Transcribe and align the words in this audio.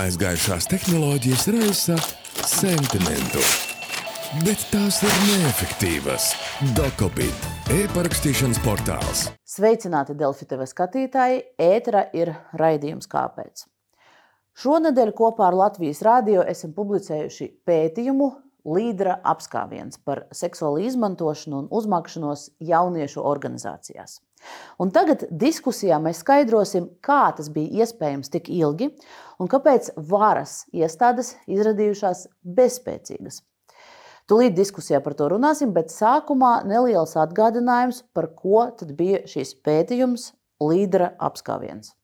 Aizgājušās 0.00 0.64
tehnoloģijas 0.70 1.42
raisa 1.52 1.94
sentimentu, 2.48 3.40
bet 4.46 4.62
tās 4.70 5.00
ir 5.04 5.16
neefektīvas. 5.26 6.28
Dokobit, 6.78 7.48
e-parakstīšanas 7.74 8.62
portāls. 8.64 9.26
Sveicināti 9.44 10.16
Delfi 10.16 10.48
TV 10.48 10.64
skatītāji! 10.70 11.42
Ētera 11.60 12.06
ir 12.16 12.32
raidījums 12.56 13.10
Kāpēc? 13.12 13.66
Šonadēļ 14.62 15.12
kopā 15.20 15.50
ar 15.50 15.58
Latvijas 15.66 16.00
Rādio 16.06 16.46
esam 16.48 16.72
publicējuši 16.78 17.50
pētījumu 17.68 18.30
līdera 18.72 19.18
apskāviens 19.34 20.00
par 20.00 20.24
seksuālu 20.32 20.86
izmantošanu 20.88 21.64
un 21.66 21.70
uzmakšanos 21.76 22.48
jauniešu 22.72 23.20
organizācijās. 23.34 24.22
Un 24.80 24.92
tagad 24.94 25.26
diskusijā 25.30 25.98
mēs 26.02 26.22
skaidrosim, 26.24 26.88
kā 27.04 27.28
tas 27.36 27.50
bija 27.52 27.84
iespējams 27.84 28.32
tik 28.32 28.48
ilgi 28.54 28.90
un 29.38 29.50
kāpēc 29.50 29.92
varas 30.10 30.64
iestādes 30.72 31.34
izrādījušās 31.50 32.26
bezspēcīgas. 32.58 33.42
Tūlīt 34.30 34.54
diskusijā 34.54 35.00
par 35.02 35.16
to 35.18 35.26
runāsim, 35.32 35.72
bet 35.74 35.90
sākumā 35.90 36.60
neliels 36.68 37.16
atgādinājums, 37.18 38.04
par 38.14 38.30
ko 38.38 38.68
tad 38.78 38.94
bija 38.98 39.24
šīs 39.26 39.56
pētījums 39.66 40.30
līdera 40.62 41.16
apskāviens. 41.18 41.96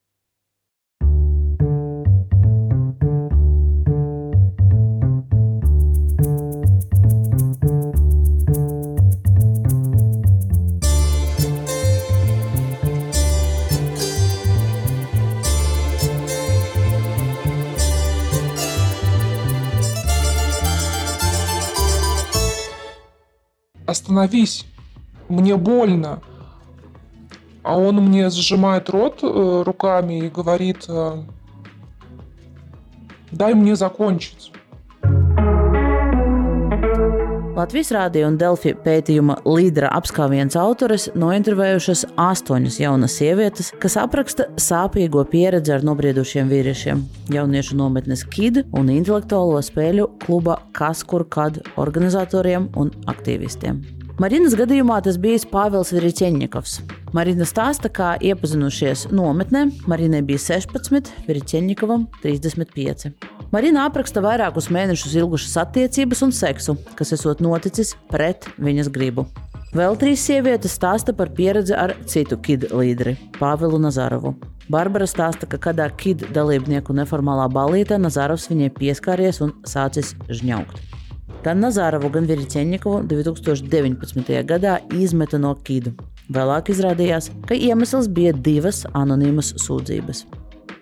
Остановись, 23.87 24.67
мне 25.29 25.56
больно. 25.56 26.20
А 27.62 27.77
он 27.77 27.97
мне 27.97 28.31
сжимает 28.31 28.89
рот 28.91 29.20
э, 29.23 29.62
руками 29.65 30.27
и 30.27 30.28
говорит, 30.28 30.84
э, 30.89 31.25
дай 33.33 33.55
мне 33.55 33.75
закончить. 33.75 34.53
Latvijas 37.57 37.89
Rādio 37.95 38.27
un 38.29 38.35
Delfi 38.37 38.75
pētījuma 38.85 39.39
līdera 39.49 39.89
apskāviens 39.97 40.59
autores 40.61 41.07
nointervējušas 41.17 42.03
astoņas 42.21 42.77
jaunas 42.83 43.17
sievietes, 43.17 43.71
kas 43.81 43.97
apraksta 44.03 44.51
sāpīgo 44.61 45.25
pieredzi 45.33 45.73
ar 45.73 45.89
nobriedušiem 45.89 46.53
vīriešiem, 46.53 47.01
jauniešu 47.33 47.81
nometnes 47.81 48.29
KID 48.29 48.67
un 48.77 48.93
intelektuālo 48.93 49.65
spēļu 49.65 50.11
kluba 50.27 50.61
Kas 50.77 51.01
kur 51.09 51.25
kad 51.33 51.62
organizatoriem 51.81 52.69
un 52.77 52.93
aktīvistiem. 53.09 53.95
Marinas 54.17 54.55
gadījumā 54.56 54.97
tas 55.05 55.19
bija 55.20 55.42
Pāvils 55.50 55.91
Virķeņņikovs. 55.92 56.78
Marina 57.12 57.45
stāsta, 57.45 57.91
kā 57.92 58.14
iepazinušies 58.25 59.11
nometnē. 59.12 59.67
Marinai 59.92 60.22
bija 60.25 60.41
16, 60.41 61.11
Virķeņņikovam 61.27 62.06
35. 62.22 63.11
Marina 63.53 63.84
apraksta 63.84 64.22
vairākus 64.25 64.70
mēnešus 64.72 65.19
ilgušas 65.20 65.59
attiecības 65.67 66.25
un 66.25 66.33
seksu, 66.33 66.78
kas 66.97 67.12
esot 67.12 67.44
noticis 67.44 67.92
pret 68.09 68.48
viņas 68.56 68.89
gribu. 68.97 69.27
Vēl 69.77 70.00
trīs 70.00 70.25
sievietes 70.25 70.78
stāsta 70.81 71.12
par 71.12 71.34
pieredzi 71.37 71.77
ar 71.77 71.92
citu 72.09 72.41
kid 72.41 72.70
līderi, 72.72 73.19
Pāvilu 73.37 73.77
Nazarovu. 73.84 74.33
Barbara 74.72 75.05
stāsta, 75.05 75.44
ka 75.44 75.61
kādā 75.61 75.91
kid 75.92 76.25
dalībnieku 76.33 76.97
neformālā 76.97 77.50
balītē 77.53 78.00
Nazarovs 78.00 78.48
viņai 78.48 78.72
pieskāries 78.81 79.44
un 79.44 79.53
sācis 79.69 80.17
žņaukt. 80.33 80.81
Gan 81.47 81.61
Nazārovu, 81.62 82.08
gan 82.11 82.25
Virķeņikovu 82.27 83.05
2019. 83.06 84.30
gadā 84.48 84.80
izmeta 84.98 85.39
no 85.39 85.53
Kidu. 85.62 85.93
Vēlāk 86.34 86.72
izrādījās, 86.72 87.28
ka 87.47 87.54
iemesls 87.54 88.09
bija 88.10 88.32
divas 88.34 88.81
anonīmas 88.98 89.53
sūdzības. 89.62 90.25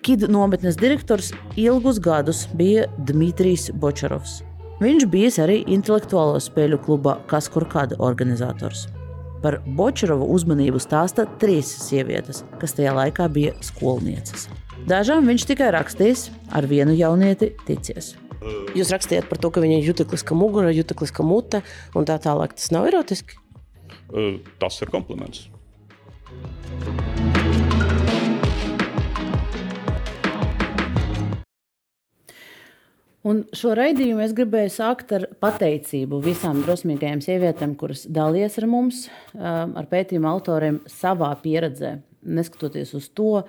Kidu 0.01 0.31
nometnes 0.33 0.79
direktors 0.81 1.29
ilgus 1.61 2.01
gadus 2.01 2.47
bija 2.57 2.87
Dmitrijs 2.97 3.67
Bočarovs. 3.77 4.39
Viņš 4.81 5.05
bijis 5.13 5.37
arī 5.45 5.59
intelektuālo 5.77 6.41
spēļu 6.41 6.81
kluba 6.89 7.19
Kas 7.29 7.45
kur 7.53 7.69
kāda 7.69 8.01
organizators. 8.01 8.87
Par 9.45 9.61
Bočarovu 9.77 10.31
uzmanību 10.33 10.81
stāsta 10.81 11.29
trīs 11.37 11.69
sievietes, 11.85 12.41
kas 12.57 12.73
tajā 12.73 12.97
laikā 13.03 13.29
bija 13.29 13.53
skolnieces. 13.61 14.49
Dažām 14.89 15.29
viņš 15.29 15.49
tikai 15.53 15.69
rakstījis, 15.77 16.31
ar 16.57 16.65
vienu 16.73 16.97
jaunieti 16.97 17.53
ticies. 17.69 18.15
Jūs 18.75 18.91
rakstījāt 18.93 19.29
par 19.31 19.39
to, 19.41 19.49
ka 19.53 19.63
viņai 19.63 19.79
ir 19.81 19.89
jutekliska 19.93 20.37
mugura, 20.37 20.73
jutekliska 20.75 21.25
mute 21.25 21.63
un 21.95 22.07
tā 22.07 22.19
tālāk. 22.21 22.55
Tas 22.59 22.71
nav 22.75 22.87
erotiski? 22.91 23.39
Tas 24.61 24.81
ir 24.83 24.91
kompliments. 24.93 25.47
Un 33.25 33.39
šo 33.57 33.71
raidījumu 33.73 34.21
es 34.21 34.35
gribēju 34.37 34.69
sākt 34.69 35.09
ar 35.17 35.23
pateicību 35.41 36.19
visām 36.21 36.59
drosmīgajām 36.61 37.23
sievietēm, 37.25 37.73
kuras 37.79 38.03
dalījās 38.05 38.59
ar 38.61 38.67
mums, 38.69 38.99
ar 39.33 39.87
pētījuma 39.89 40.29
autoriem 40.29 40.83
savā 40.91 41.31
pieredzē, 41.41 41.95
neskatoties 42.21 42.93
uz 42.99 43.09
to, 43.17 43.39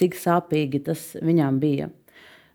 cik 0.00 0.16
sāpīgi 0.16 0.80
tas 0.88 1.10
viņām 1.20 1.60
bija. 1.60 1.90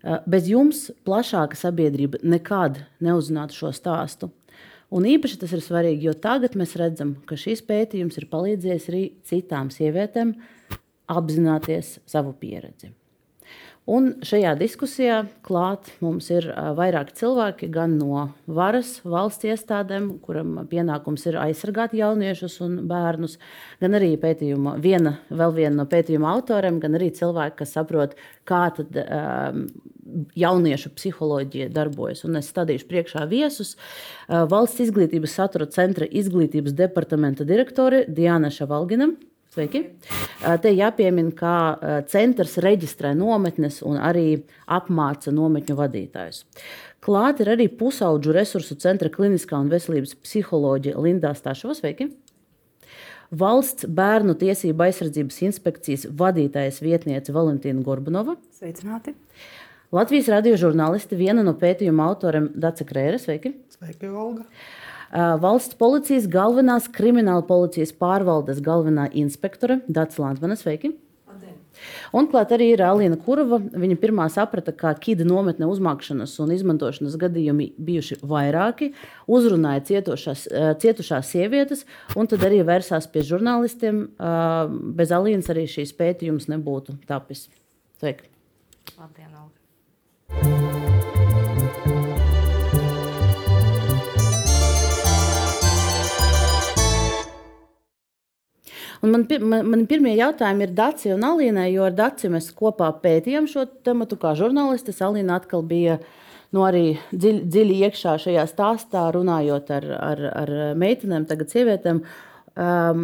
Eh, 0.02 0.22
bez 0.26 0.48
jums 0.50 0.88
plašāka 1.06 1.58
sabiedrība 1.58 2.18
nekad 2.26 2.80
neuzzinātu 3.04 3.54
šo 3.54 3.70
stāstu. 3.76 4.32
Un 4.92 5.06
īpaši 5.08 5.38
tas 5.40 5.52
ir 5.54 5.62
svarīgi, 5.64 6.08
jo 6.08 6.12
tagad 6.12 6.56
mēs 6.58 6.74
redzam, 6.76 7.14
ka 7.24 7.38
šis 7.38 7.62
pētījums 7.64 8.18
ir 8.20 8.26
palīdzējis 8.32 8.88
arī 8.90 9.04
citām 9.28 9.70
sievietēm 9.72 10.34
apzināties 11.12 12.00
savu 12.10 12.34
pieredzi. 12.36 12.90
Un 13.90 14.12
šajā 14.22 14.52
diskusijā 14.60 15.16
klāt 15.42 15.88
mums 15.98 16.28
ir 16.30 16.44
vairāki 16.78 17.16
cilvēki 17.18 17.66
gan 17.74 17.96
no 17.98 18.28
varas 18.46 19.00
valsts 19.02 19.48
iestādēm, 19.50 20.20
kuram 20.22 20.60
pienākums 20.70 21.26
ir 21.26 21.40
aizsargāt 21.42 21.96
jauniešus 21.98 22.60
un 22.62 22.76
bērnus, 22.86 23.40
gan 23.82 23.98
arī 23.98 24.12
pētījuma, 24.22 24.76
viena, 24.84 25.16
vēl 25.34 25.56
viena 25.56 25.80
no 25.80 25.88
pētījuma 25.90 26.30
autoriem, 26.30 26.78
gan 26.78 26.94
arī 26.94 27.10
cilvēki, 27.16 27.58
kas 27.58 27.74
saprot, 27.74 28.14
kā 28.46 28.68
tad, 28.76 29.02
um, 29.02 29.66
jauniešu 30.38 30.94
psiholoģija 30.94 31.72
darbojas. 31.74 32.22
Un 32.28 32.38
es 32.38 32.52
stādīšu 32.54 32.86
priekšā 32.86 33.26
viesus 33.30 33.74
valsts 34.28 34.86
izglītības 34.86 35.34
satura 35.40 35.66
centra 35.74 36.06
izglītības 36.06 36.78
departamenta 36.78 37.46
direktore 37.48 38.04
Diana 38.06 38.50
Šavalgina. 38.54 39.10
Sveiki! 39.52 39.82
Te 40.64 40.70
jāpiemina, 40.72 41.28
ka 41.36 41.54
centrs 42.08 42.54
reģistrē 42.64 43.10
nometnes 43.12 43.82
un 43.84 43.98
arī 44.00 44.38
apmāca 44.64 45.28
nometņu 45.34 45.74
vadītājus. 45.76 46.46
Klāt 47.04 47.42
ir 47.44 47.50
arī 47.52 47.66
pusauģu 47.68 48.32
resursu 48.32 48.78
centra 48.80 49.10
kliniskā 49.12 49.58
un 49.60 49.68
veselības 49.68 50.14
psiholoģija 50.24 51.02
Lindā 51.04 51.34
Stāšova. 51.36 51.76
Sveiki! 51.76 52.08
Valsts 53.42 53.84
bērnu 53.92 54.38
tiesību 54.40 54.86
aizsardzības 54.86 55.42
inspekcijas 55.44 56.06
vadītājas 56.16 56.80
vietniece 56.84 57.36
Valentīna 57.36 57.84
Gorbanova. 57.84 58.38
Sveicināti! 58.56 59.12
Latvijas 59.92 60.32
radio 60.32 60.56
žurnālisti, 60.56 61.20
viena 61.20 61.44
no 61.44 61.52
pētījuma 61.60 62.08
autoriem 62.08 62.48
Dace 62.56 62.88
Krēra. 62.88 63.20
Sveiki! 63.20 63.52
Sveiki, 63.76 64.08
Olga! 64.08 64.48
Valsts 65.12 65.76
policijas 65.76 66.26
galvenās 66.30 66.88
krimināla 66.92 67.44
policijas 67.44 67.92
pārvaldes 67.92 68.62
galvenā 68.64 69.10
inspektore 69.12 69.82
Dārsa 69.88 70.24
Lansmana. 70.24 70.56
Sveiki! 70.56 70.94
Un 72.14 72.28
klāt 72.30 72.52
arī 72.54 72.68
ir 72.74 72.82
Alīna 72.84 73.16
Kurva. 73.20 73.58
Viņa 73.58 73.96
pirmā 74.00 74.26
saprata, 74.32 74.74
ka 74.76 74.92
kīda 74.96 75.24
nometne 75.26 75.66
uzmākšanas 75.72 76.34
un 76.44 76.52
izmantošanas 76.54 77.16
gadījumi 77.20 77.70
bijuši 77.80 78.20
vairāki, 78.28 78.92
uzrunāja 79.26 79.84
cietušās, 79.88 80.44
cietušās 80.84 81.32
sievietes, 81.32 81.86
un 82.16 82.28
tad 82.30 82.44
arī 82.48 82.60
vērsās 82.68 83.08
pie 83.12 83.24
žurnālistiem. 83.28 84.04
Bez 85.00 85.16
Alīnas 85.16 85.50
arī 85.52 85.66
šīs 85.70 85.96
pētījums 85.98 86.48
nebūtu 86.52 87.00
tapis. 87.08 87.48
Sveiki! 87.98 88.30
Labdien, 88.98 89.32
Olga! 89.32 91.21
Un 99.02 99.10
man, 99.10 99.24
man, 99.42 99.66
man 99.66 99.80
pirmie 99.90 100.12
jautājumi 100.14 100.62
ir 100.68 100.74
Dāci 100.78 101.10
un 101.10 101.24
Alīnai, 101.26 101.72
jo 101.74 101.82
ar 101.88 101.94
Dāci 101.98 102.28
mēs 102.30 102.52
kopā 102.54 102.86
pētījām 103.02 103.48
šo 103.50 103.64
tematu 103.82 104.14
kā 104.20 104.36
žurnālistes. 104.38 105.00
Alīna 105.02 105.40
atkal 105.40 105.64
bija 105.66 105.96
nu, 106.54 106.62
arī 106.62 106.84
dziļi, 107.10 107.40
dziļi 107.50 107.78
iekšā 107.88 108.12
šajā 108.22 108.44
stāstā, 108.46 109.08
runājot 109.16 109.72
ar, 109.74 109.88
ar, 109.96 110.22
ar 110.44 110.52
meitenēm, 110.78 111.26
tagad 111.26 111.50
sievietēm. 111.50 111.98
Um, 112.52 113.02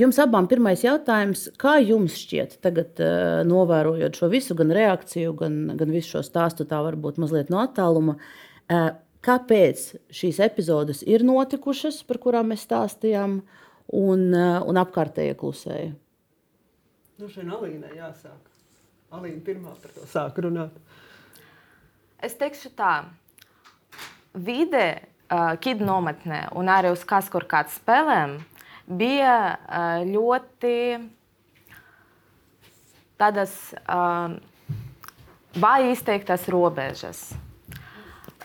jums 0.00 0.18
abām 0.24 0.48
pirmais 0.50 0.82
jautājums, 0.82 1.44
kā 1.60 1.76
jums 1.84 2.18
šķiet, 2.18 2.58
tagad 2.64 2.98
uh, 3.04 3.44
novērojot 3.46 4.18
šo 4.18 4.32
visu, 4.32 4.58
gan 4.58 4.74
reakciju, 4.74 5.36
gan, 5.38 5.60
gan 5.78 5.94
visu 5.94 6.16
šo 6.16 6.24
stāstu, 6.26 6.66
tā 6.66 6.80
varbūt 6.88 7.20
mazliet 7.22 7.52
no 7.52 7.60
attāluma, 7.62 8.16
uh, 8.16 8.90
kāpēc 9.22 9.86
šīs 10.18 10.42
epizodes 10.48 11.04
ir 11.06 11.22
notikušas, 11.28 12.00
par 12.08 12.18
kurām 12.24 12.50
mēs 12.54 12.64
stāstījām, 12.66 13.38
uh, 13.44 13.64
un 13.88 14.82
apkārtējie 14.82 15.36
klusēja? 15.38 15.92
Nu, 17.18 17.26
šeit 17.32 17.48
Alīnai 17.50 17.96
jāsāk. 17.96 18.48
Alīna 19.10 19.40
pirmā 19.42 19.72
par 19.82 19.94
to 19.96 20.04
sāk 20.06 20.36
runāt. 20.44 20.74
Es 22.22 22.34
teikšu 22.38 22.70
tā, 22.76 22.92
vide, 24.34 24.84
uh, 25.30 25.54
kidu 25.62 25.86
nometnē 25.88 26.48
un 26.58 26.70
arī 26.70 26.92
uz 26.94 27.04
kas 27.08 27.30
kur 27.32 27.46
kāds 27.48 27.78
spēlēm 27.80 28.38
bija 28.86 29.34
uh, 29.56 30.04
ļoti 30.06 30.76
tādas 33.18 33.54
uh, 33.82 34.38
vāji 35.58 35.94
izteiktas 35.96 36.46
robežas. 36.52 37.22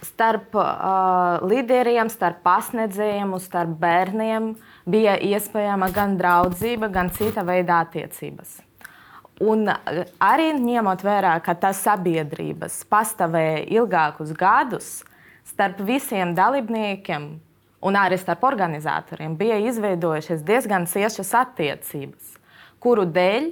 Starp 0.04 0.56
uh, 0.58 1.44
līderiem, 1.46 2.10
starp 2.12 2.42
pasniedzējiem 2.46 3.38
un 3.38 3.42
starp 3.44 3.78
bērniem 3.80 4.54
bija 4.86 5.16
iespējama 5.22 5.90
gan 5.94 6.18
draudzība, 6.20 6.90
gan 6.92 7.12
cita 7.14 7.44
veida 7.48 7.82
attiecības. 7.86 8.60
Un 9.44 9.66
arī 10.22 10.52
ņemot 10.60 11.02
vērā, 11.04 11.34
ka 11.44 11.56
tas 11.58 11.82
sabiedrības 11.84 12.84
pastāvēja 12.92 13.64
ilgākus 13.80 14.34
gadus, 14.38 14.92
starp 15.48 15.82
visiem 15.84 16.36
dalībniekiem 16.38 17.26
un 17.84 17.98
arī 18.00 18.18
starp 18.22 18.46
organizatoriem 18.48 19.36
bija 19.38 19.58
izveidojušās 19.68 20.44
diezgan 20.48 20.86
ciešas 20.88 21.34
attiecības, 21.42 22.38
kuru 22.80 23.08
dēļ 23.10 23.50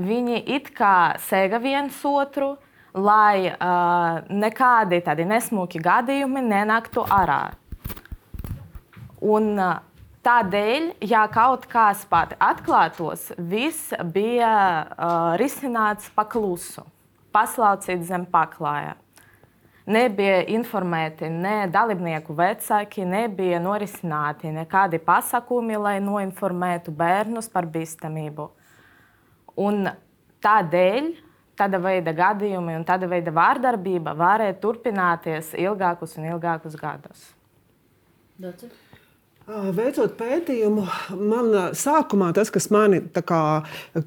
viņi 0.00 0.40
it 0.56 0.70
kā 0.74 1.16
sēga 1.26 1.60
viens 1.62 1.98
otru, 2.08 2.54
lai 2.94 3.50
uh, 3.50 4.22
nekādi 4.30 5.02
tādi 5.04 5.26
nesmuki 5.26 5.82
gadījumi 5.82 6.44
nenāktu 6.46 7.02
ārā. 7.10 7.42
Un, 9.24 9.50
uh, 9.58 9.80
Tādēļ, 10.24 10.86
ja 11.04 11.26
kaut 11.28 11.66
kas 11.68 12.06
pat 12.08 12.30
atklātos, 12.40 13.26
viss 13.36 13.92
bija 14.14 14.52
uh, 14.88 15.34
risināts 15.36 16.08
paklusu, 16.16 16.86
paslaucīts 17.34 18.08
zem 18.08 18.24
paklāja. 18.32 18.94
Nebija 19.84 20.38
informēti 20.48 21.28
ne 21.28 21.66
dalībnieku 21.68 22.32
vecāki, 22.38 23.04
nebija 23.04 23.58
norisināti 23.60 24.48
nekādi 24.54 24.96
pasakumi, 25.04 25.76
lai 25.76 25.98
noinformētu 26.00 26.94
bērnus 26.96 27.50
par 27.52 27.68
bīstamību. 27.68 28.48
Un 29.60 29.90
tādēļ 30.40 31.10
tāda 31.60 31.82
veida 31.84 32.16
gadījumi 32.16 32.78
un 32.78 32.88
tāda 32.88 33.12
veida 33.12 33.34
vārdarbība 33.34 34.16
varēja 34.16 34.56
turpināties 34.64 35.52
ilgākus 35.52 36.16
un 36.16 36.32
ilgākus 36.32 36.80
gadus. 36.80 37.28
Daci? 38.40 38.72
Veicot 39.44 40.14
pētījumu, 40.16 40.86
man 41.20 41.50
sākumā 41.76 42.30
tas, 42.32 42.48
kas 42.48 42.70
manī, 42.72 43.02
kā, 43.28 43.40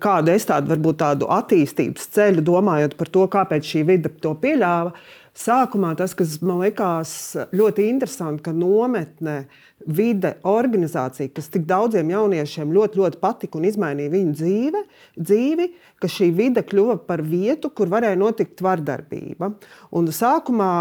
kāda 0.01 0.33
es 0.33 0.47
tādu, 0.49 0.71
varbūt 0.71 0.97
tādu 1.03 1.27
attīstības 1.29 2.09
ceļu, 2.15 2.41
domājot 2.47 2.95
par 2.97 3.11
to, 3.13 3.27
kāpēc 3.35 3.69
šī 3.69 3.83
vide 3.85 4.09
to 4.23 4.33
pieļāva, 4.41 4.95
sākumā 5.37 5.93
tas, 5.99 6.17
kas 6.17 6.39
man 6.41 6.63
likās 6.63 7.11
ļoti 7.53 7.85
interesanti, 7.85 8.47
ka 8.47 8.55
nometne 8.57 9.37
uh, 9.43 9.66
vide, 9.85 10.33
organizācija, 10.47 11.29
kas 11.35 11.51
tik 11.53 11.67
daudziem 11.69 12.09
jauniešiem 12.09 12.71
ļoti, 12.73 12.97
ļoti 12.97 13.19
patika 13.21 13.59
un 13.59 13.67
izmainīja 13.69 14.13
viņu 14.13 14.33
dzīve, 14.39 14.81
dzīvi, 15.15 15.67
ka 16.01 16.09
šī 16.11 16.31
vide 16.35 16.63
kļuva 16.65 16.97
par 17.07 17.21
vietu, 17.25 17.69
kur 17.73 17.91
varēja 17.91 18.17
notikt 18.19 18.63
vardarbība. 18.65 19.51
Un 19.97 20.09
sākumā, 20.13 20.71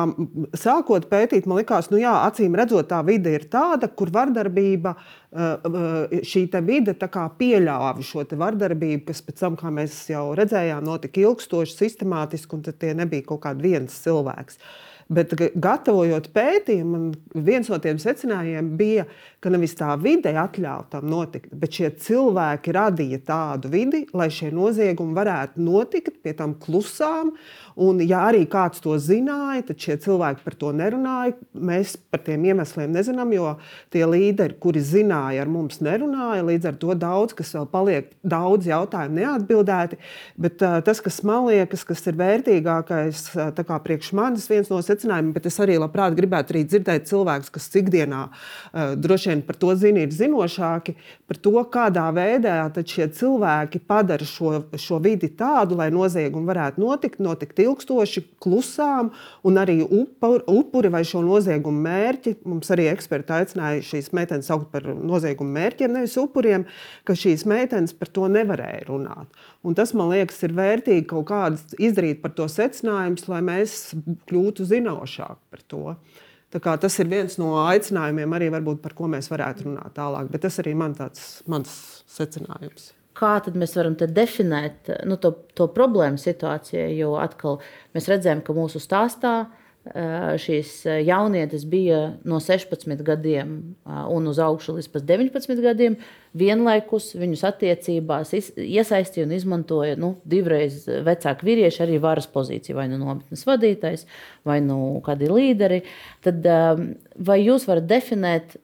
sākot 0.56 1.10
pētīt, 1.12 1.46
man 1.46 1.60
likās, 1.60 1.90
nu 1.92 2.00
jā, 2.00 2.14
acīm 2.24 2.56
redzot, 2.56 2.88
tā 2.90 3.02
vide 3.06 3.36
ir 3.36 3.46
tāda, 3.52 3.90
kur 3.92 4.10
vardarbība, 4.14 4.96
eh, 4.96 5.44
eh, 5.44 6.18
šī 6.24 6.46
vide 6.64 6.96
pieļāva 6.96 8.02
šo 8.02 8.24
vardarbību, 8.24 9.04
kas 9.06 9.22
pēc 9.22 9.38
tam, 9.44 9.56
kā 9.56 9.70
mēs 9.70 10.08
jau 10.10 10.34
redzējām, 10.34 10.82
notika 10.82 11.20
ilgstoši, 11.20 11.76
sistemātiski, 11.76 12.54
un 12.54 12.62
tie 12.62 12.94
nebija 12.94 13.22
kaut 13.22 13.44
kāds 13.44 13.62
viens 13.62 14.02
cilvēks. 14.04 14.56
Bet, 15.06 15.30
gatavojot 15.62 16.32
pētījumu, 16.34 17.12
viens 17.46 17.68
no 17.70 17.76
tiem 17.78 17.98
secinājumiem 18.02 18.72
bija, 18.78 19.04
ka 19.38 19.52
nevis 19.54 19.76
tā 19.78 19.92
vide 20.02 20.32
atļauj 20.34 20.88
tam 20.90 21.06
notikt, 21.06 21.52
bet 21.54 21.78
šie 21.78 21.92
cilvēki 22.02 22.74
radīja 22.74 23.20
tādu 23.28 23.70
vidi, 23.70 24.02
lai 24.18 24.26
šie 24.34 24.50
noziegumi 24.56 25.14
varētu 25.14 25.62
notikt 25.62 26.18
pie 26.26 26.34
tam 26.34 26.56
klusām. 26.58 27.36
Un, 27.76 28.00
ja 28.00 28.22
arī 28.24 28.46
kāds 28.48 28.80
to 28.80 28.94
zināja, 28.96 29.66
tad 29.68 29.82
šie 29.82 29.98
cilvēki 30.00 30.40
par 30.46 30.54
to 30.56 30.70
nerunāja. 30.72 31.34
Mēs 31.52 31.96
par 32.08 32.22
tiem 32.24 32.46
iemesliem 32.48 32.94
nezinām, 32.94 33.34
jo 33.36 33.50
tie 33.92 34.06
līderi, 34.08 34.56
kuri 34.62 34.80
zināja, 34.80 35.44
ar 35.44 35.50
mums 35.52 35.82
nerunāja. 35.84 36.46
Līdz 36.46 36.70
ar 36.70 36.78
to 36.80 36.96
daudz, 36.96 37.34
kas 37.36 37.52
vēl 37.52 37.66
paliek, 37.68 38.08
daudz 38.24 38.70
jautājumu 38.70 39.20
neatbildēti. 39.20 39.98
Bet 40.40 40.64
uh, 40.64 40.78
tas, 40.86 41.02
kas 41.04 41.20
man 41.28 41.50
liekas, 41.50 41.84
kas 41.84 42.00
ir 42.08 42.16
vērtīgākais, 42.16 43.26
uh, 43.36 43.74
priekš 43.84 44.12
manis 44.16 44.48
viens 44.48 44.72
no 44.72 44.80
secinājumiem, 44.80 45.34
bet 45.36 45.50
es 45.50 45.60
arī 45.60 45.76
labprāt 45.82 46.16
gribētu 46.16 46.56
arī 46.56 46.64
dzirdēt 46.64 47.10
cilvēkus, 47.10 47.52
kas 47.52 47.68
ikdienā 47.76 48.22
uh, 48.30 48.96
droši 48.96 49.34
vien 49.34 49.44
par 49.44 49.60
to 49.60 49.76
zina, 49.76 50.06
ir 50.06 50.16
zinošāki 50.16 50.96
par 51.28 51.42
to, 51.44 51.54
kādā 51.76 52.08
veidā 52.16 52.56
šie 52.86 53.10
cilvēki 53.12 53.82
padara 53.84 54.24
šo, 54.24 54.62
šo 54.80 55.02
vidi 55.02 55.28
tādu, 55.36 55.76
lai 55.76 55.90
noziegumi 55.92 56.48
varētu 56.48 56.80
notikt, 56.80 57.20
notikt 57.20 57.65
ilgstoši, 57.66 58.22
klusām, 58.42 59.10
un 59.46 59.60
arī 59.60 59.80
upur, 59.84 60.44
upuri 60.50 60.90
vai 60.94 61.02
šo 61.06 61.20
noziegumu 61.26 61.82
mērķi. 61.84 62.36
Mums 62.48 62.70
arī 62.74 62.88
eksperti 62.92 63.34
aicināja 63.36 63.84
šīs 63.86 64.12
meitenes 64.16 64.48
saukt 64.50 64.70
par 64.72 64.86
noziegumu 64.94 65.52
mērķiem, 65.58 65.94
nevis 65.98 66.16
upuriem, 66.22 66.66
ka 67.06 67.16
šīs 67.18 67.46
meitenes 67.50 67.94
par 67.96 68.10
to 68.14 68.28
nevarēja 68.32 68.86
runāt. 68.90 69.42
Un 69.66 69.76
tas, 69.78 69.94
man 69.96 70.12
liekas, 70.14 70.42
ir 70.46 70.54
vērtīgi 70.56 71.08
kaut 71.10 71.28
kādas 71.30 71.76
izdarīt 71.78 72.22
par 72.22 72.34
to 72.38 72.48
secinājumus, 72.50 73.26
lai 73.32 73.42
mēs 73.46 73.80
kļūtu 74.30 74.66
zinošāki 74.70 75.42
par 75.52 75.66
to. 75.66 75.84
Tas 76.56 76.94
ir 77.02 77.08
viens 77.10 77.34
no 77.42 77.56
aicinājumiem, 77.66 78.32
arī 78.36 78.46
varbūt, 78.54 78.78
par 78.84 78.94
ko 78.96 79.10
mēs 79.12 79.28
varētu 79.28 79.66
runāt 79.66 79.96
tālāk. 79.98 80.30
Bet 80.32 80.46
tas 80.46 80.56
arī 80.62 80.76
man 80.78 80.94
tāds, 80.96 81.42
mans 81.50 81.72
secinājums. 82.16 82.92
Kā 83.16 83.36
mēs 83.54 83.76
varam 83.78 83.94
definēt 83.96 84.90
nu, 85.08 85.16
to, 85.16 85.32
to 85.56 85.68
problēmu 85.72 86.20
situācijai? 86.20 86.90
Jo 86.98 87.14
atkal 87.20 87.62
mēs 87.96 88.10
redzējām, 88.12 88.42
ka 88.44 88.56
mūsu 88.56 88.82
stāstā 88.82 89.36
šīs 90.42 90.80
jaunietes 91.06 91.64
bija 91.70 92.16
no 92.26 92.40
16 92.42 93.02
gadiem 93.06 93.52
un 93.86 94.26
uz 94.26 94.40
augšu 94.42 94.76
līdz 94.78 95.04
19 95.06 95.62
gadiem. 95.62 95.96
Vienlaikus 96.36 97.12
viņus 97.16 97.44
attiecībās 97.46 98.34
iesaistīja 98.34 99.26
un 99.26 99.36
izmantoja 99.36 99.96
nu, 100.00 100.16
divreiz 100.26 100.82
vecāki 100.86 101.46
vīrieši, 101.48 101.82
arī 101.86 102.00
varas 102.02 102.26
pozīcija, 102.28 102.76
vai 102.76 102.88
nu 102.90 102.98
nometnes 103.00 103.46
vadītājs, 103.46 104.04
vai 104.44 104.58
nu 104.64 104.98
kādi 105.06 105.30
līderi. 105.30 105.82
Tad, 106.26 106.44
vai 107.16 107.40
jūs 107.44 107.68
varat 107.70 107.86
definēt, 107.88 108.58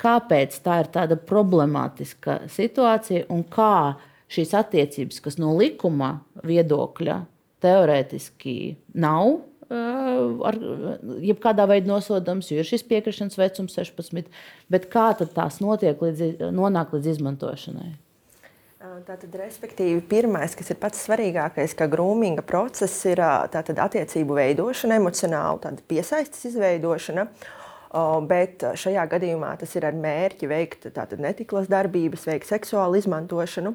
kāpēc 0.00 0.56
tā 0.64 0.80
ir 0.84 0.90
tāda 0.94 1.18
problemātiska 1.18 2.40
situācija 2.50 3.28
un 3.32 3.44
kā 3.52 4.00
šīs 4.30 4.54
attiecības, 4.56 5.20
kas 5.24 5.38
no 5.42 5.52
likuma 5.58 6.20
viedokļa 6.46 7.20
teorētiski 7.60 8.56
nav 9.00 9.40
ar 9.70 10.56
jebkādā 11.22 11.66
veidā 11.70 11.86
nosodāms, 11.92 12.48
jo 12.50 12.58
ir 12.58 12.66
šis 12.66 12.82
piekrišanas 12.90 13.38
vecums 13.38 13.76
16. 13.78 14.30
Bet 14.70 14.88
kā 14.90 15.12
tās 15.20 15.60
notiek 15.62 16.00
līdz, 16.02 16.50
nonāk 16.54 16.96
līdz 16.96 17.12
izmantošanai? 17.14 17.92
Tātad, 18.80 19.28
respektīvi, 19.36 20.00
pirmais, 20.08 20.54
kas 20.56 20.72
ir 20.72 20.78
pats 20.80 21.02
svarīgākais, 21.04 21.74
ka 21.76 21.86
grūminga 21.92 22.42
process 22.48 23.04
ir 23.06 23.20
tātad, 23.52 23.76
attiecību 23.76 24.38
veidošana, 24.38 24.96
emocionāla 24.96 25.74
piesaistes 25.88 26.48
izveidošana. 26.48 27.26
Bet 28.30 28.62
šajā 28.78 29.02
gadījumā 29.10 29.56
tas 29.58 29.74
ir 29.74 29.88
ar 29.88 29.96
mērķi 29.98 30.46
veikt 30.50 30.88
netiklas 31.18 31.66
darbības, 31.70 32.28
veikt 32.30 32.46
seksuālu 32.50 33.00
izmantošanu. 33.00 33.74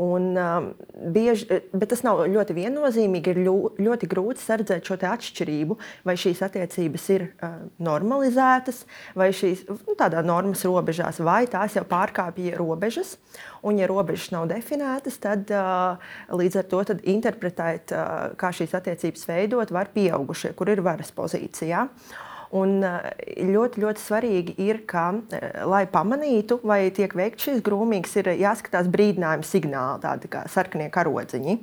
Un, 0.00 0.36
um, 0.36 0.68
bieži, 1.12 1.44
bet 1.76 1.90
tas 1.92 2.00
nav 2.04 2.22
ļoti 2.32 2.54
viennozīmīgi. 2.56 3.34
Ir 3.34 3.40
ļo, 3.44 3.56
ļoti 3.76 4.08
grūti 4.08 4.40
sardzēt 4.40 4.88
šo 4.88 4.96
atšķirību, 4.96 5.76
vai 6.08 6.14
šīs 6.16 6.40
attiecības 6.46 7.04
ir 7.12 7.26
uh, 7.28 7.58
normalizētas, 7.82 8.82
vai 9.18 9.28
šīs 9.36 9.66
nu, 9.68 9.96
tādā 9.98 10.24
normas 10.24 10.64
robežās, 10.64 11.20
vai 11.20 11.44
tās 11.50 11.76
jau 11.76 11.84
pārkāpja 11.88 12.56
robežas. 12.56 13.18
Un, 13.60 13.76
ja 13.82 13.90
robežas 13.90 14.32
nav 14.32 14.48
definētas, 14.54 15.20
tad 15.22 15.52
uh, 15.52 16.00
līdz 16.32 16.62
ar 16.62 16.68
to 16.72 16.82
interpretēt, 17.12 17.92
uh, 17.92 18.32
kā 18.40 18.54
šīs 18.56 18.72
attiecības 18.80 19.28
veidot, 19.28 19.76
var 19.76 19.92
pieaugušie, 19.92 20.54
kur 20.56 20.72
ir 20.72 20.84
varas 20.84 21.12
pozīcijā. 21.12 21.86
Un 22.52 22.82
ļoti, 22.84 23.80
ļoti 23.80 24.02
svarīgi 24.02 24.54
ir, 24.60 24.82
ka, 24.88 25.06
lai 25.64 25.86
pamanītu, 25.88 26.58
vai 26.68 26.82
tiek 26.92 27.14
veikts 27.16 27.48
šis 27.48 27.62
grūmīgs, 27.64 28.12
ir 28.20 28.28
jāskatās 28.42 28.90
brīdinājuma 28.92 29.46
signāli, 29.48 30.02
tādi 30.02 30.28
kā 30.32 30.44
sarkanie 30.52 30.90
karodziņi. 30.92 31.56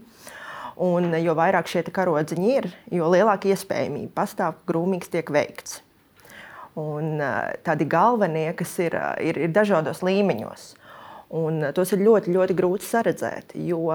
Un, 0.82 1.12
jo 1.20 1.36
vairāk 1.38 1.70
šie 1.70 1.84
karodziņi 1.94 2.50
ir, 2.56 2.70
jo 2.96 3.12
lielāka 3.12 3.52
iespējamība 3.52 4.16
pastāv, 4.18 4.58
ka 4.58 4.74
grūmīgs 4.74 5.12
tiek 5.14 5.30
veikts. 5.30 5.84
Un, 6.80 7.22
tādi 7.68 7.86
galvenie, 7.90 8.48
kas 8.58 8.74
ir, 8.82 8.98
ir, 9.22 9.38
ir 9.46 9.54
dažādos 9.54 10.02
līmeņos. 10.06 10.72
Un 11.38 11.68
tos 11.78 11.94
ir 11.94 12.02
ļoti, 12.02 12.34
ļoti 12.34 12.58
grūti 12.58 12.88
saredzēt, 12.88 13.54
jo 13.62 13.92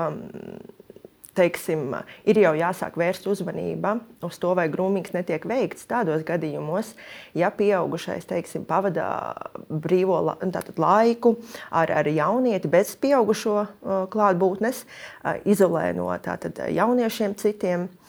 teiksim, 1.35 1.95
ir 2.29 2.39
jau 2.43 2.53
jāsāk 2.57 2.99
vērst 2.99 3.27
uzmanība 3.31 3.97
uz 4.25 4.39
to, 4.43 4.53
vai 4.57 4.67
grūmīgs 4.73 5.15
netiek 5.17 5.45
veikts 5.49 5.89
tādos 5.91 6.25
gadījumos, 6.27 6.95
ja 7.37 7.51
pieaugušais 7.55 8.29
teiksim, 8.31 8.67
pavadā 8.69 9.09
brīvo 9.69 10.21
la, 10.29 10.37
laiku 10.79 11.37
ar, 11.71 11.91
ar 11.91 12.09
jaunieti 12.09 12.71
bez 12.71 12.95
pieaugušo 13.01 13.57
uh, 13.61 13.69
klātbūtnes, 14.13 14.85
uh, 14.85 15.37
izolē 15.45 15.91
no 15.97 16.11
tātad, 16.23 16.65
jauniešiem 16.71 17.37
citiem. 17.41 17.89
Uh, 17.89 18.01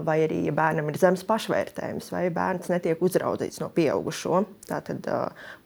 vai 0.00 0.22
arī, 0.24 0.46
ja 0.46 0.52
bērnam 0.56 0.86
ir 0.88 0.96
zemes 0.96 1.26
pašvērtējums, 1.28 2.06
vai 2.14 2.22
bērns 2.32 2.70
netiek 2.72 3.02
uzraudzīts 3.04 3.60
no 3.60 3.68
pieaugušo 3.68 4.46
tātad, 4.64 5.04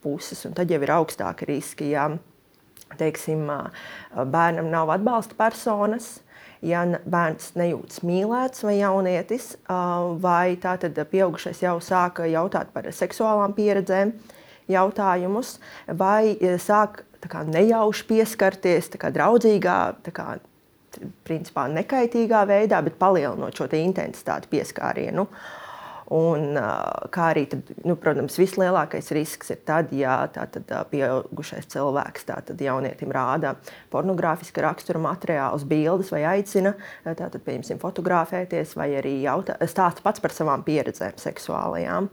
puses, 0.02 0.43
tad 0.43 0.71
jau 0.75 0.81
ir 0.83 0.90
augstāki 0.90 1.47
riski. 1.52 1.93
Ja, 1.93 2.09
teiksim, 2.99 3.47
bērnam 4.14 4.73
nav 4.73 4.90
atbalsta 4.95 5.38
personas, 5.38 6.16
ja 6.64 6.84
bērns 7.04 7.52
nejūtas 7.58 8.02
mīlēts 8.06 8.64
vai 8.66 8.78
jaunietis, 8.78 9.54
vai 10.22 10.56
tātad 10.62 10.98
pieaugušais 11.10 11.62
jau 11.64 11.76
sāka 11.84 12.28
jautāt 12.30 12.72
par 12.75 12.88
seksuālām 12.92 13.56
pieredzēm, 13.56 14.14
jautājumus, 14.72 15.56
vai 15.98 16.36
sāk 16.62 17.04
kā, 17.26 17.44
nejauši 17.48 18.08
pieskarties 18.08 18.90
kā, 18.96 19.12
draudzīgā, 19.14 19.78
kā, 20.16 20.38
principā 21.26 21.66
nekaitīgā 21.75 22.46
veidā, 22.48 22.80
bet 22.82 22.98
palielinot 22.98 23.56
šo 23.56 23.68
intensitāti 23.76 24.48
pieskārienu. 24.54 25.26
Uh, 25.26 25.65
Un, 26.14 26.54
kā 27.10 27.25
arī, 27.32 27.42
tad, 27.50 27.66
nu, 27.82 27.96
protams, 27.98 28.36
vislielākais 28.38 29.10
risks 29.16 29.50
ir 29.50 29.58
tad, 29.66 29.90
ja 29.96 30.20
tātad, 30.30 30.70
pieaugušais 30.92 31.66
cilvēks 31.72 32.28
tātad, 32.28 32.60
jaunietim 32.62 33.10
rāda 33.10 33.56
pornogrāfiska 33.90 34.62
rakstura 34.62 35.02
materiālus, 35.02 35.66
bildes 35.66 36.12
vai 36.14 36.22
aicina 36.36 36.76
tātad, 37.02 37.42
fotografēties 37.82 38.76
vai 38.78 38.92
arī 39.00 39.16
jautā, 39.25 39.58
stāsta 39.66 40.04
pats 40.06 40.22
par 40.22 40.34
savām 40.36 40.62
pieredzēm 40.66 41.18
seksuālajām. 41.18 42.10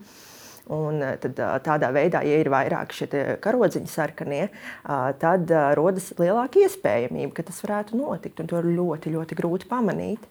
Un 0.74 1.02
tad, 1.20 1.38
tādā 1.66 1.90
veidā, 1.94 2.22
ja 2.24 2.38
ir 2.40 2.48
vairāk 2.50 2.96
šie 2.96 3.10
karodziņi 3.44 3.90
sarkanie, 3.92 4.48
tad 5.20 5.52
rodas 5.76 6.14
lielāka 6.18 6.64
iespējamība, 6.64 7.34
ka 7.36 7.46
tas 7.50 7.60
varētu 7.66 8.00
notikt. 8.00 8.42
To 8.48 8.62
ir 8.64 8.72
ļoti, 8.72 9.12
ļoti 9.14 9.38
grūti 9.38 9.70
pamanīt. 9.70 10.24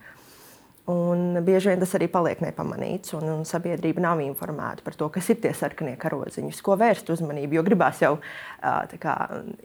Un 0.91 1.37
bieži 1.47 1.71
vien 1.71 1.79
tas 1.79 1.93
arī 1.95 2.09
paliek 2.11 2.41
nepamanīts, 2.43 3.13
un, 3.15 3.29
un 3.31 3.45
sabiedrība 3.47 4.03
nav 4.03 4.19
informēta 4.25 4.83
par 4.83 4.97
to, 4.99 5.07
kas 5.15 5.29
ir 5.31 5.39
tie 5.45 5.53
sarkanie 5.55 5.95
karodziņi, 6.01 6.51
uz 6.51 6.59
ko 6.67 6.75
vērst 6.81 7.13
uzmanību. 7.15 7.55
Jo 7.55 7.63
gribās 7.69 8.01
jau 8.03 8.17
tā 8.59 8.99
kā, 8.99 9.15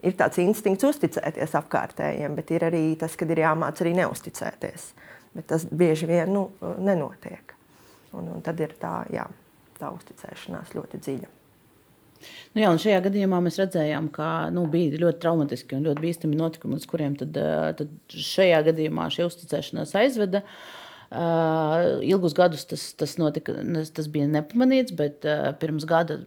ir 0.06 0.14
tāds 0.20 0.38
instinkts 0.38 0.86
uzticēties 0.86 1.58
apkārtējiem, 1.58 2.38
bet 2.38 2.54
ir 2.54 2.68
arī 2.70 2.84
tas, 3.00 3.18
kad 3.18 3.34
ir 3.34 3.42
jāmāc 3.42 3.82
arī 3.82 3.96
neusticēties. 3.98 4.86
Bet 5.34 5.50
tas 5.50 5.66
bieži 5.66 6.06
vien 6.06 6.30
nu, 6.36 6.46
nenotiek. 6.78 7.56
Un, 8.14 8.30
un 8.36 8.46
tad 8.46 8.62
ir 8.62 8.78
tā, 8.78 9.02
jā, 9.10 9.26
tā 9.82 9.90
uzticēšanās 9.98 10.70
ļoti 10.78 11.02
dziļa. 11.02 11.34
Nu 12.54 12.62
jā, 12.62 12.70
šajā 12.86 13.04
gadījumā 13.10 13.42
mēs 13.42 13.58
redzējām, 13.58 14.06
ka 14.14 14.48
nu, 14.54 14.68
bija 14.70 15.02
ļoti 15.02 15.22
traumatiski 15.22 15.74
un 15.74 15.86
ļoti 15.90 16.02
bīstami 16.02 16.38
notikumi, 16.38 16.78
uz 16.78 16.86
kuriem 16.90 17.18
tad, 17.18 17.34
tad 17.78 18.12
šajā 18.14 18.62
gadījumā 18.70 19.10
šī 19.14 19.26
uzticēšanās 19.26 19.98
aizveda. 19.98 20.46
Uh, 20.46 20.77
Uh, 21.08 22.02
ilgus 22.04 22.34
gadus 22.36 22.66
tas, 22.68 22.82
tas, 23.00 23.14
notika, 23.16 23.54
tas 23.96 24.08
bija 24.12 24.26
nepamanīts, 24.28 24.92
bet 24.92 25.24
uh, 25.24 25.54
pirms 25.56 25.86
gada 25.88 26.18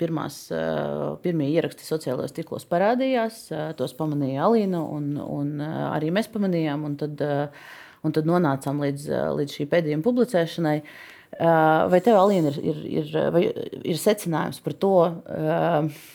pirmās, 0.00 0.40
uh, 0.50 1.12
pirmie 1.22 1.46
ieraksti 1.52 1.86
sociālajos 1.86 2.34
tīklos 2.34 2.64
parādījās. 2.66 3.36
Uh, 3.52 3.68
tos 3.78 3.92
pamanīja 3.94 4.48
Alīna, 4.48 4.80
un, 4.82 5.12
un 5.22 5.52
uh, 5.62 5.76
arī 5.92 6.10
mēs 6.14 6.26
pamanījām. 6.32 6.88
Un 6.88 6.96
tad, 6.98 7.22
uh, 7.22 7.68
un 8.02 8.16
tad 8.16 8.26
nonācām 8.26 8.82
līdz, 8.82 9.04
uh, 9.12 9.28
līdz 9.38 9.54
šī 9.60 9.68
pēdējuma 9.70 10.02
publicēšanai. 10.08 10.80
Uh, 10.82 11.84
vai 11.92 12.00
tev, 12.02 12.18
Alīna, 12.18 12.50
ir, 12.58 12.80
ir, 12.82 13.12
ir, 13.44 13.60
ir 13.92 14.00
secinājums 14.02 14.58
par 14.64 14.74
to, 14.82 14.96
uh, 15.06 16.08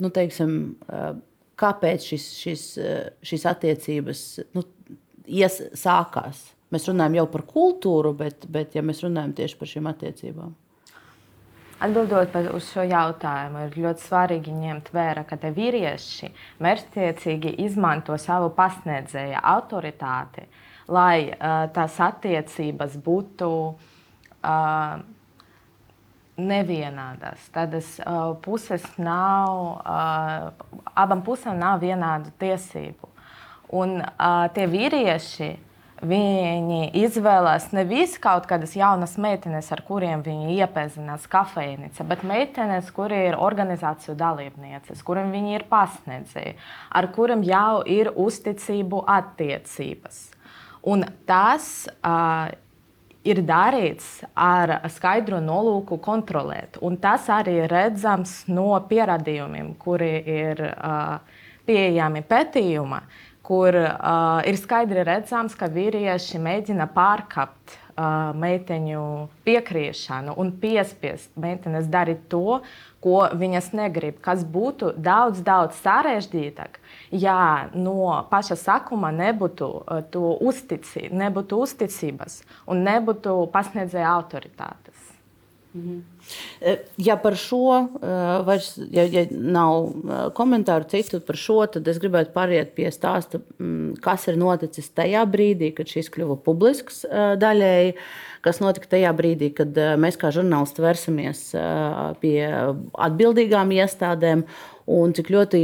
nu, 0.00 0.12
teiksim, 0.16 0.56
uh, 0.88 1.12
kāpēc 1.60 2.08
šis, 2.14 2.30
šis, 2.40 2.64
šīs 3.32 3.44
attiecības 3.52 4.24
nu, 4.56 4.64
ies, 5.28 5.60
sākās? 5.76 6.40
Mēs 6.70 6.86
runājam 6.86 7.18
jau 7.18 7.26
par 7.32 7.42
kultūru, 7.50 8.12
bet, 8.14 8.46
bet 8.46 8.76
ja 8.78 8.82
mēs 8.86 9.02
runājam 9.02 9.34
tieši 9.40 9.58
par 9.58 9.70
šīm 9.70 9.88
attiecībām. 9.90 10.52
Atbildot 11.80 12.34
uz 12.52 12.66
šo 12.68 12.82
jautājumu, 12.84 13.62
ir 13.64 13.78
ļoti 13.80 14.04
svarīgi 14.04 14.52
ņemt 14.52 14.90
vērā, 14.92 15.24
ka 15.24 15.38
vīrieši 15.40 16.28
mērķtiecīgi 16.60 17.54
izmanto 17.64 18.18
savu 18.20 18.50
pasniedzēja 18.52 19.40
autoritāti, 19.54 20.44
lai 20.92 21.30
uh, 21.30 21.64
tās 21.72 21.96
attiecības 22.04 22.98
būtu 23.00 23.48
uh, 23.70 25.00
nevienādas. 26.36 27.48
Tādas 27.54 27.96
uh, 28.04 28.36
puses 28.44 28.84
nav, 29.00 29.80
uh, 29.80 30.84
abām 30.94 31.24
pusēm 31.24 31.58
nav 31.60 31.80
vienādu 31.80 32.32
tiesību. 32.40 33.08
Un 33.80 34.02
uh, 34.02 34.46
tie 34.52 34.68
vīrieši 34.68 35.50
Viņi 36.00 36.94
izvēlās 36.96 37.66
nevis 37.76 38.14
kaut 38.22 38.46
kādas 38.48 38.72
jaunas 38.72 39.18
meitenes, 39.20 39.66
ar 39.68 39.82
kuriem 39.84 40.22
viņi 40.24 40.54
iepazinās 40.56 41.26
kafejnīcā, 41.28 42.06
bet 42.08 42.22
meitenes, 42.24 42.88
kuri 42.96 43.18
ir 43.26 43.36
organizāciju 43.36 44.14
dalībnieces, 44.16 45.02
kuriem 45.04 45.28
viņi 45.34 45.58
ir 45.58 45.66
pasniedzēji, 45.68 46.54
ar 46.96 47.10
kuriem 47.12 47.44
jau 47.44 47.82
ir 47.84 48.14
uzticību 48.16 49.02
attiecības. 49.12 50.22
Un 50.88 51.04
tas 51.28 51.68
uh, 52.00 52.48
ir 53.20 53.42
darīts 53.44 54.22
ar 54.32 54.78
skaidru 54.88 55.42
nolūku 55.44 56.00
kontrolēt. 56.00 56.80
Un 56.80 56.96
tas 56.96 57.28
arī 57.28 57.58
redzams 57.68 58.46
no 58.48 58.72
pierādījumiem, 58.88 59.74
kuri 59.76 60.14
ir 60.24 60.64
uh, 60.70 61.20
pieejami 61.68 62.24
pētījumā 62.24 63.02
kur 63.50 63.74
uh, 63.74 64.38
ir 64.46 64.54
skaidri 64.60 65.02
redzams, 65.02 65.56
ka 65.58 65.66
vīrieši 65.74 66.38
mēģina 66.38 66.86
pārkāpt 66.94 67.72
uh, 67.74 68.30
meiteņu 68.38 69.02
piekrišanu 69.42 70.36
un 70.38 70.52
piespiest 70.62 71.32
meitenes 71.34 71.88
darīt 71.90 72.28
to, 72.30 72.60
ko 73.02 73.24
viņas 73.40 73.72
negrib, 73.74 74.20
kas 74.22 74.44
būtu 74.46 74.92
daudz, 75.02 75.42
daudz 75.42 75.80
sarežģītāk, 75.82 76.78
ja 77.10 77.66
no 77.74 78.20
paša 78.30 78.54
sākuma 78.60 79.10
nebūtu, 79.18 79.70
uh, 79.82 80.30
uztici, 80.46 81.08
nebūtu 81.10 81.58
uzticības 81.66 82.44
un 82.70 82.86
nebūtu 82.86 83.34
pasniedzēja 83.50 84.14
autoritātes. 84.14 84.79
Ja 86.98 87.14
par 87.22 87.36
šo 87.38 87.76
vairs 88.46 88.72
ja, 88.90 89.04
ja 89.06 89.22
nav 89.30 90.32
komentāru 90.34 90.88
citu 90.90 91.20
par 91.22 91.38
šo, 91.38 91.60
tad 91.70 91.86
es 91.90 92.00
gribētu 92.02 92.34
pāriet 92.34 92.72
pie 92.74 92.88
stāsta, 92.90 93.38
kas 94.02 94.26
ir 94.30 94.40
noticis 94.40 94.90
tajā 94.96 95.22
brīdī, 95.30 95.70
kad 95.76 95.90
šis 95.90 96.10
kļuva 96.10 96.40
publisks 96.42 97.04
daļēji. 97.40 97.94
Kas 98.40 98.56
notika 98.62 98.88
tajā 98.96 99.10
brīdī, 99.12 99.50
kad 99.52 99.76
mēs 100.00 100.16
kā 100.16 100.30
žurnālisti 100.32 100.80
vērsamies 100.80 101.42
pie 102.22 102.38
atbildīgām 102.48 103.74
iestādēm 103.76 104.46
un 104.90 105.12
cik 105.14 105.28
ļoti 105.34 105.60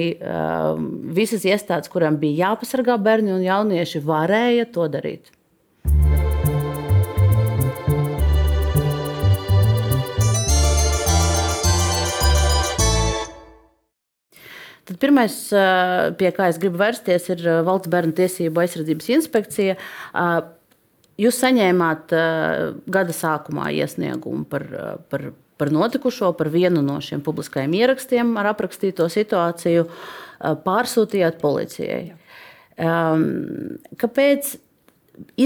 visas 1.17 1.47
iestādes, 1.49 1.91
kurām 1.91 2.21
bija 2.21 2.51
jāpasargā 2.51 2.99
bērni 3.01 3.33
un 3.33 3.43
jaunieši, 3.47 4.05
varēja 4.05 4.69
to 4.77 4.87
darīt. 4.93 5.33
Tad 14.87 15.01
pirmais, 15.03 15.35
pie 16.19 16.29
kā 16.35 16.47
es 16.47 16.61
gribu 16.63 16.79
vērsties, 16.79 17.25
ir 17.35 17.41
Valsts 17.67 17.91
bērnu 17.91 18.15
tiesību 18.15 18.63
aizsardzības 18.63 19.09
inspekcija. 19.17 19.75
Jūs 21.19 21.39
saņēmāt 21.43 22.13
gada 22.95 23.17
sākumā 23.17 23.73
iesniegumu 23.75 24.45
par, 24.47 24.67
par, 25.11 25.25
par 25.59 25.73
notikušo, 25.75 26.31
par 26.39 26.53
vienu 26.55 26.85
no 26.87 27.01
šiem 27.03 27.25
publiskajiem 27.27 27.75
ierakstiem 27.81 28.31
ar 28.39 28.53
aprakstīto 28.53 29.09
situāciju, 29.11 29.89
pārsūtījāt 30.63 31.41
policijai. 31.43 32.05
Kāpēc, 34.05 34.53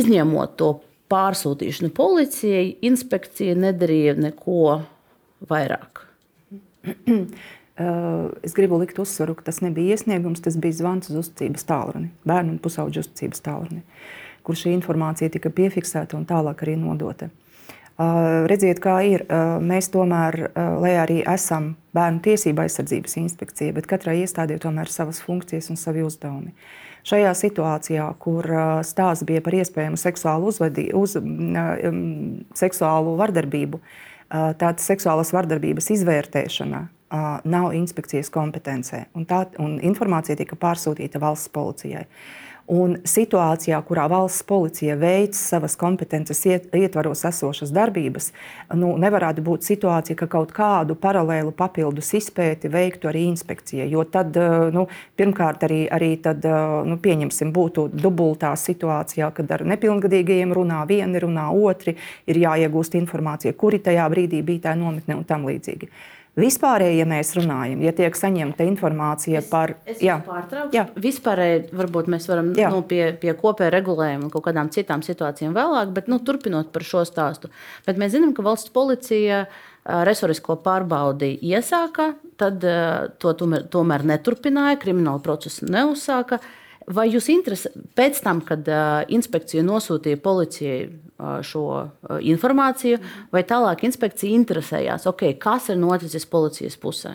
izņemot 0.02 0.52
to 0.60 0.72
pārsūtīšanu 1.10 1.94
policijai, 1.96 2.66
inspekcija 2.90 3.56
nedarīja 3.56 4.18
neko 4.20 4.66
vairāk? 5.48 6.04
Es 7.80 8.52
gribu 8.56 8.76
likt 8.80 8.98
uzsvaru, 9.00 9.36
ka 9.38 9.46
tas 9.46 9.62
nebija 9.64 9.96
iesniegums, 9.96 10.42
tas 10.44 10.58
bija 10.60 10.76
zvans 10.82 11.08
uz 11.08 11.20
uzticības 11.22 11.64
tālruni, 11.68 12.10
bērnu 12.28 12.56
un 12.56 12.58
pusauģu 12.60 13.04
uzticības 13.04 13.44
tālruni, 13.46 13.84
kur 14.44 14.58
šī 14.58 14.74
informācija 14.76 15.32
tika 15.32 15.52
piefiksēta 15.54 16.18
un 16.18 16.26
tālāk 16.28 16.64
arī 16.66 16.76
nodota. 16.80 17.30
Redziet, 18.48 18.80
kā 18.80 18.98
ir. 19.04 19.26
Mēs 19.64 19.90
tomēr, 19.92 20.38
lai 20.80 20.92
arī 21.02 21.18
esam 21.28 21.74
bērnu 21.96 22.22
tiesība 22.24 22.64
aizsardzības 22.64 23.18
inspekcija, 23.20 23.74
bet 23.76 23.88
katrai 23.88 24.22
iestādē 24.22 24.56
tomēr 24.60 24.88
ir 24.88 24.94
savas 24.94 25.20
funkcijas 25.24 25.68
un 25.72 25.80
savi 25.80 26.04
uzdevumi. 26.04 26.54
Šajā 27.04 27.32
situācijā, 27.36 28.06
kur 28.20 28.44
stāsts 28.84 29.24
bija 29.28 29.40
par 29.44 29.56
iespējamu 29.56 30.00
seksuālu, 30.00 30.52
uzvedi, 30.52 30.90
uz, 30.96 31.16
seksuālu 32.60 33.16
vardarbību, 33.20 33.80
tāda 34.30 34.76
seksuālas 34.80 35.32
vardarbības 35.36 35.92
izvērtēšana 35.96 36.86
nav 37.44 37.72
inspekcijas 37.74 38.30
kompetencē. 38.30 39.06
Un 39.18 39.26
tā 39.26 39.44
un 39.58 39.78
informācija 39.82 40.38
tika 40.38 40.58
pārsūtīta 40.60 41.22
valsts 41.22 41.50
policijai. 41.52 42.06
Un 42.70 42.92
situācijā, 43.02 43.80
kurā 43.82 44.04
valsts 44.06 44.44
policija 44.46 44.94
veic 44.94 45.34
savas 45.34 45.72
kompetences 45.78 46.38
ietvaros 46.46 47.24
esošas 47.26 47.72
darbības, 47.74 48.28
nu, 48.78 48.92
nevarētu 49.02 49.42
būt 49.42 49.66
situācija, 49.66 50.14
ka 50.20 50.28
kaut 50.30 50.52
kādu 50.54 50.94
paralēlu 50.94 51.50
papildus 51.56 52.12
izpēti 52.14 52.70
veiktu 52.70 53.10
arī 53.10 53.24
inspekcija. 53.32 53.88
Jo 53.90 54.04
tad, 54.06 54.38
nu, 54.76 54.86
pirmkārt, 55.18 55.66
arī, 55.66 55.80
arī 55.90 56.12
tad, 56.22 56.46
nu, 56.86 57.00
pieņemsim, 57.02 57.50
būtu 57.56 57.88
dubultā 57.90 58.52
situācijā, 58.54 59.32
kad 59.34 59.50
ar 59.58 59.66
nepilngadīgajiem 59.74 60.54
runā 60.54 60.84
vieni, 60.86 61.24
runā 61.26 61.48
otri, 61.50 61.98
ir 62.30 62.42
jāiegūst 62.44 62.94
informācija, 63.02 63.58
kuri 63.58 63.82
tajā 63.82 64.06
brīdī 64.14 64.44
bija 64.46 64.68
tā 64.70 64.78
nometne 64.78 65.18
un 65.18 65.26
tam 65.26 65.50
līdzīgi. 65.50 65.90
Vispārēji, 66.38 67.00
ja 67.00 67.06
mēs 67.10 67.32
runājam, 67.34 67.80
ja 67.82 67.90
tiek 67.96 68.14
saņemta 68.14 68.62
informācija 68.68 69.40
par 69.50 69.72
to, 69.88 69.96
kāda 69.98 70.60
ir 70.70 70.92
vispārēji, 71.02 71.64
varbūt 71.74 72.10
mēs 72.12 72.28
varam 72.30 72.52
jā. 72.54 72.68
nu, 72.70 72.84
pie, 72.86 73.02
pie 73.18 73.34
kopēja 73.38 73.72
regulējuma 73.74 74.28
un 74.28 74.30
kaut 74.30 74.44
kādām 74.46 74.70
citām 74.70 75.02
situācijām 75.02 75.56
vēlāk, 75.56 75.90
bet 75.96 76.06
nu, 76.12 76.20
turpinot 76.22 76.70
par 76.70 76.86
šo 76.86 77.02
stāstu. 77.08 77.50
Bet 77.88 77.98
mēs 77.98 78.14
zinām, 78.14 78.30
ka 78.36 78.46
valsts 78.46 78.70
policija 78.70 79.42
resorisko 80.06 80.54
pārbaudi 80.62 81.32
iesāka, 81.50 82.12
tad 82.38 82.62
to 82.62 83.34
tomēr, 83.42 83.66
tomēr 83.72 84.06
neturpināja, 84.12 84.78
kriminālu 84.78 85.24
procesu 85.24 85.66
neuzsāka. 85.66 86.38
Vai 86.90 87.06
jūs 87.12 87.28
interesē 87.30 87.70
pēc 87.98 88.18
tam, 88.24 88.40
kad 88.42 88.66
uh, 88.66 89.00
inspekcija 89.14 89.62
nosūtīja 89.62 90.18
policijai 90.24 90.80
uh, 90.88 91.38
šo 91.46 91.64
uh, 91.78 92.16
informāciju, 92.18 92.98
vai 93.30 93.44
tālāk 93.46 93.84
inspekcija 93.86 94.34
interesējās, 94.34 95.06
okay, 95.10 95.36
kas 95.38 95.70
ir 95.70 95.78
noticis 95.78 96.26
policijas 96.30 96.78
pusē? 96.80 97.14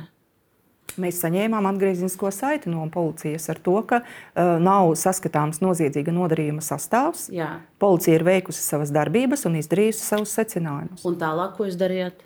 Mēs 1.02 1.20
saņēmām 1.20 1.66
atgrieznisko 1.68 2.30
saiti 2.32 2.72
no 2.72 2.86
policijas 2.94 3.50
ar 3.52 3.60
to, 3.64 3.76
ka 3.90 4.00
uh, 4.00 4.56
nav 4.64 4.94
saskatāms 5.00 5.60
noziedzīga 5.64 6.14
nodarījuma 6.16 6.64
sastāvs. 6.64 7.28
Jā. 7.36 7.50
Policija 7.82 8.16
ir 8.16 8.24
veikusi 8.28 8.64
savas 8.64 8.96
darbības 8.96 9.44
un 9.50 9.60
izdarījusi 9.60 10.06
savus 10.06 10.38
secinājumus. 10.40 11.04
Un 11.10 11.20
tālāk, 11.20 11.58
ko 11.58 11.68
jūs 11.68 11.76
darījāt? 11.82 12.24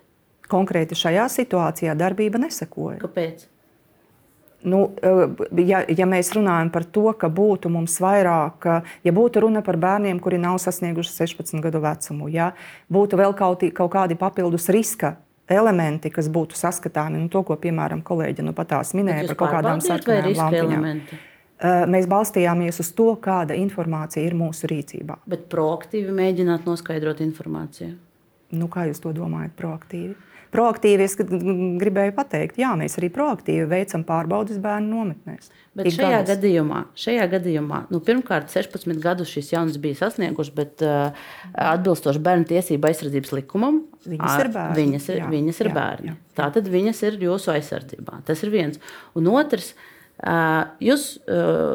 Konkrēti 0.50 0.98
šajā 0.98 1.26
situācijā 1.34 1.98
darbība 1.98 2.38
nesekoja. 2.46 3.00
Kāpēc? 3.02 3.49
Nu, 4.62 4.90
eh, 5.00 5.22
ja, 5.64 5.80
ja 5.88 6.06
mēs 6.08 6.34
runājam 6.36 6.68
par 6.72 6.84
to, 6.84 7.06
ka 7.16 7.30
būtu 7.32 7.70
mums 7.72 7.96
vairāk, 8.02 8.66
ja 9.04 9.12
būtu 9.16 9.46
runa 9.46 9.62
par 9.64 9.78
bērniem, 9.80 10.20
kuri 10.20 10.40
nav 10.42 10.58
sasnieguši 10.60 11.14
16 11.16 11.62
gadu 11.64 11.80
vecumu, 11.80 12.28
ja 12.28 12.52
būtu 12.92 13.16
vēl 13.20 13.32
kaut, 13.38 13.64
kaut 13.74 13.92
kādi 13.94 14.18
papildus 14.20 14.68
riska 14.68 15.16
elementi, 15.50 16.12
kas 16.12 16.28
būtu 16.30 16.58
saskatāmi, 16.58 17.18
nu, 17.18 17.30
to, 17.32 17.42
ko 17.46 17.56
piemēram 17.58 18.04
kolēģi 18.06 18.44
nu, 18.46 18.54
patās 18.56 18.92
minēja 18.94 19.32
par 19.32 19.40
kaut 19.40 19.56
kādām 19.56 19.82
sarkanām 19.84 20.36
lampiņām. 20.38 20.86
Eh, 21.60 21.82
mēs 21.92 22.06
balstījāmies 22.08 22.80
uz 22.80 22.88
to, 22.96 23.10
kāda 23.20 23.56
informācija 23.58 24.24
ir 24.24 24.36
mūsu 24.38 24.70
rīcībā. 24.70 25.18
Bet 25.28 25.48
proaktīvi 25.52 26.14
mēģināt 26.16 26.64
noskaidrot 26.68 27.20
informāciju. 27.24 27.96
Nu, 28.56 28.68
kā 28.72 28.86
jūs 28.88 29.02
to 29.02 29.12
domājat, 29.14 29.52
proaktīvi? 29.58 30.14
Proaktīvi 30.54 31.04
es 31.06 31.14
gribēju 31.20 32.14
pateikt, 32.16 32.58
jā, 32.60 32.72
mēs 32.78 32.96
arī 32.98 33.10
proaktīvi 33.14 33.68
veicam 33.70 34.02
pārbaudas 34.06 34.58
bērnu 34.62 34.90
nometnēs. 34.96 35.52
Bet 35.78 35.86
Ik 35.86 35.94
šajā 35.94 36.16
gadus. 36.16 36.30
gadījumā, 36.32 36.80
šajā 36.98 37.26
gadījumā 37.30 37.78
nu, 37.94 38.00
pirmkārt, 38.02 38.50
16 38.50 38.98
gadus 39.02 39.30
šis 39.30 39.52
jauns 39.52 39.78
bija 39.82 40.00
sasnieguši, 40.00 40.54
bet 40.56 40.82
uh, 40.82 41.14
atbilstoši 41.54 42.22
bērnu 42.26 42.48
tiesību 42.50 42.90
aizsardzības 42.90 43.36
likumam, 43.38 43.84
viņas 44.06 44.42
ir 44.42 44.50
bērni. 44.56 44.80
Viņas 44.80 45.08
ir, 45.12 45.20
jā, 45.20 45.30
viņas 45.30 45.62
ir 45.62 45.70
jā, 45.70 45.76
bērni. 45.78 46.10
Jā, 46.10 46.16
jā. 46.18 46.34
Tātad 46.42 46.70
viņas 46.74 47.04
ir 47.06 47.20
jūsu 47.28 47.54
aizsardzībā. 47.54 48.20
Tas 48.26 48.42
ir 48.46 48.52
viens. 48.54 48.82
Un 49.18 49.30
otrs. 49.30 49.72
Jūs 50.84 51.04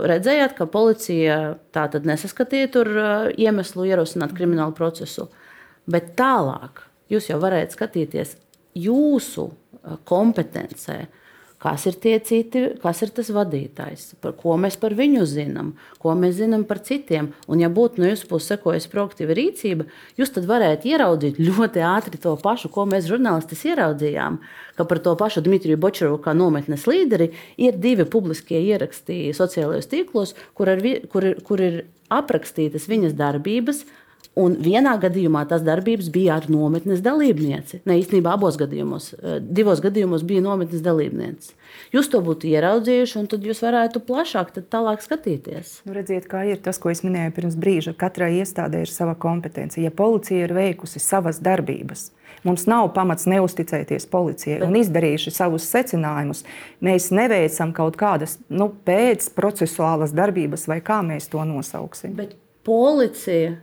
redzējāt, 0.06 0.52
ka 0.54 0.68
policija 0.70 1.38
tātad 1.74 2.04
nesaskatīja 2.06 2.68
tur 2.76 2.92
iemeslu 3.42 3.88
ierosināt 3.90 4.36
kriminālu 4.38 4.76
procesu, 4.78 5.32
bet 5.90 6.12
tālāk 6.20 6.84
jūs 7.10 7.32
jau 7.32 7.40
varētu 7.42 7.74
skatīties, 7.74 8.36
jūsu 8.76 9.50
kompetencē. 10.08 11.06
Kas 11.66 11.86
ir 11.90 11.96
tie 11.98 12.18
citi, 12.22 12.62
kas 12.78 13.00
ir 13.02 13.10
tas 13.16 13.32
vadītājs, 13.34 14.18
par 14.22 14.36
ko 14.38 14.54
mēs 14.60 14.76
par 14.78 14.94
viņu 14.94 15.24
zinām, 15.26 15.72
ko 16.04 16.12
mēs 16.20 16.36
zinām 16.38 16.66
par 16.68 16.82
citiem. 16.86 17.32
Un, 17.50 17.64
ja 17.64 17.72
būtu 17.74 18.04
no 18.04 18.10
jūsu 18.12 18.28
puses 18.30 18.52
sekojusi 18.52 18.92
proaktīva 18.92 19.34
rīcība, 19.40 19.88
jūs 20.20 20.34
tad 20.36 20.46
varētu 20.52 20.92
ieraudzīt 20.92 21.40
ļoti 21.42 21.82
ātri 21.88 22.22
to 22.22 22.36
pašu, 22.44 22.70
ko 22.76 22.86
mēs 22.92 23.08
žurnālisti 23.10 23.58
ieraudzījām. 23.72 24.38
Ka 24.78 24.86
par 24.86 25.02
to 25.02 25.16
pašu 25.18 25.42
Dmitriju 25.48 25.80
Bočerovu 25.82 26.20
kā 26.22 26.36
nometnes 26.38 26.86
līderi 26.92 27.32
ir 27.58 27.80
divi 27.82 28.06
publiskie 28.06 28.60
ieraksti 28.60 29.32
sociālajos 29.34 29.90
tīklos, 29.90 30.36
kur, 30.54 30.76
ar, 30.76 30.84
kur, 31.10 31.32
kur 31.48 31.66
ir 31.66 31.86
aprakstītas 32.14 32.86
viņas 32.92 33.18
darbības 33.18 33.86
Un 34.36 34.58
vienā 34.60 34.98
gadījumā 35.00 35.46
tās 35.48 35.62
darbības 35.64 36.10
bija 36.12 36.36
ar 36.36 36.50
nometnes 36.52 37.00
dalībnieci. 37.04 37.80
Ne 37.88 37.96
īstenībā 38.02 38.34
abos 38.36 38.58
gadījumos, 38.60 39.14
eh, 39.16 39.38
divos 39.40 39.80
gadījumos 39.80 40.26
bija 40.28 40.42
nometnes 40.44 40.82
dalībniece. 40.84 41.54
Jūs 41.96 42.10
to 42.12 42.20
būtu 42.20 42.50
ieraudzījuši, 42.50 43.16
un 43.22 43.30
tad 43.32 43.46
jūs 43.48 43.62
varētu 43.64 44.02
plašāk 44.04 44.52
tālāk 44.68 45.00
skatīties. 45.06 45.80
Nu, 45.86 45.94
redziet, 45.96 46.28
kā 46.28 46.44
ir 46.52 46.58
tas, 46.58 46.78
ko 46.78 46.92
es 46.92 47.00
minēju 47.06 47.32
pirms 47.32 47.56
brīža. 47.56 47.96
Katrai 47.96 48.42
iestādē 48.42 48.82
ir 48.84 48.92
sava 48.92 49.16
kompetence. 49.16 49.80
Ja 49.80 49.90
policija 49.90 50.44
ir 50.44 50.54
veikusi 50.54 51.00
savas 51.00 51.40
darbības, 51.40 52.10
mums 52.44 52.68
nav 52.68 52.92
pamats 52.94 53.30
neusticēties 53.32 54.10
policijai 54.12 54.66
un 54.68 54.76
izdarījuši 54.76 55.32
savus 55.32 55.70
secinājumus. 55.72 56.44
Mēs 56.84 57.08
neveicam 57.16 57.72
kaut 57.72 57.96
kādas 57.96 58.36
nu, 58.50 58.68
pēcprocesuālas 58.84 60.12
darbības, 60.12 60.68
vai 60.68 60.82
kā 60.84 61.00
mēs 61.08 61.32
to 61.32 61.46
nosauksim. 61.48 62.18
Bet 62.20 62.36
policija 62.68 63.56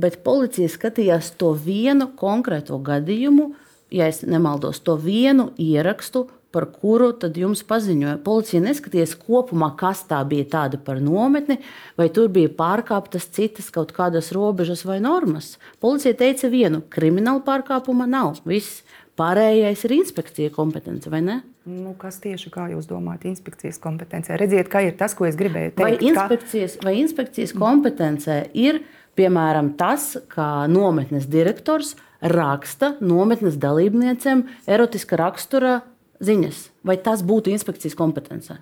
bet 0.00 0.22
policija 0.26 0.70
skatījās 0.70 1.34
to 1.40 1.52
vienu 1.58 2.10
konkrēto 2.18 2.78
gadījumu, 2.82 3.52
ja 3.94 4.08
nemaldos, 4.26 4.80
to 4.82 4.96
vienu 5.00 5.50
ierakstu, 5.60 6.26
par 6.54 6.68
kuru 6.70 7.08
tad 7.18 7.34
jums 7.38 7.64
paziņoja. 7.66 8.20
Policija 8.22 8.62
neskatījās 8.62 9.16
kopumā, 9.18 9.72
kas 9.78 10.04
tā 10.06 10.20
bija 10.28 10.46
tāda 10.52 10.78
par 10.78 11.00
nometni, 11.02 11.58
vai 11.98 12.06
tur 12.14 12.30
bija 12.34 12.52
pārkāptas 12.54 13.26
citas 13.34 13.72
kaut 13.74 13.90
kādas 13.96 14.30
robežas 14.34 14.84
vai 14.86 15.00
normas. 15.02 15.56
Policija 15.82 16.14
teica 16.20 16.50
vienu, 16.52 16.84
krimināla 16.94 17.42
pārkāpuma 17.46 18.06
nav. 18.10 18.38
Viss 18.46 18.84
pārējais 19.18 19.82
ir 19.86 19.96
inspekcija 19.98 20.54
kompetence, 20.54 21.10
vai 21.10 21.24
ne? 21.26 21.40
Nu, 21.64 21.94
kas 21.98 22.20
tieši 22.22 22.50
kā 22.52 22.68
jūs 22.74 22.86
domājat, 22.90 23.26
inspekcijas 23.30 23.78
kompetencē? 23.82 24.36
Redziet, 24.38 24.68
kā 24.70 24.84
ir 24.84 24.98
tas, 25.00 25.14
ko 25.16 25.26
es 25.26 25.38
gribēju 25.40 25.72
teikt. 25.72 25.82
Vai 25.82 26.10
inspekcijas, 26.10 26.74
ka... 26.76 26.86
vai 26.86 26.94
inspekcijas 27.00 27.54
kompetencē 27.56 28.36
ir 28.52 28.82
Piemēram, 29.14 29.74
tas, 29.78 30.14
kā 30.32 30.66
nometnes 30.70 31.28
direktors 31.30 31.94
raksta 32.24 32.94
nometnes 33.04 33.58
dalībniecēm 33.62 34.44
erotiska 34.66 35.18
rakstura 35.20 35.80
ziņas, 36.24 36.68
vai 36.86 36.96
tas 37.02 37.22
būtu 37.26 37.52
inspekcijas 37.54 37.96
kompetencē? 37.98 38.58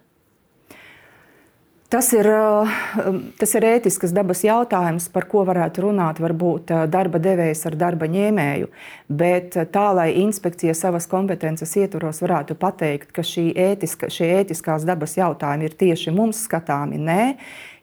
Tas 1.92 2.06
ir, 2.16 2.24
um, 2.24 3.18
tas 3.36 3.50
ir 3.52 3.66
ētisks 3.68 4.14
dabas 4.16 4.40
jautājums, 4.46 5.10
par 5.12 5.26
ko 5.28 5.42
varētu 5.44 5.82
runāt 5.84 6.22
varbūt 6.24 6.70
uh, 6.72 6.84
darba 6.88 7.18
devējs 7.20 7.66
ar 7.68 7.74
darba 7.76 8.06
ņēmēju. 8.08 8.70
Bet 9.12 9.58
uh, 9.60 9.66
tā, 9.68 9.90
lai 9.98 10.06
inspekcija 10.22 10.72
savas 10.72 11.04
kompetences 11.10 11.74
ietvaros 11.76 12.22
varētu 12.24 12.56
pateikt, 12.56 13.10
ka 13.12 13.20
šī 13.20 13.50
ētiska, 13.52 14.08
šie 14.08 14.30
ētiskās 14.38 14.86
dabas 14.88 15.18
jautājumi 15.18 15.68
ir 15.68 15.76
tieši 15.82 16.14
mums 16.16 16.40
skatāmi, 16.46 16.96
nē. 16.96 17.26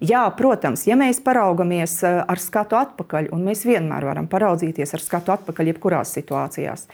Jā, 0.02 0.24
protams, 0.39 0.88
ja 0.89 0.98
mēs 0.98 1.22
paraugamies 1.22 2.00
ar 2.10 2.41
skatu 2.41 2.80
atpakaļ, 2.80 3.30
un 3.36 3.43
mēs 3.45 3.62
vienmēr 3.69 4.08
varam 4.10 4.32
paraudzīties 4.32 4.95
ar 4.98 5.04
skatu 5.06 5.36
atpakaļ 5.36 5.69
jebkurās 5.69 6.15
situācijās, 6.17 6.88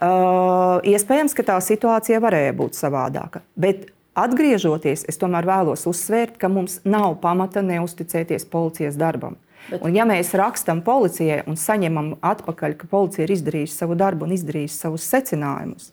uh, 0.00 0.80
iespējams, 0.88 1.36
ka 1.36 1.44
tā 1.52 1.60
situācija 1.68 2.22
varēja 2.24 2.56
būt 2.56 2.80
savādāka. 2.80 3.44
Bet 3.60 3.90
Atgriežoties, 4.16 5.04
es 5.10 5.20
tomēr 5.20 5.44
vēlos 5.48 5.84
uzsvērt, 5.88 6.38
ka 6.40 6.48
mums 6.48 6.78
nav 6.88 7.18
pamata 7.20 7.60
neusticēties 7.64 8.48
policijas 8.52 8.96
darbam. 8.96 9.36
Bet... 9.66 9.82
Un, 9.82 9.92
ja 9.96 10.06
mēs 10.08 10.30
rakstām 10.38 10.80
policijai 10.86 11.42
un 11.50 11.58
saņemam 11.60 12.14
atpakaļ, 12.24 12.78
ka 12.80 12.88
policija 12.88 13.26
ir 13.26 13.34
izdarījusi 13.36 13.76
savu 13.76 13.98
darbu 13.98 14.28
un 14.28 14.32
izdarījusi 14.36 14.78
savus 14.86 15.08
secinājumus, 15.10 15.90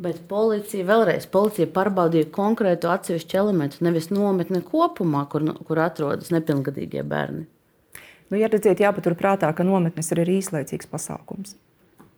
Bet 0.00 0.22
policija 0.30 0.86
vēlreiz 0.88 1.26
policija 1.28 1.68
pārbaudīja 1.74 2.30
konkrētu 2.32 2.88
atsevišķu 2.88 3.36
elementu, 3.36 3.82
nevis 3.84 4.06
nometni 4.08 4.62
kopumā, 4.64 5.26
kur, 5.28 5.44
kur 5.68 5.80
atrodas 5.84 6.32
nepilngadīgie 6.32 7.02
bērni. 7.04 7.44
Nu, 8.30 8.38
ja 8.40 8.48
redziet, 8.48 8.80
jāpaturprātā, 8.80 9.50
ka 9.52 9.66
nometnes 9.66 10.08
ir 10.14 10.22
arī 10.22 10.38
īslaicīgs 10.40 10.88
pasākums. 10.88 11.52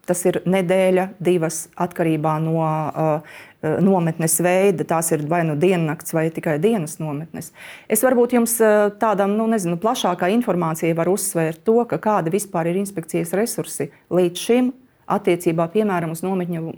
Tas 0.07 0.25
ir 0.27 0.41
nedēļa, 0.51 1.09
divas 1.23 1.69
atkarībā 1.79 2.35
no 2.43 2.59
uh, 2.59 3.37
nometnes 3.62 4.35
veida. 4.43 4.85
Tās 4.88 5.12
ir 5.15 5.23
vai 5.31 5.45
nu 5.47 5.55
diennakts, 5.61 6.15
vai 6.17 6.27
tikai 6.35 6.57
dienas 6.62 6.99
nometnes. 6.99 7.53
Es 7.87 8.03
varbūt 8.03 8.35
jums 8.35 8.57
tādam 9.03 9.37
nu, 9.38 9.47
nezinu, 9.53 9.79
plašākā 9.83 10.33
informācijai 10.35 10.97
varu 10.99 11.15
uzsvērt 11.15 11.62
to, 11.67 11.79
kāda 11.87 12.33
vispār 12.35 12.73
ir 12.73 12.81
inspekcijas 12.83 13.35
resursi 13.38 13.93
līdz 14.11 14.47
šim 14.49 14.73
attiecībā 15.12 15.69
piemēram 15.73 16.15
uz 16.15 16.23
nometņu, 16.25 16.75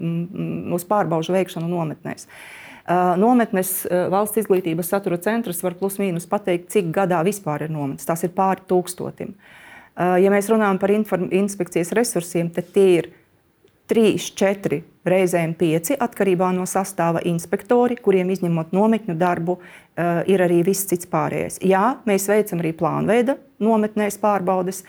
uz 0.74 0.86
pārbaužu 0.88 1.34
veikšanu 1.36 1.68
nometnēs. 1.70 2.28
Nometnes 3.20 3.72
valsts 4.12 4.42
izglītības 4.42 4.90
satura 4.92 5.16
centrs 5.24 5.62
var 5.64 5.76
plus 5.78 5.96
mīnus 6.00 6.28
pateikt, 6.28 6.68
cik 6.74 6.90
gadā 6.92 7.22
vispār 7.24 7.64
ir 7.64 7.72
nometnes. 7.72 8.04
Tas 8.08 8.24
ir 8.26 8.34
pāri 8.36 8.64
tūkstotim. 8.68 9.32
Ja 9.94 10.32
mēs 10.32 10.48
runājam 10.50 10.80
par 10.82 10.90
inspekcijas 10.94 11.92
resursiem, 11.94 12.50
tad 12.50 12.72
tie 12.74 12.88
ir 12.98 13.12
3, 13.86 14.16
4, 14.34 14.80
reizēm 15.04 15.52
5 15.60 15.98
atkarībā 16.00 16.48
no 16.56 16.64
sastāva 16.64 17.20
inspektori, 17.28 17.98
kuriem 18.00 18.30
izņemot 18.32 18.72
nometņu 18.72 19.14
darbu, 19.20 19.58
ir 20.26 20.42
arī 20.42 20.62
viss 20.64 20.88
cits 20.88 21.06
pārējais. 21.10 21.60
Jā, 21.62 21.98
mēs 22.08 22.24
veicam 22.32 22.62
arī 22.64 22.72
plānveida 22.74 23.36
nometnēs 23.62 24.16
pārbaudes. 24.22 24.80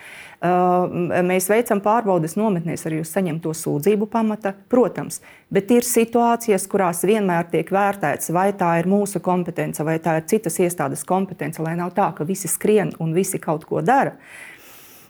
Mēs 1.28 1.50
veicam 1.52 1.84
pārbaudes 1.84 2.38
nometnēs 2.40 2.88
arī 2.88 3.02
uz 3.04 3.12
saņemto 3.12 3.52
sūdzību 3.52 4.08
pamata, 4.12 4.56
protams, 4.72 5.20
bet 5.54 5.70
ir 5.76 5.86
situācijas, 5.86 6.66
kurās 6.72 7.04
vienmēr 7.06 7.52
tiek 7.52 7.70
vērtēts, 7.76 8.32
vai 8.34 8.50
tā 8.58 8.78
ir 8.80 8.90
mūsu 8.90 9.22
kompetence, 9.26 9.84
vai 9.84 10.00
tā 10.00 10.18
ir 10.22 10.28
citas 10.32 10.58
iestādes 10.64 11.06
kompetence, 11.06 11.62
lai 11.62 11.76
nav 11.78 11.94
tā, 12.00 12.10
ka 12.16 12.26
visi 12.26 12.48
skrien 12.50 12.96
un 13.04 13.14
visi 13.14 13.44
kaut 13.44 13.68
ko 13.68 13.84
dara. 13.86 14.16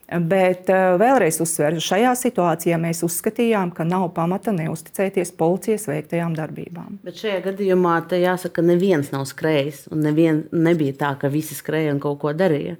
Bet 0.06 0.68
vēlreiz 0.70 1.39
uzsveru, 1.41 1.82
šajā 1.82 2.12
situācijā 2.20 2.78
mēs 2.78 3.02
uzskatījām, 3.08 3.72
ka 3.74 3.88
nav 3.89 4.12
pamata 4.13 4.54
neusticēties 4.54 5.34
policijas 5.39 5.88
veiktajām 5.89 6.36
darbībām. 6.38 7.00
Bet 7.08 7.18
šajā 7.24 7.39
gadījumā 7.48 7.96
jāsaka, 8.13 8.60
ka 8.60 8.68
neviens 8.68 9.10
nav 9.15 9.26
skrējis. 9.26 9.88
Un 9.89 10.06
nevien, 10.06 10.44
nebija 10.54 10.94
tā, 11.00 11.15
ka 11.18 11.34
visi 11.34 11.58
skrēja 11.58 11.96
un 11.96 12.04
kaut 12.04 12.22
ko 12.22 12.36
darīja. 12.38 12.78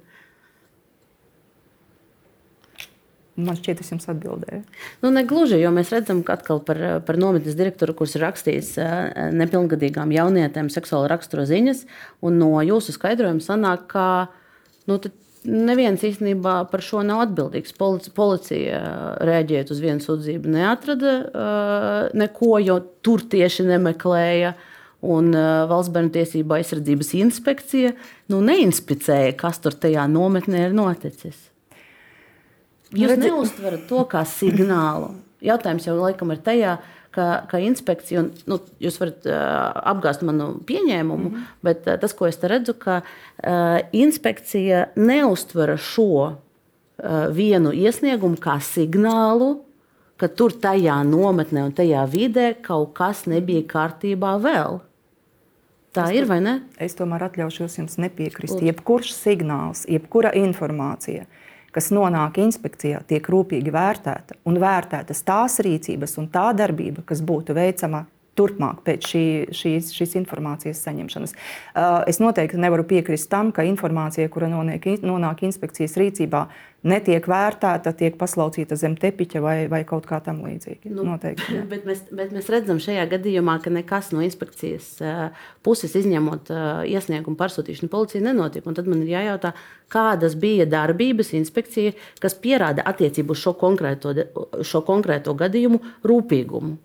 Man 3.36 3.58
šķiet, 3.58 3.82
es 3.82 3.90
jums 3.92 4.06
atbildēju. 4.08 4.62
Nu, 5.02 5.10
negluži, 5.12 5.58
jo 5.60 5.74
mēs 5.74 5.90
redzam, 5.92 6.22
ka 6.24 6.38
atkal 6.38 6.62
par, 6.64 6.78
par 7.04 7.18
nometnes 7.20 7.58
direktoru, 7.58 7.92
kurš 7.98 8.16
ir 8.16 8.24
rakstījis 8.24 8.70
nepilngadīgām 9.36 10.14
jaunietēm 10.14 10.70
seksuāla 10.72 11.10
rakstura 11.12 11.44
ziņas, 11.50 11.84
un 12.24 12.38
no 12.40 12.54
jūsu 12.64 12.94
skaidrojuma 12.96 13.44
sanāk, 13.44 13.90
ka 13.92 14.06
nu, 14.88 14.96
neviens 15.46 16.02
īstenībā 16.04 16.56
par 16.70 16.82
šo 16.84 17.02
nav 17.06 17.24
atbildīgs. 17.26 17.74
Policija, 17.78 18.14
policija 18.16 18.80
rēģējot 19.26 19.72
uz 19.74 19.82
vienu 19.82 20.04
sūdzību, 20.04 20.52
neatrada 20.56 21.16
neko, 22.16 22.56
jo 22.64 22.80
tur 23.06 23.24
tieši 23.26 23.68
nemeklēja. 23.70 24.56
Un 25.06 25.28
uh, 25.36 25.66
Valsts 25.68 25.92
bērnu 25.92 26.08
tiesību 26.14 26.54
aizsardzības 26.56 27.10
inspekcija 27.20 27.92
nu, 28.32 28.40
neinspicēja, 28.42 29.34
kas 29.38 29.60
tur 29.62 29.76
tajā 29.76 30.06
nometnē 30.10 30.64
ir 30.66 30.74
noticis. 30.74 31.36
Jūs 32.96 33.12
Redzi... 33.12 33.28
neuztverat 33.28 33.84
to 33.90 34.02
kā 34.10 34.24
signālu. 34.26 35.12
Jautājums 35.44 35.86
jau 35.86 35.98
laikam 35.98 36.32
ir 36.32 36.40
tajā, 36.42 36.78
ka, 37.16 37.26
ka 37.50 37.60
inspekcija, 37.62 38.22
un 38.22 38.30
nu, 38.50 38.58
jūs 38.82 38.98
varat 39.00 39.28
uh, 39.28 39.36
apgāzt 39.92 40.24
manu 40.26 40.52
pieņēmumu, 40.68 41.30
mm 41.30 41.34
-hmm. 41.34 41.54
bet 41.64 41.86
uh, 41.88 41.96
tas, 42.00 42.12
ko 42.16 42.28
es 42.28 42.40
redzu, 42.42 42.74
ka 42.78 43.00
uh, 43.00 43.78
inspekcija 43.92 44.86
neuztver 44.96 45.76
šo 45.78 46.10
uh, 46.26 46.34
vienu 47.32 47.72
iesniegumu 47.72 48.36
kā 48.36 48.58
signālu, 48.60 49.62
ka 50.16 50.28
tur 50.28 50.52
tajā 50.52 50.96
nometnē 51.04 51.64
un 51.64 51.72
tajā 51.72 52.04
vidē 52.08 52.54
kaut 52.62 52.94
kas 52.96 53.26
nebija 53.26 53.62
kārtībā 53.62 54.36
vēl. 54.40 54.80
Tā 55.92 56.04
es 56.10 56.16
ir 56.16 56.28
vai 56.28 56.40
ne? 56.40 56.60
Es 56.78 56.94
tomēr 56.94 57.22
atļaušos 57.30 57.78
jums 57.78 57.96
nepiekrist. 57.96 58.60
Jebkurš 58.62 59.12
signāls, 59.12 59.84
jebkura 59.88 60.32
informācija, 60.36 61.22
uh, 61.22 61.45
kas 61.76 61.90
nonāk 61.92 62.40
inspekcijā, 62.40 63.02
tiek 63.08 63.26
rūpīgi 63.28 63.72
vērtēta. 63.74 64.38
Un 64.48 64.56
vērtētas 64.62 65.20
tās 65.26 65.60
rīcības 65.64 66.16
un 66.22 66.30
tā 66.32 66.48
darbība, 66.56 67.04
kas 67.04 67.20
būtu 67.20 67.56
veicama 67.56 68.06
turpmāk 68.36 68.82
pēc 68.86 69.10
šī, 69.10 69.24
šīs, 69.56 69.90
šīs 69.96 70.16
informācijas 70.20 70.82
saņemšanas. 70.86 71.34
Uh, 71.36 72.00
es 72.10 72.20
noteikti 72.22 72.60
nevaru 72.60 72.86
piekrist 72.88 73.30
tam, 73.32 73.52
ka 73.56 73.64
informācija, 73.66 74.28
kura 74.32 74.50
noniek, 74.52 74.84
nonāk 75.02 75.44
inspekcijas 75.46 75.96
rīcībā, 76.00 76.46
netiek 76.86 77.24
vērtēta, 77.28 77.92
tiek 77.96 78.16
paslaucīta 78.20 78.76
zem 78.78 78.94
tepiņa 79.00 79.42
vai, 79.42 79.56
vai 79.72 79.82
kaut 79.88 80.06
kā 80.08 80.20
tam 80.24 80.42
līdzīga. 80.44 80.92
Nu, 80.92 81.06
noteikti, 81.08 81.60
bet, 81.72 81.86
mēs, 81.88 82.04
bet 82.14 82.34
mēs 82.36 82.50
redzam 82.52 82.80
šajā 82.82 83.06
gadījumā, 83.16 83.58
ka 83.64 83.72
nekas 83.74 84.12
no 84.14 84.22
inspekcijas 84.24 84.92
uh, 85.02 85.46
puses, 85.66 85.96
izņemot 85.98 86.52
uh, 86.52 86.62
iesniegumu 86.86 87.38
pārsūtīšanu 87.40 87.90
policijai, 87.92 88.24
nenotiek. 88.28 88.66
Un 88.68 88.78
tad 88.78 88.90
man 88.90 89.02
ir 89.04 89.14
jājautā, 89.16 89.54
kādas 89.92 90.36
bija 90.38 90.68
darbības 90.70 91.32
inspekcija, 91.38 91.96
kas 92.22 92.38
pierāda 92.42 92.86
attiecību 92.86 93.34
uz 93.34 93.42
šo 93.42 93.56
konkrēto, 93.58 94.14
šo 94.66 94.84
konkrēto 94.86 95.34
gadījumu 95.38 95.82
rūpīgumu. 96.06 96.76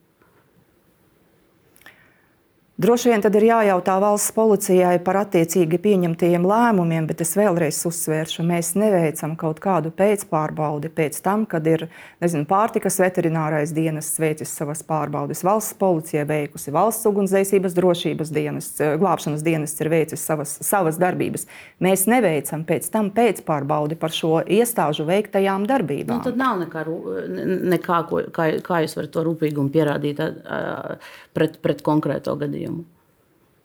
Droši 2.81 3.11
vien 3.11 3.21
tad 3.21 3.35
ir 3.37 3.43
jājautā 3.45 3.93
valsts 4.01 4.31
policijai 4.33 4.95
par 5.05 5.19
attiecīgi 5.19 5.77
pieņemtajiem 5.83 6.45
lēmumiem, 6.49 7.05
bet 7.05 7.19
es 7.21 7.35
vēlreiz 7.37 7.77
uzsvēršu, 7.85 8.41
mēs 8.47 8.71
neveicam 8.73 9.35
kaut 9.37 9.59
kādu 9.61 9.91
pēcpārbaudi 9.93 10.89
pēc 10.89 11.19
tam, 11.21 11.43
kad 11.45 11.67
ir 11.69 11.83
nezinu, 12.23 12.47
pārtikas 12.49 12.97
veterinārais 13.03 13.69
dienests 13.77 14.17
veicis 14.23 14.53
savas 14.57 14.81
pārbaudes, 14.87 15.43
valsts 15.45 15.77
policija 15.77 16.23
veikusi, 16.25 16.73
valsts 16.73 17.05
ugunsdzēsības 17.11 17.75
drošības 17.77 18.31
dienests, 18.33 18.81
eh, 18.81 18.95
glābšanas 19.03 19.45
dienests 19.45 19.85
ir 19.85 19.91
veicis 19.93 20.25
savas, 20.25 20.55
savas 20.65 20.97
darbības. 20.97 21.45
Mēs 21.85 22.07
neveicam 22.09 22.65
pēc 22.65 22.89
tam 22.89 23.11
pēcpārbaudi 23.13 23.99
par 24.01 24.09
šo 24.09 24.41
iestāžu 24.41 25.05
veiktajām 25.11 25.69
darbībām. 25.69 26.17
Nu, 26.17 26.25
tad 26.25 26.41
nav 26.41 26.57
nekā, 26.65 26.87
nekā 27.75 28.01
ko, 28.09 28.25
kā, 28.33 28.49
kā 28.65 28.81
jūs 28.87 28.97
varat 28.97 29.13
to 29.13 29.27
rūpīgumu 29.29 29.69
pierādīt 29.69 30.25
pret, 31.37 31.61
pret 31.61 31.85
konkrēto 31.85 32.39
gadījumu. 32.41 32.70
extremo. 32.71 33.00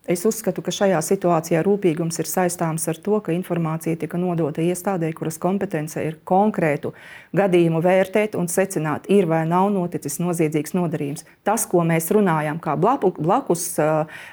Es 0.07 0.23
uzskatu, 0.23 0.63
ka 0.63 0.71
šajā 0.71 1.01
situācijā 1.03 1.65
rūpīgums 1.67 2.21
ir 2.23 2.29
saistāms 2.31 2.85
ar 2.87 2.99
to, 3.03 3.17
ka 3.27 3.33
informācija 3.35 3.99
tika 3.99 4.19
nodota 4.23 4.63
iestādē, 4.63 5.09
kuras 5.19 5.35
kompetence 5.43 5.99
ir 5.99 6.21
konkrētu 6.23 6.93
gadījumu 7.35 7.81
vērtēt 7.83 8.37
un 8.39 8.47
secināt, 8.47 9.09
ir 9.11 9.27
vai 9.27 9.41
nav 9.51 9.67
noticis 9.75 10.21
noziedzīgs 10.23 10.77
nodarījums. 10.79 11.27
Tas, 11.43 11.65
ko 11.67 11.83
mēs 11.83 12.07
runājam, 12.15 12.61
kā 12.63 12.77
blakus 12.79 13.65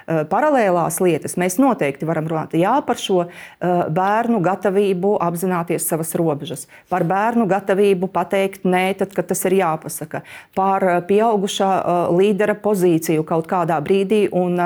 paralēlās 0.05 0.99
lietas, 1.01 1.38
mēs 1.41 1.57
noteikti 1.57 2.05
varam 2.05 2.29
runāt 2.29 2.53
jā, 2.53 2.75
par 2.86 3.01
šo 3.01 3.23
bērnu 3.59 4.43
gatavību 4.45 5.15
apzināties 5.25 5.89
savas 5.89 6.13
robežas, 6.21 6.67
par 6.93 7.07
bērnu 7.09 7.49
gatavību 7.49 8.12
pateikt 8.13 8.69
nē, 8.69 8.83
tad, 9.01 9.17
kad 9.17 9.31
tas 9.33 9.41
ir 9.49 9.57
jāpasaka, 9.63 10.21
par 10.53 10.86
pieaugušā 11.09 11.73
līdera 12.13 12.59
pozīciju 12.62 13.25
kaut 13.25 13.49
kādā 13.49 13.81
brīdī 13.81 14.27
un 14.29 14.62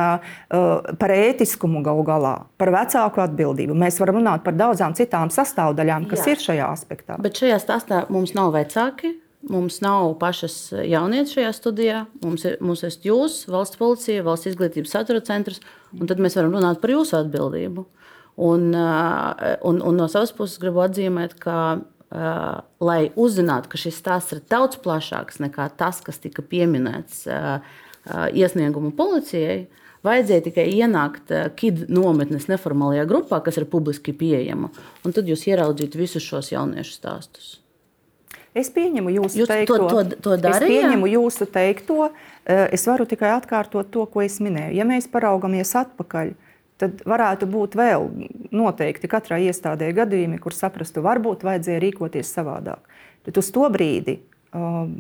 par 1.00 1.14
ētiskumu 1.14 1.84
galu 1.86 2.04
galā, 2.08 2.34
par 2.60 2.72
vecāku 2.74 3.22
atbildību. 3.24 3.76
Mēs 3.78 4.00
varam 4.02 4.20
runāt 4.22 4.44
par 4.46 4.58
daudzām 4.58 4.96
citām 4.98 5.32
sastāvdaļām, 5.34 6.10
kas 6.12 6.26
Jā. 6.26 6.34
ir 6.34 6.44
šajā 6.44 6.68
aspektā. 6.74 7.18
Bet 7.24 7.40
šajā 7.40 7.62
stāstā 7.64 8.04
mums 8.14 8.36
nav 8.38 8.54
vecāki. 8.58 9.16
Mums 9.48 9.78
nav 9.80 10.10
pašas 10.20 10.74
jaunietes 10.84 11.36
šajā 11.38 11.52
studijā. 11.56 12.00
Mums 12.24 12.44
ir, 12.50 12.58
mums 12.60 12.82
ir 12.84 12.96
jūs, 13.06 13.44
valsts 13.48 13.80
policija, 13.80 14.26
valsts 14.26 14.50
izglītības 14.50 14.96
satura 14.98 15.22
centrs, 15.24 15.62
un 15.96 16.10
tad 16.10 16.20
mēs 16.20 16.36
varam 16.36 16.58
runāt 16.58 16.82
par 16.82 16.92
jūsu 16.92 17.16
atbildību. 17.22 17.86
Un, 18.38 18.68
un, 18.74 19.80
un 19.82 19.96
no 19.98 20.08
savas 20.12 20.34
puses 20.36 20.60
gribu 20.62 20.84
atzīmēt, 20.84 21.38
ka, 21.42 21.56
uh, 21.80 22.60
lai 22.84 23.00
uzzinātu, 23.18 23.72
ka 23.72 23.80
šis 23.82 23.98
stāsts 24.02 24.36
ir 24.36 24.44
daudz 24.52 24.78
plašāks 24.84 25.40
nekā 25.42 25.70
tas, 25.80 26.04
kas 26.06 26.22
tika 26.22 26.44
pieminēts 26.46 27.24
uh, 27.30 27.58
uh, 27.62 28.28
iesniegumu 28.30 28.92
policijai, 28.98 29.64
Vajadzēja 30.06 30.46
tikai 30.50 30.68
ienākt 30.78 31.32
eh, 31.34 31.48
KID 31.58 31.88
nometnes 31.94 32.50
neformālajā 32.52 33.06
grupā, 33.10 33.42
kas 33.46 33.58
ir 33.58 33.68
publiski 33.72 34.14
pieejama, 34.18 34.70
un 35.06 35.16
tad 35.16 35.30
jūs 35.30 35.48
ieraudzītu 35.50 36.00
visus 36.00 36.26
šos 36.26 36.52
jauniešu 36.54 37.00
stāstus. 37.00 37.56
Es 38.58 38.70
pieņemu 38.74 39.12
jūsu 39.14 39.44
jūs 39.44 39.50
teikto. 39.52 39.78
To, 39.78 39.88
to, 39.90 40.20
to 40.24 40.36
darīja? 40.42 40.66
es 40.66 40.74
pieņemu 40.74 41.10
jūsu 41.12 41.48
teikto. 41.54 42.10
Eh, 42.46 42.66
es 42.78 42.86
varu 42.90 43.06
tikai 43.10 43.34
atkārtot 43.36 43.90
to, 43.94 44.06
ko 44.10 44.24
es 44.26 44.40
minēju. 44.44 44.78
Ja 44.78 44.86
mēs 44.88 45.10
paraugamies 45.12 45.74
atpakaļ, 45.78 46.34
tad 46.82 47.04
varētu 47.10 47.50
būt 47.50 47.78
vēl 47.78 48.08
noteikti 48.56 49.10
katrai 49.12 49.44
iestādē 49.50 49.92
gadījumi, 49.98 50.40
kur 50.42 50.56
saprastu, 50.56 51.04
varbūt 51.06 51.46
vajadzēja 51.46 51.84
rīkoties 51.84 52.34
savādāk. 52.38 52.86
Bet 53.28 53.38
uz 53.42 53.50
to 53.54 53.66
brīdi 53.74 54.20
um, 54.56 54.96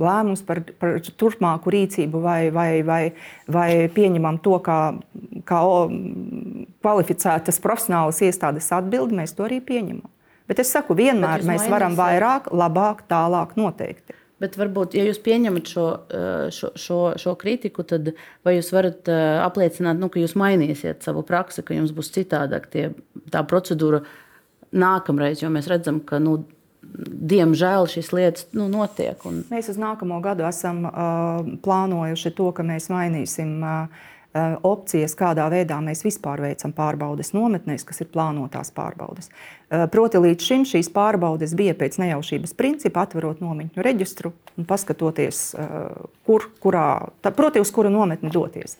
lēmums 0.00 0.42
par, 0.46 0.60
par 0.80 0.96
turpmāku 1.20 1.72
rīcību 1.74 2.22
vai, 2.22 2.40
vai, 2.54 2.70
vai, 2.86 3.02
vai 3.46 3.68
pieņemam 3.94 4.40
to 4.44 4.58
kā, 4.64 4.78
kā 5.46 5.60
kvalificētas 6.84 7.62
profesionālas 7.62 8.20
iestādes 8.26 8.72
atbildi, 8.74 9.20
mēs 9.20 9.36
to 9.36 9.46
arī 9.46 9.60
pieņemam. 9.64 10.10
Bet 10.50 10.60
es 10.60 10.74
saku, 10.74 10.96
vienmēr 10.98 11.44
mēs 11.46 11.64
varam 11.72 11.96
vairāk, 11.96 12.50
labāk, 12.52 13.06
tālāk 13.08 13.54
noteikti. 13.56 14.18
Bet 14.42 14.58
varbūt, 14.58 14.96
ja 14.98 15.04
jūs 15.06 15.20
pieņemat 15.24 15.70
šo, 15.70 15.84
eh, 16.10 16.48
šo, 16.52 16.72
šo, 16.76 16.98
šo 17.20 17.32
kritiku, 17.40 17.84
tad 17.86 18.10
vai 18.44 18.56
jūs 18.56 18.72
varat 18.74 19.08
eh, 19.08 19.38
apliecināt, 19.40 20.00
nu, 20.00 20.10
ka 20.12 20.20
jūs 20.20 20.34
mainīsiet 20.36 21.06
savu 21.06 21.22
praksi, 21.24 21.62
ka 21.64 21.76
jums 21.76 21.94
būs 21.96 22.10
citādāk 22.12 22.66
tie, 22.72 22.88
tā 23.32 23.44
procedūra 23.46 24.02
nākamreiz, 24.74 25.40
jo 25.40 25.52
mēs 25.54 25.70
redzam, 25.70 26.02
ka 26.04 26.18
nu, 26.20 26.42
diemžēl 26.94 27.88
šīs 27.90 28.10
lietas 28.14 28.48
nu, 28.56 28.68
notiek. 28.72 29.20
Un... 29.28 29.42
Mēs 29.50 29.70
uz 29.72 29.78
nākamo 29.80 30.20
gadu 30.24 30.46
esam 30.48 30.84
uh, 30.88 31.54
plānojuši 31.64 32.34
to, 32.38 32.50
ka 32.56 32.66
mēs 32.66 32.90
mainīsim. 32.92 33.56
Uh, 33.60 34.10
Eh, 34.34 34.56
opcijas, 34.66 35.12
kādā 35.14 35.44
veidā 35.46 35.76
mēs 35.78 36.00
vispār 36.02 36.40
veicam 36.42 36.72
pārbaudes 36.74 37.28
nometnēs, 37.36 37.84
kas 37.86 38.02
ir 38.02 38.08
plānotās 38.10 38.72
pārbaudes. 38.74 39.28
Eh, 39.30 39.84
proti, 39.86 40.18
līdz 40.18 40.42
šim 40.48 40.64
šīs 40.66 40.88
pārbaudes 40.90 41.52
bija 41.54 41.76
pēc 41.78 42.00
nejaušības 42.02 42.56
principa, 42.58 43.04
atverot 43.06 43.38
nometņu 43.38 43.84
reģistru 43.86 44.32
un 44.58 44.66
paskatoties, 44.66 45.54
eh, 45.54 46.02
kur, 46.26 46.48
kurā, 46.58 47.12
tā, 47.22 47.30
proti, 47.30 47.62
uz 47.62 47.70
kuru 47.70 47.94
nometni 47.94 48.32
doties. 48.34 48.74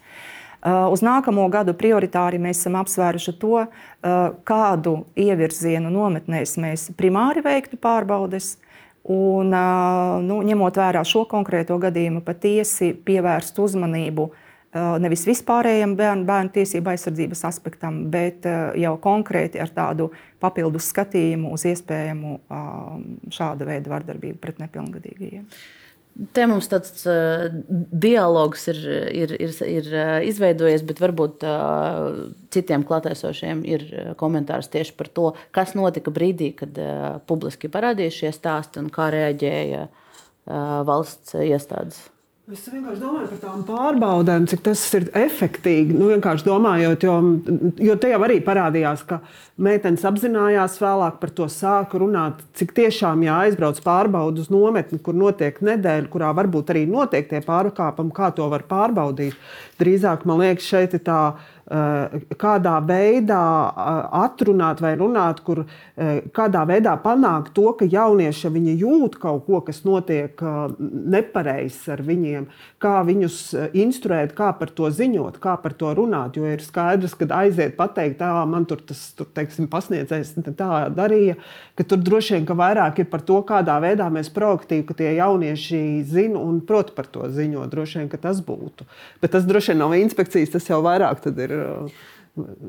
Uz 0.64 1.02
nākamo 1.04 1.44
gadu 1.52 1.74
prioritāri 1.76 2.38
mēs 2.40 2.62
esam 2.62 2.78
apsvēruši 2.80 3.34
to, 3.36 3.66
kādu 4.48 4.94
ievirzienu 5.20 5.90
nometnēs 5.92 6.56
mēs 6.62 6.86
primāri 6.96 7.42
veiktu 7.44 7.76
pārbaudes, 7.76 8.54
un, 9.04 9.52
nu, 10.24 10.38
ņemot 10.48 10.80
vērā 10.80 11.02
šo 11.04 11.26
konkrēto 11.28 11.76
gadījumu, 11.82 12.24
patiesi 12.24 12.94
pievērst 13.04 13.60
uzmanību 13.60 14.30
Eh, 14.74 14.82
nevis 14.98 15.22
vispārējam 15.28 15.92
bērnu, 15.94 16.24
bērnu 16.26 16.50
tiesību 16.56 16.90
aizsardzības 16.90 17.44
aspektam, 17.46 18.00
bet 18.10 18.46
eh, 18.50 18.72
jau 18.82 18.96
konkrēti 19.02 19.60
ar 19.62 19.70
tādu 19.70 20.08
papildus 20.42 20.88
skatījumu 20.90 21.52
uz 21.54 21.62
iespējamu 21.70 22.32
eh, 22.42 22.64
šāda 23.36 23.68
veida 23.68 23.92
vardarbību 23.92 24.40
pret 24.42 24.58
nepilngadīgajiem. 24.64 25.46
Te 26.36 26.44
mums 26.46 26.68
tāds 26.70 27.02
uh, 27.10 27.48
dialogs 27.90 28.68
ir, 28.70 28.78
ir, 29.24 29.34
ir, 29.42 29.56
ir 29.66 29.88
izveidojies, 30.30 30.84
bet 30.86 31.02
varbūt 31.02 31.42
uh, 31.48 32.30
citiem 32.54 32.86
klātesošiem 32.86 33.64
ir 33.66 33.84
komentārs 34.20 34.70
tieši 34.70 34.94
par 34.94 35.10
to, 35.10 35.32
kas 35.54 35.74
notika 35.74 36.14
brīdī, 36.14 36.52
kad 36.60 36.78
uh, 36.78 37.18
publiski 37.26 37.72
parādījās 37.72 38.22
šie 38.22 38.34
stāsti 38.36 38.84
un 38.84 38.94
kā 38.94 39.10
reaģēja 39.16 39.88
uh, 39.90 40.82
valsts 40.86 41.34
iestādes. 41.42 42.04
Es 42.44 42.66
vienkārši 42.68 43.00
domāju 43.00 43.28
par 43.30 43.38
tām 43.40 43.60
pārbaudēm, 43.64 44.44
cik 44.50 44.60
tas 44.66 44.80
ir 44.98 45.06
efektīvi. 45.16 45.94
Nu, 45.96 46.10
vienkārši 46.10 46.44
domājot, 46.44 47.06
jo, 47.06 47.14
jo 47.80 47.94
te 47.96 48.10
jau 48.10 48.18
arī 48.26 48.36
parādījās, 48.44 49.00
ka 49.08 49.22
meitenes 49.64 50.04
apzinājās 50.04 50.76
vēlāk 50.82 51.16
par 51.22 51.32
to 51.38 51.46
sāku 51.48 52.02
runāt, 52.02 52.42
cik 52.60 52.74
tiešām 52.76 53.24
jāaizbrauc 53.24 53.80
pārbaudu 53.86 54.44
uz 54.44 54.52
nometni, 54.52 55.00
kur 55.00 55.16
notiek 55.16 55.56
nedēļa, 55.64 56.10
kurā 56.12 56.34
varbūt 56.36 56.74
arī 56.74 56.84
notiek 56.84 57.32
tie 57.32 57.40
pārkāpumi, 57.48 58.12
kā 58.12 58.28
to 58.36 58.50
var 58.52 58.68
pārbaudīt. 58.68 59.40
Drīzāk 59.80 60.28
man 60.28 60.44
liekas, 60.44 60.68
šeit 60.68 61.00
ir 61.00 61.04
tā 61.08 61.22
kādā 61.64 62.74
veidā 62.84 63.40
eh, 63.72 64.00
atrunāt 64.20 64.82
vai 64.84 64.94
runāt, 65.00 65.40
kur 65.46 65.62
eh, 65.64 66.20
kādā 66.34 66.64
veidā 66.68 66.92
panākt 67.00 67.54
to, 67.56 67.70
ka 67.78 67.88
jaunieši 67.88 68.50
viņi 68.52 68.76
jūt 68.82 69.16
kaut 69.22 69.46
ko, 69.46 69.60
kas 69.64 69.80
notiek 69.84 70.40
nepareizs 70.78 71.88
ar 71.92 72.02
viņiem, 72.04 72.46
kā 72.82 72.98
viņus 73.06 73.38
instruēt, 73.72 74.34
kā 74.36 74.50
par 74.58 74.72
to 74.76 74.90
ziņot, 74.92 75.38
kā 75.40 75.56
par 75.62 75.72
to 75.78 75.94
runāt. 75.96 76.36
Jo 76.36 76.50
ir 76.52 76.62
skaidrs, 76.64 77.16
ka 77.16 77.28
aiziet 77.40 77.78
pateikt, 77.78 78.18
tā 78.20 78.30
man 78.48 78.66
tur 78.68 78.82
tas 78.84 79.00
tur, 79.16 79.28
teiksim, 79.34 79.68
pasniedzējs 79.72 80.34
tā 80.44 80.70
darīja, 80.92 81.38
ka 81.78 81.86
tur 81.88 82.02
droši 82.04 82.36
vien 82.36 82.48
ka 82.48 82.56
vairāk 82.58 83.00
ir 83.00 83.08
par 83.12 83.24
to, 83.24 83.40
kādā 83.46 83.78
veidā 83.82 84.10
mēs 84.12 84.28
proaktīvi, 84.34 84.84
ka 84.88 84.98
tie 84.98 85.14
jaunieši 85.16 85.80
zina 86.10 86.40
un 86.40 86.60
prot 86.66 86.92
par 86.96 87.08
to 87.10 87.24
ziņot. 87.32 87.72
Droši 87.72 88.02
vien, 88.02 88.10
ka 88.12 88.20
tas 88.20 88.42
būtu. 88.44 88.86
Bet 89.22 89.32
tas 89.34 89.48
droši 89.48 89.72
vien 89.72 89.82
nav 89.84 89.96
inspekcijas, 89.96 90.52
tas 90.54 90.68
jau 90.68 90.82
vairāk 90.84 91.24
ir 91.32 91.53
uh, 91.54 92.04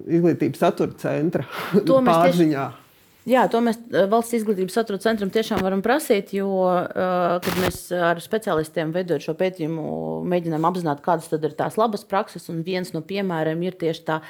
izglītības 0.06 0.62
satura 0.62 0.98
centra 1.02 1.46
pārziņā. 1.76 2.66
Tieši... 2.72 2.82
Jā, 3.26 3.48
to 3.50 3.62
mēs 3.66 3.80
uh, 3.82 4.06
valsts 4.12 4.38
izglītības 4.38 4.78
satura 4.78 5.02
centram 5.02 5.32
tiešām 5.34 5.64
varam 5.66 5.82
prasīt, 5.86 6.36
jo, 6.38 6.50
uh, 6.62 7.38
kad 7.42 7.62
mēs 7.64 7.88
ar 7.96 8.22
speciālistiem 8.22 8.94
veidojam 8.96 9.24
šo 9.26 9.38
pētījumu, 9.40 9.86
mēģinām 10.30 10.70
apzināt, 10.70 11.04
kādas 11.06 11.32
ir 11.34 11.58
tās 11.58 11.80
labas 11.82 12.06
prakses, 12.08 12.50
un 12.54 12.62
viens 12.66 12.94
no 12.94 13.02
piemēriem 13.06 13.66
ir 13.66 13.78
tieši 13.82 14.08
tā 14.12 14.22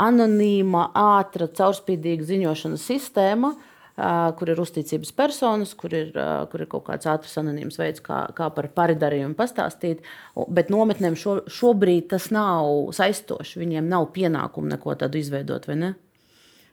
anonīma, 0.00 0.90
ātra, 0.96 1.48
caurspīdīga 1.52 2.28
ziņošanas 2.28 2.88
sistēma, 2.92 3.52
uh, 3.56 3.71
kur 3.96 4.52
ir 4.52 4.60
uzticības 4.62 5.12
personas, 5.16 5.74
kur 5.78 5.94
ir, 5.96 6.12
kur 6.52 6.64
ir 6.64 6.70
kaut 6.70 6.86
kāds 6.86 7.08
ātrs, 7.10 7.34
anonīms 7.40 7.78
veids, 7.80 8.04
kā, 8.04 8.24
kā 8.36 8.48
par 8.54 8.70
paridarījumu 8.76 9.36
pastāstīt. 9.38 10.04
Bet 10.48 10.72
nometnēm 10.72 11.18
šo, 11.18 11.42
šobrīd 11.50 12.08
tas 12.14 12.30
nav 12.34 12.92
saistoši. 12.96 13.60
Viņiem 13.62 13.90
nav 13.92 14.08
pienākumu 14.16 14.72
neko 14.72 14.96
tādu 15.00 15.20
izveidot, 15.20 15.68
vai 15.68 15.78
ne? 15.84 15.92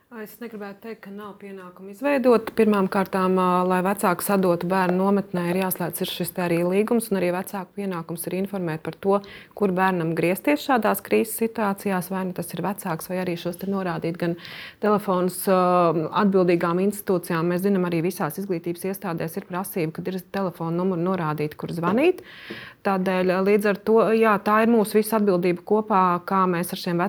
Es 0.10 0.32
negribētu 0.42 0.88
teikt, 0.88 1.04
ka 1.04 1.12
nav 1.14 1.36
pienākumu 1.38 1.92
izveidot. 1.94 2.48
Pirmkārt, 2.58 3.14
lai 3.14 3.78
vecāki 3.86 4.26
sadotu 4.26 4.66
bērnu 4.66 4.98
nometnē, 4.98 5.44
ir 5.52 5.60
jāslēdz 5.60 6.02
ir 6.02 6.10
šis 6.10 6.32
arī 6.42 6.58
līgums, 6.66 7.12
un 7.12 7.20
arī 7.20 7.30
vecāku 7.36 7.78
pienākums 7.78 8.26
ir 8.26 8.40
informēt 8.40 8.82
par 8.82 8.98
to, 8.98 9.20
kur 9.54 9.70
bērnam 9.78 10.16
griezties 10.18 10.64
šādās 10.66 11.04
krīzes 11.06 11.36
situācijās. 11.38 12.10
Vai 12.10 12.24
nu 12.26 12.34
tas 12.34 12.50
ir 12.56 12.64
vecāks, 12.66 13.06
vai 13.12 13.20
arī 13.22 13.36
šos 13.38 13.62
norādīt 13.70 14.18
gan 14.18 14.34
telefonus 14.82 15.44
atbildīgām 15.46 16.82
institūcijām. 16.88 17.54
Mēs 17.54 17.68
zinām, 17.68 17.86
arī 17.86 18.02
visās 18.10 18.42
izglītības 18.42 18.90
iestādēs 18.90 19.38
ir 19.38 19.46
prasība, 19.46 19.94
kad 20.00 20.10
ir 20.10 20.18
telefona 20.34 20.74
numuri 20.82 21.06
norādīti, 21.06 21.54
kur 21.54 21.70
zvanīt. 21.70 22.26
Tādēļ 22.80 23.32
līdz 23.44 23.66
ar 23.68 23.78
to 23.84 23.98
jā, 24.16 24.34
tā 24.40 24.62
ir 24.64 24.70
mūsu 24.72 24.96
visa 25.00 25.18
atbildība 25.18 25.66
kopā, 25.68 26.02
kā 26.28 26.46
mēs 26.48 26.72
ar 26.72 26.80
šiem 26.80 27.02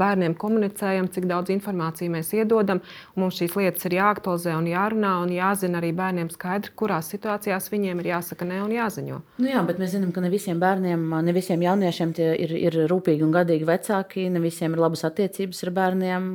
bērniem 0.00 0.32
komunicējam, 0.40 1.10
cik 1.12 1.26
daudz 1.28 1.52
informācijas 1.52 2.12
mēs 2.14 2.30
iedodam. 2.38 2.80
Mums 3.20 3.36
šīs 3.36 3.56
lietas 3.58 3.84
ir 3.84 3.98
jāaktualizē 3.98 4.54
un 4.56 4.70
jārunā 4.70 5.12
un 5.20 5.34
jāzina 5.34 5.76
arī 5.82 5.90
bērniem 5.98 6.30
skaidri, 6.32 6.72
kurās 6.72 7.12
situācijās 7.12 7.68
viņiem 7.72 8.00
ir 8.00 8.08
jāsaka 8.14 8.48
ne 8.48 8.62
un 8.64 8.72
jāziņo. 8.72 9.20
Nu 9.44 9.52
jā, 9.52 9.60
bet 9.68 9.82
mēs 9.82 9.92
zinām, 9.92 10.14
ka 10.16 10.24
ne 10.24 10.32
visiem 10.32 10.62
bērniem, 10.62 11.04
ne 11.28 11.36
visiem 11.36 11.66
jauniešiem 11.68 12.16
ir, 12.24 12.56
ir 12.56 12.80
rūpīgi 12.88 13.26
un 13.26 13.36
gadīgi 13.36 13.68
vecāki, 13.68 14.30
ne 14.32 14.40
visiem 14.40 14.72
ir 14.72 14.84
labas 14.86 15.04
attiecības 15.10 15.64
ar 15.66 15.74
bērniem. 15.82 16.32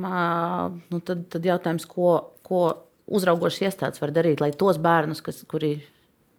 Nu, 0.94 1.02
tad, 1.02 1.26
tad 1.34 1.50
jautājums, 1.50 1.90
ko, 1.90 2.14
ko 2.46 2.62
uzraugošas 3.06 3.66
iestādes 3.66 4.02
var 4.02 4.14
darīt, 4.14 4.42
lai 4.42 4.54
tos 4.54 4.78
bērnus, 4.82 5.26
kas, 5.26 5.42
kuri 5.50 5.74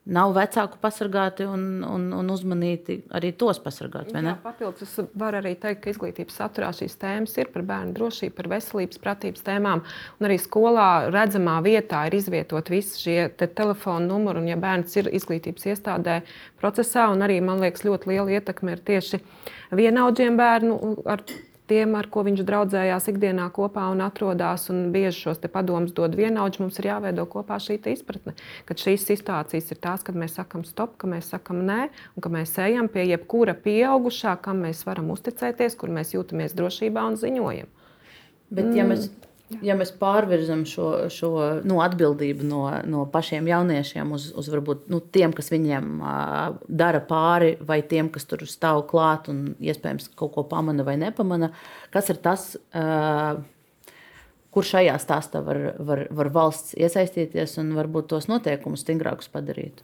nav 0.08 0.34
vecāku 0.36 0.80
pasargāti 0.82 1.46
un, 1.48 1.64
un, 1.84 2.06
un 2.16 2.32
uzmanīti 2.32 3.00
arī 3.18 3.34
tos 3.38 3.60
pasargāt. 3.64 4.14
Jā, 4.16 4.36
papildus 4.44 4.86
es 4.86 5.10
varu 5.18 5.42
arī 5.42 5.54
teikt, 5.60 5.82
ka 5.84 5.92
izglītības 5.92 6.40
saturā 6.40 6.72
šīs 6.76 6.96
tēmas 7.02 7.36
ir 7.42 7.52
par 7.54 7.66
bērnu 7.68 7.96
drošību, 7.98 8.36
par 8.38 8.50
veselības, 8.56 9.02
pratības 9.04 9.46
tēmām. 9.48 9.84
Un 10.20 10.30
arī 10.30 10.40
skolā 10.42 10.88
redzamā 11.14 11.58
vietā 11.66 12.06
ir 12.08 12.18
izvietot 12.20 12.72
visi 12.72 13.04
šie 13.04 13.18
te 13.38 13.50
telefona 13.52 14.06
numuri. 14.08 14.44
Un, 14.44 14.52
ja 14.52 14.60
bērns 14.60 14.96
ir 15.02 15.12
izglītības 15.12 15.68
iestādē 15.74 16.22
procesā, 16.62 17.10
un 17.14 17.26
arī 17.26 17.42
man 17.44 17.64
liekas, 17.64 17.86
ļoti 17.88 18.14
liela 18.14 18.40
ietekme 18.40 18.78
ir 18.78 18.84
tieši 18.88 19.22
vienaudžiem 19.76 20.40
bērnu 20.40 20.80
ar 21.10 21.26
tiem, 21.70 21.96
ar 22.00 22.08
ko 22.12 22.24
viņš 22.28 22.44
draudzējās 22.48 23.10
ikdienā 23.12 23.48
kopā 23.56 23.88
un 23.92 24.04
atrodas. 24.06 24.68
Un 24.74 24.90
bieži 24.96 25.28
šos 25.28 25.44
padomus 25.52 25.94
dod 25.98 26.16
vienaudži. 26.18 26.64
Mums 26.64 26.80
ir 26.82 26.90
jāveido 26.92 27.28
kopā 27.30 27.60
šī 27.64 27.80
izpratne, 27.94 28.34
ka 28.66 28.78
šīs 28.78 29.06
situācijas 29.12 29.72
ir 29.72 29.82
tās, 29.84 30.04
kad 30.08 30.18
mēs 30.18 30.38
sakām 30.40 30.66
stop, 30.68 30.98
ka 30.98 31.10
mēs 31.12 31.32
sakām 31.34 31.62
nē, 31.68 31.80
un 32.16 32.26
ka 32.26 32.32
mēs 32.34 32.56
ejam 32.64 32.90
pie 32.92 33.06
jebkura 33.12 33.56
pieaugušā, 33.56 34.38
kam 34.42 34.64
mēs 34.66 34.84
varam 34.88 35.12
uzticēties, 35.16 35.78
kur 35.80 35.94
mēs 35.94 36.16
jūtamies 36.16 36.58
drošībā 36.58 37.06
un 37.12 37.20
ziņojam. 37.20 37.72
Bet, 38.48 38.72
ja 38.76 38.86
mēs 38.88 39.10
Ja 39.64 39.78
mēs 39.80 39.94
pārvirzam 39.96 40.66
šo, 40.68 40.88
šo 41.14 41.30
nu, 41.64 41.78
atbildību 41.80 42.44
no, 42.50 42.66
no 42.84 43.06
pašiem 43.12 43.48
jauniešiem 43.48 44.10
uz, 44.12 44.26
uz 44.36 44.50
varbūt, 44.52 44.90
nu, 44.92 45.00
tiem, 45.00 45.32
kas 45.36 45.54
viņiem 45.54 46.02
uh, 46.02 46.58
dara 46.68 47.00
pāri, 47.08 47.54
vai 47.64 47.80
tiem, 47.80 48.10
kas 48.12 48.28
tur 48.28 48.44
stāv 48.50 48.84
klāt 48.90 49.30
un 49.32 49.54
iespējams 49.64 50.10
kaut 50.20 50.34
ko 50.36 50.44
pamana 50.52 50.84
vai 50.88 50.98
nepamana, 51.00 51.54
kas 51.96 52.12
ir 52.12 52.20
tas, 52.28 52.50
uh, 52.76 53.40
kur 54.52 54.68
šajā 54.68 54.98
stāstā 55.00 55.40
var, 55.46 55.62
var, 55.80 56.04
var 56.20 56.34
valsts 56.36 56.76
iesaistīties 56.76 57.56
un 57.64 57.72
varbūt 57.78 58.12
tos 58.12 58.28
noteikumus 58.28 58.84
stingrākus 58.84 59.32
padarīt? 59.32 59.80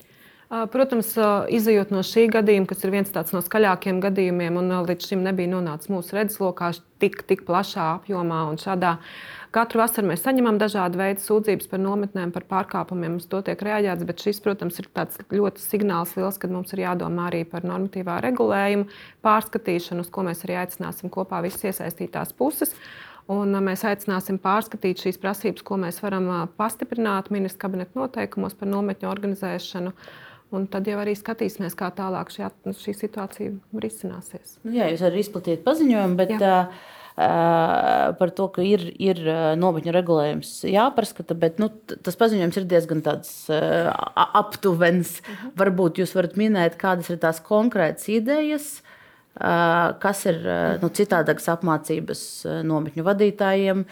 Protams, 0.54 1.16
izējot 1.50 1.90
no 1.90 2.04
šī 2.06 2.28
gadījuma, 2.30 2.68
kas 2.70 2.84
ir 2.86 2.92
viens 2.94 3.10
no 3.34 3.40
skaļākajiem 3.42 4.02
gadījumiem, 4.04 4.58
un 4.62 4.74
līdz 4.86 5.08
šim 5.10 5.24
nebija 5.26 5.50
nonācis 5.50 5.90
mūsu 5.90 6.14
redzeslokā 6.14 6.68
tik, 7.02 7.24
tik 7.26 7.42
plašā 7.48 7.88
apjomā 7.96 8.44
un 8.52 8.60
šādā. 8.62 8.92
Katru 9.54 9.82
vasaru 9.82 10.12
mēs 10.12 10.22
saņemam 10.26 10.60
dažādu 10.62 11.00
veidu 11.00 11.24
sūdzības 11.24 11.72
par 11.72 11.82
nometnēm, 11.82 12.34
par 12.36 12.46
pārkāpumiem. 12.52 13.16
Uz 13.18 13.26
to 13.32 13.40
tiek 13.46 13.64
reaģēts, 13.66 14.06
bet 14.06 14.22
šis, 14.26 14.42
protams, 14.46 14.78
ir 14.82 14.90
tāds 14.94 15.18
ļoti 15.34 15.64
signāls 15.64 16.14
liels, 16.20 16.38
kad 16.42 16.54
mums 16.54 16.74
ir 16.76 16.84
jādomā 16.84 17.32
arī 17.32 17.42
par 17.50 17.66
normatīvā 17.66 18.20
regulējumu, 18.28 18.86
pārskatīšanu, 19.26 20.06
uz 20.06 20.12
ko 20.14 20.26
mēs 20.28 20.46
arī 20.46 20.60
aicināsim 20.62 21.10
kopā 21.14 21.40
visas 21.46 21.66
iesaistītās 21.72 22.36
puses. 22.38 22.76
Un 23.32 23.56
mēs 23.64 23.86
aicināsim 23.88 24.38
pārskatīt 24.44 25.02
šīs 25.06 25.18
prasības, 25.22 25.66
ko 25.66 25.80
mēs 25.82 26.02
varam 26.04 26.30
pastiprināt 26.60 27.32
ministra 27.34 27.66
kabineta 27.66 27.98
noteikumos 27.98 28.58
par 28.60 28.70
nometņu 28.70 29.10
organizēšanu. 29.10 29.94
Un 30.54 30.68
tad 30.70 30.86
jau 30.86 31.00
arī 31.02 31.16
skatīsimies, 31.18 31.74
kā 31.78 31.90
tālāk 31.98 32.30
šī, 32.34 32.46
šī 32.78 32.94
situācija 32.94 33.54
risināsies. 33.82 34.60
Nu, 34.62 34.76
jā, 34.76 34.92
jūs 34.94 35.02
arī 35.08 35.24
izplatījāt 35.24 35.64
paziņojumu, 35.66 36.18
bet 36.20 36.34
jā. 36.36 36.60
uh, 36.70 38.14
par 38.20 38.34
to, 38.38 38.48
ka 38.54 38.66
ir, 38.66 38.86
ir 39.02 39.22
nometņu 39.58 39.96
regulējums 39.96 40.54
jāpārskata, 40.70 41.38
bet 41.42 41.58
nu, 41.62 41.72
tas 42.06 42.20
paziņojums 42.22 42.62
ir 42.62 42.70
diezgan 42.70 43.02
uh, 43.10 43.28
aptuvens. 44.44 45.20
Uh 45.20 45.30
mhm. 45.34 45.42
-huh. 45.42 45.58
Varbūt 45.64 46.04
jūs 46.04 46.16
varat 46.16 46.38
minēt, 46.38 46.78
kādas 46.78 47.10
ir 47.10 47.18
tās 47.18 47.42
konkrētas 47.42 48.10
idejas, 48.14 48.72
uh, 48.82 48.94
kas 50.00 50.26
ir 50.30 50.42
nu, 50.82 50.90
citādākas 50.90 51.50
apmācības 51.50 52.46
nometņu 52.64 53.04
vadītājiem, 53.04 53.86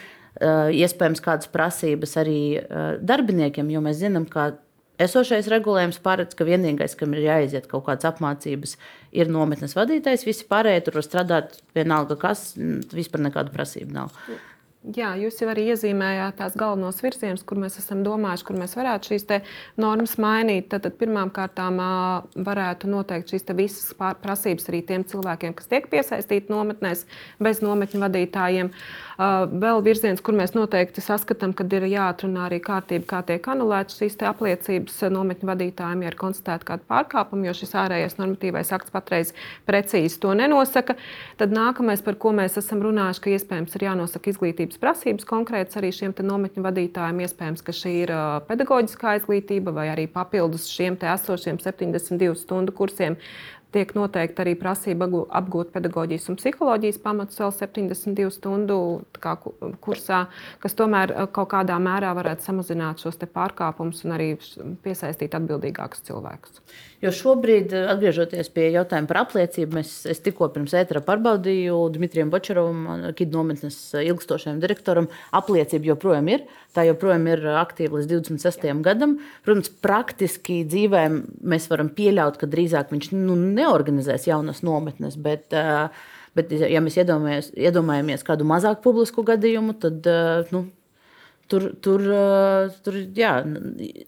iespējams, 0.72 1.20
kādas 1.20 1.46
prasības 1.52 2.16
arī 2.16 2.62
darbiniekiem, 3.02 3.68
jo 3.70 3.80
mēs 3.84 3.98
zinām, 4.00 4.24
ka 4.26 4.54
esošais 5.00 5.48
regulējums 5.52 6.00
paredz, 6.04 6.36
ka 6.36 6.46
vienīgais, 6.48 6.96
kam 6.98 7.16
ir 7.16 7.26
jāiziet 7.26 7.68
kaut 7.70 7.86
kādas 7.88 8.10
apmācības, 8.12 8.76
ir 9.16 9.32
nometnes 9.32 9.76
vadītājs. 9.78 10.26
Visi 10.28 10.48
pārējie 10.50 10.86
tur 10.86 11.00
var 11.00 11.08
strādāt 11.08 11.60
vienalga, 11.76 12.18
kas 12.20 12.52
vispār 12.92 13.28
nekādu 13.28 13.54
prasību 13.54 13.94
nav. 13.96 14.16
Jā, 14.82 15.12
jūs 15.14 15.36
jau 15.38 15.46
arī 15.46 15.68
iezīmējāt 15.70 16.40
tās 16.40 16.56
galvenos 16.58 16.96
virzienus, 17.04 17.44
kur 17.46 17.60
mēs 17.62 17.76
esam 17.78 18.00
domājuši, 18.02 18.46
kur 18.48 18.56
mēs 18.58 18.72
varētu 18.74 19.12
šīs 19.12 19.28
normas 19.78 20.16
mainīt. 20.18 20.72
Tad, 20.72 20.82
tad 20.88 20.96
pirmām 20.98 21.30
kārtām 21.30 21.78
varētu 22.34 22.90
noteikt 22.90 23.30
šīs 23.30 23.46
visas 23.54 23.92
prasības 24.24 24.66
arī 24.72 24.80
tiem 24.88 25.04
cilvēkiem, 25.06 25.54
kas 25.54 25.70
tiek 25.70 25.86
piesaistīti 25.92 26.50
nometnēs 26.50 27.04
bez 27.38 27.62
nometņu 27.62 28.02
vadītājiem. 28.02 28.72
Vēl 29.18 29.82
virziens, 29.84 30.22
kur 30.24 30.36
mēs 30.36 30.54
noteikti 30.56 31.02
saskatām, 31.04 31.52
ka 31.56 31.66
ir 31.76 31.84
jāatrunā 31.90 32.46
arī 32.48 32.60
kārtība, 32.64 33.04
kā 33.10 33.20
tiek 33.28 33.46
anulētas 33.52 33.98
šīs 34.00 34.16
apliecības 34.28 35.00
nometņu 35.12 35.48
vadītājiem, 35.50 36.04
ja 36.04 36.12
ir 36.12 36.18
konstatēta 36.20 36.68
kāda 36.70 36.86
pārkāpuma, 36.88 37.46
jo 37.48 37.54
šis 37.56 37.74
ārējais 37.82 38.18
normatīvais 38.20 38.72
akts 38.72 38.94
patreiz 38.94 39.34
precīzi 39.68 40.20
to 40.22 40.32
nenosaka. 40.38 40.96
Tad 41.40 41.52
nākamais, 41.52 42.04
par 42.04 42.16
ko 42.16 42.32
mēs 42.36 42.56
esam 42.60 42.82
runājuši, 42.84 43.22
ka 43.24 43.34
iespējams 43.36 43.76
ir 43.76 43.86
jānosaka 43.90 44.32
izglītības 44.32 44.80
prasības 44.82 45.28
konkrētas 45.28 45.80
arī 45.80 45.92
šiem 45.92 46.16
nometņu 46.22 46.64
vadītājiem. 46.64 47.24
Iespējams, 47.26 47.64
ka 47.66 47.76
šī 47.76 47.96
ir 48.06 48.14
pedagoģiskā 48.48 49.16
izglītība 49.20 49.74
vai 49.76 49.90
arī 49.92 50.08
papildus 50.10 50.70
šiem 50.72 50.96
esošiem 51.12 51.60
72 51.60 52.38
stundu 52.40 52.72
kursiem 52.76 53.18
tiek 53.72 53.94
noteikta 53.96 54.44
arī 54.44 54.54
prasība 54.58 55.08
apgūt 55.40 55.72
pedagoģijas 55.74 56.28
un 56.32 56.38
psiholoģijas 56.40 57.00
pamatus 57.02 57.40
vēl 57.42 57.52
72 57.56 58.30
stundu 58.36 58.78
kā, 59.22 59.34
kursā, 59.84 60.26
kas 60.62 60.76
tomēr 60.78 61.14
kaut 61.34 61.50
kādā 61.54 61.78
mērā 61.82 62.12
varētu 62.18 62.48
samazināt 62.48 63.02
šos 63.02 63.20
pārkāpumus 63.22 64.04
un 64.06 64.16
arī 64.16 64.30
piesaistīt 64.84 65.36
atbildīgākus 65.38 66.04
cilvēkus. 66.08 66.62
Jo 67.02 67.10
šobrīd, 67.10 67.72
atgriežoties 67.90 68.46
pie 68.54 68.68
jautājuma 68.76 69.08
par 69.10 69.18
apliecību, 69.24 69.74
mēs, 69.80 69.90
es 70.06 70.20
tikko 70.22 70.46
pirms 70.54 70.74
ētera 70.78 71.00
pārbaudīju 71.02 71.78
Dmitrijam 71.96 72.30
Bočerovam, 72.30 73.08
Kidu 73.18 73.40
nometnes 73.40 73.78
ilgstošajam 73.98 74.60
direktoram. 74.62 75.08
Apliecība 75.34 75.90
joprojām 75.90 76.30
ir. 76.30 76.44
Tā 76.76 76.84
joprojām 76.86 77.26
ir 77.32 77.42
aktīva 77.58 77.98
līdz 77.98 78.12
26. 78.12 78.68
gadam. 78.86 79.16
Protams, 79.42 79.72
praktiski 79.82 80.60
dzīvē 80.62 81.02
mēs 81.42 81.66
varam 81.72 81.90
pieļaut, 81.92 82.38
ka 82.38 82.46
drīzāk 82.54 82.94
viņš 82.94 83.10
nu, 83.16 83.34
neorganizēs 83.62 84.28
jaunas 84.28 84.62
nometnes. 84.66 85.16
Bet, 85.22 85.54
bet 86.36 86.54
ja 86.58 86.82
mēs 86.84 86.98
iedomājamies, 87.00 87.52
iedomājamies 87.56 88.26
kādu 88.26 88.46
mazāk 88.48 88.82
publisku 88.84 89.24
gadījumu, 89.26 89.78
tad 89.82 90.08
nu, 90.52 90.66
Tur, 91.50 91.66
tur, 91.84 92.00
eh, 92.00 92.70
tur 92.84 92.96
jā, 93.12 93.32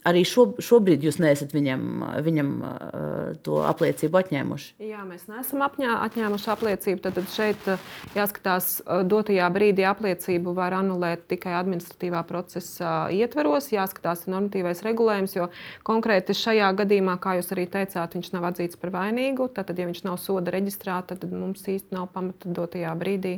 arī 0.08 0.22
šo, 0.24 0.46
šobrīd 0.62 1.02
jūs 1.04 1.18
neesat 1.20 1.50
viņam, 1.52 1.82
viņam 2.24 2.50
eh, 2.64 3.32
to 3.44 3.58
apliecību 3.68 4.20
atņēmuši. 4.20 4.68
Jā, 4.86 5.02
mēs 5.04 5.26
neesam 5.28 5.64
apņā, 5.66 5.98
atņēmuši 6.06 6.48
apliecību. 6.54 7.02
Tad, 7.04 7.18
tad 7.18 7.28
šeit 7.34 7.66
eh, 7.68 7.88
jāskatās, 8.16 8.68
dotajā 9.10 9.48
brīdī 9.52 9.84
apliecību 9.90 10.54
var 10.56 10.78
anulēt 10.78 11.26
tikai 11.32 11.56
administratīvā 11.58 12.22
procesa 12.28 12.94
ietveros. 13.12 13.68
Jāskatās 13.74 14.24
normatīvais 14.30 14.80
regulējums, 14.86 15.36
jo 15.36 15.50
konkrēti 15.84 16.36
šajā 16.38 16.70
gadījumā, 16.80 17.18
kā 17.20 17.36
jūs 17.40 17.52
arī 17.56 17.66
teicāt, 17.74 18.16
viņš 18.16 18.32
nav 18.38 18.48
atzīts 18.52 18.80
par 18.80 18.94
vainīgu. 18.94 19.50
Tad, 19.58 19.74
ja 19.76 19.90
viņš 19.90 20.06
nav 20.08 20.16
soda 20.22 20.54
reģistrēts, 20.54 21.12
tad 21.12 21.28
mums 21.28 21.66
īsti 21.68 21.98
nav 21.98 22.08
pamata 22.14 22.56
dotajā 22.56 22.96
brīdī 22.96 23.36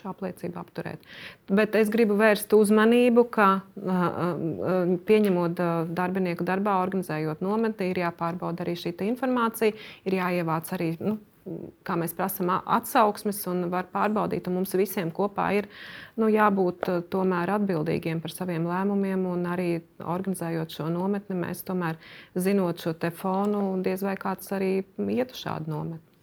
šo 0.00 0.10
apliecību 0.12 0.60
apturēt. 0.60 1.06
Bet 1.48 1.76
es 1.78 1.90
gribu 1.92 2.16
vērst 2.18 2.52
uzmanību, 2.56 3.26
ka 3.32 3.48
pieņemot 5.08 5.62
darbinieku 5.96 6.46
darbā, 6.46 6.80
organizējot 6.86 7.44
nometni, 7.44 7.92
ir 7.92 8.04
jāpārbauda 8.06 8.66
arī 8.66 8.76
šī 8.80 8.94
informācija, 9.06 9.74
ir 10.06 10.20
jāievāc 10.20 10.76
arī. 10.76 10.92
Nu, 11.00 11.18
Kā 11.86 11.94
mēs 11.94 12.10
prasām, 12.18 12.48
atsauksmes 12.50 13.38
un 13.46 13.68
var 13.70 13.86
pārbaudīt. 13.92 14.48
Un 14.50 14.56
mums 14.58 14.72
visiem 14.74 15.12
kopā 15.14 15.44
ir 15.54 15.68
nu, 16.18 16.26
jābūt 16.26 16.88
tomēr 17.12 17.52
atbildīgiem 17.54 18.18
par 18.24 18.34
saviem 18.34 18.66
lēmumiem. 18.66 19.22
Arī 19.52 19.68
organizējot 20.02 20.74
šo 20.74 20.88
nometni, 20.90 21.38
mēs 21.38 21.62
tomēr 21.68 22.02
zinot 22.34 22.82
šo 22.82 22.96
te 22.98 23.12
fonu, 23.14 23.62
diez 23.86 24.02
vai 24.02 24.16
kāds 24.18 24.50
arī 24.58 24.72
iet 25.06 25.36
uz 25.36 25.46
šādu 25.46 25.70
nometni. 25.70 26.15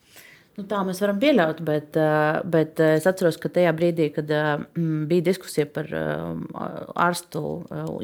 Nu, 0.53 0.67
tā 0.69 0.83
mēs 0.85 0.99
varam 1.01 1.17
pieļaut, 1.17 1.63
bet, 1.65 1.95
eh, 1.97 2.35
bet 2.45 2.77
eh, 2.77 2.99
es 2.99 3.07
atceros, 3.09 3.39
ka 3.41 3.49
tajā 3.49 3.71
brīdī, 3.73 4.11
kad 4.13 4.29
eh, 4.29 4.51
bija 5.09 5.25
diskusija 5.25 5.65
par 5.65 5.89
ārstu 5.89 7.41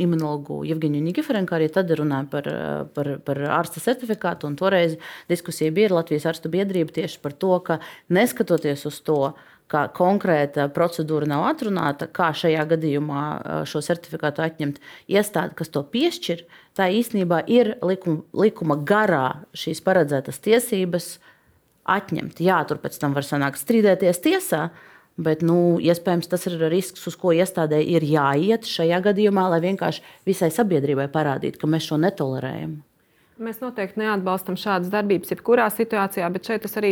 imunologu 0.01 0.63
Jevģīnu 0.65 1.03
Nikiferenku, 1.05 1.53
arī 1.53 1.67
tad 1.73 1.93
runāja 1.93 2.25
par, 2.31 2.49
par, 2.95 3.11
par 3.25 3.43
ārsta 3.59 3.83
certifikātu. 3.83 4.49
Toreiz 4.57 4.97
diskusija 5.29 5.75
bija 5.75 5.91
ar 5.91 5.99
Latvijas 5.99 6.25
ārstu 6.33 6.49
biedrību 6.49 6.97
tieši 6.97 7.21
par 7.21 7.37
to, 7.37 7.53
ka 7.61 7.79
neskatoties 8.17 8.87
uz 8.89 8.97
to, 9.05 9.21
ka 9.69 9.85
konkrēta 9.93 10.71
procedūra 10.73 11.29
nav 11.29 11.45
atrunāta, 11.51 12.09
kā 12.09 12.31
šajā 12.33 12.65
gadījumā 12.71 13.23
šo 13.69 13.83
certifikātu 13.85 14.41
atņemt 14.41 14.81
iestādi, 15.05 15.53
kas 15.59 15.69
to 15.69 15.85
piešķir, 15.85 16.47
tā 16.73 16.89
īstenībā 16.97 17.43
ir 17.45 17.75
likuma, 17.85 18.25
likuma 18.33 18.79
garā 18.81 19.27
šīs 19.53 19.85
paredzētas 19.85 20.41
tiesības 20.41 21.19
atņemt. 21.95 22.41
Jā, 22.43 22.61
tur 22.69 22.81
pēc 22.81 22.97
tam 23.01 23.15
var 23.17 23.27
sanākt 23.27 23.61
strīdēties 23.61 24.21
tiesā, 24.25 24.69
bet 25.19 25.43
nu, 25.45 25.77
iespējams 25.83 26.29
tas 26.31 26.45
ir 26.49 26.59
risks, 26.71 27.05
uz 27.09 27.17
ko 27.19 27.33
iestādē 27.35 27.81
ir 27.83 28.05
jāiet 28.07 28.67
šajā 28.69 29.01
gadījumā, 29.09 29.49
lai 29.53 29.63
vienkārši 29.67 30.05
visai 30.29 30.51
sabiedrībai 30.55 31.09
parādītu, 31.11 31.59
ka 31.61 31.71
mēs 31.71 31.89
šo 31.89 31.99
netolerējam. 32.01 32.79
Mēs 33.39 33.61
noteikti 33.61 34.01
neatbalstam 34.01 34.57
šādas 34.59 34.89
darbības, 34.91 35.29
jebkurā 35.31 35.69
situācijā, 35.71 36.27
bet 36.33 36.47
šeit 36.49 36.65
es 36.67 36.73
arī 36.75 36.89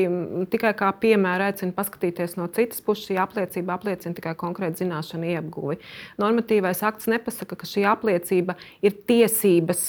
tikai 0.48 0.70
kā 0.80 0.94
piemēru 0.96 1.44
aicinu 1.50 1.74
paskatīties 1.76 2.38
no 2.40 2.46
citas 2.56 2.80
puses. 2.80 3.10
Šī 3.10 3.18
apliecība 3.20 3.76
apliecina 3.76 4.16
tikai 4.16 4.32
konkrētu 4.40 4.80
zināšanu 4.80 5.28
ieguvi. 5.28 5.76
Normatīvais 6.24 6.80
akts 6.88 7.10
nepasaka, 7.12 7.58
ka 7.60 7.68
šī 7.68 7.84
apliecība 7.92 8.56
ir 8.80 8.96
tiesības. 9.12 9.82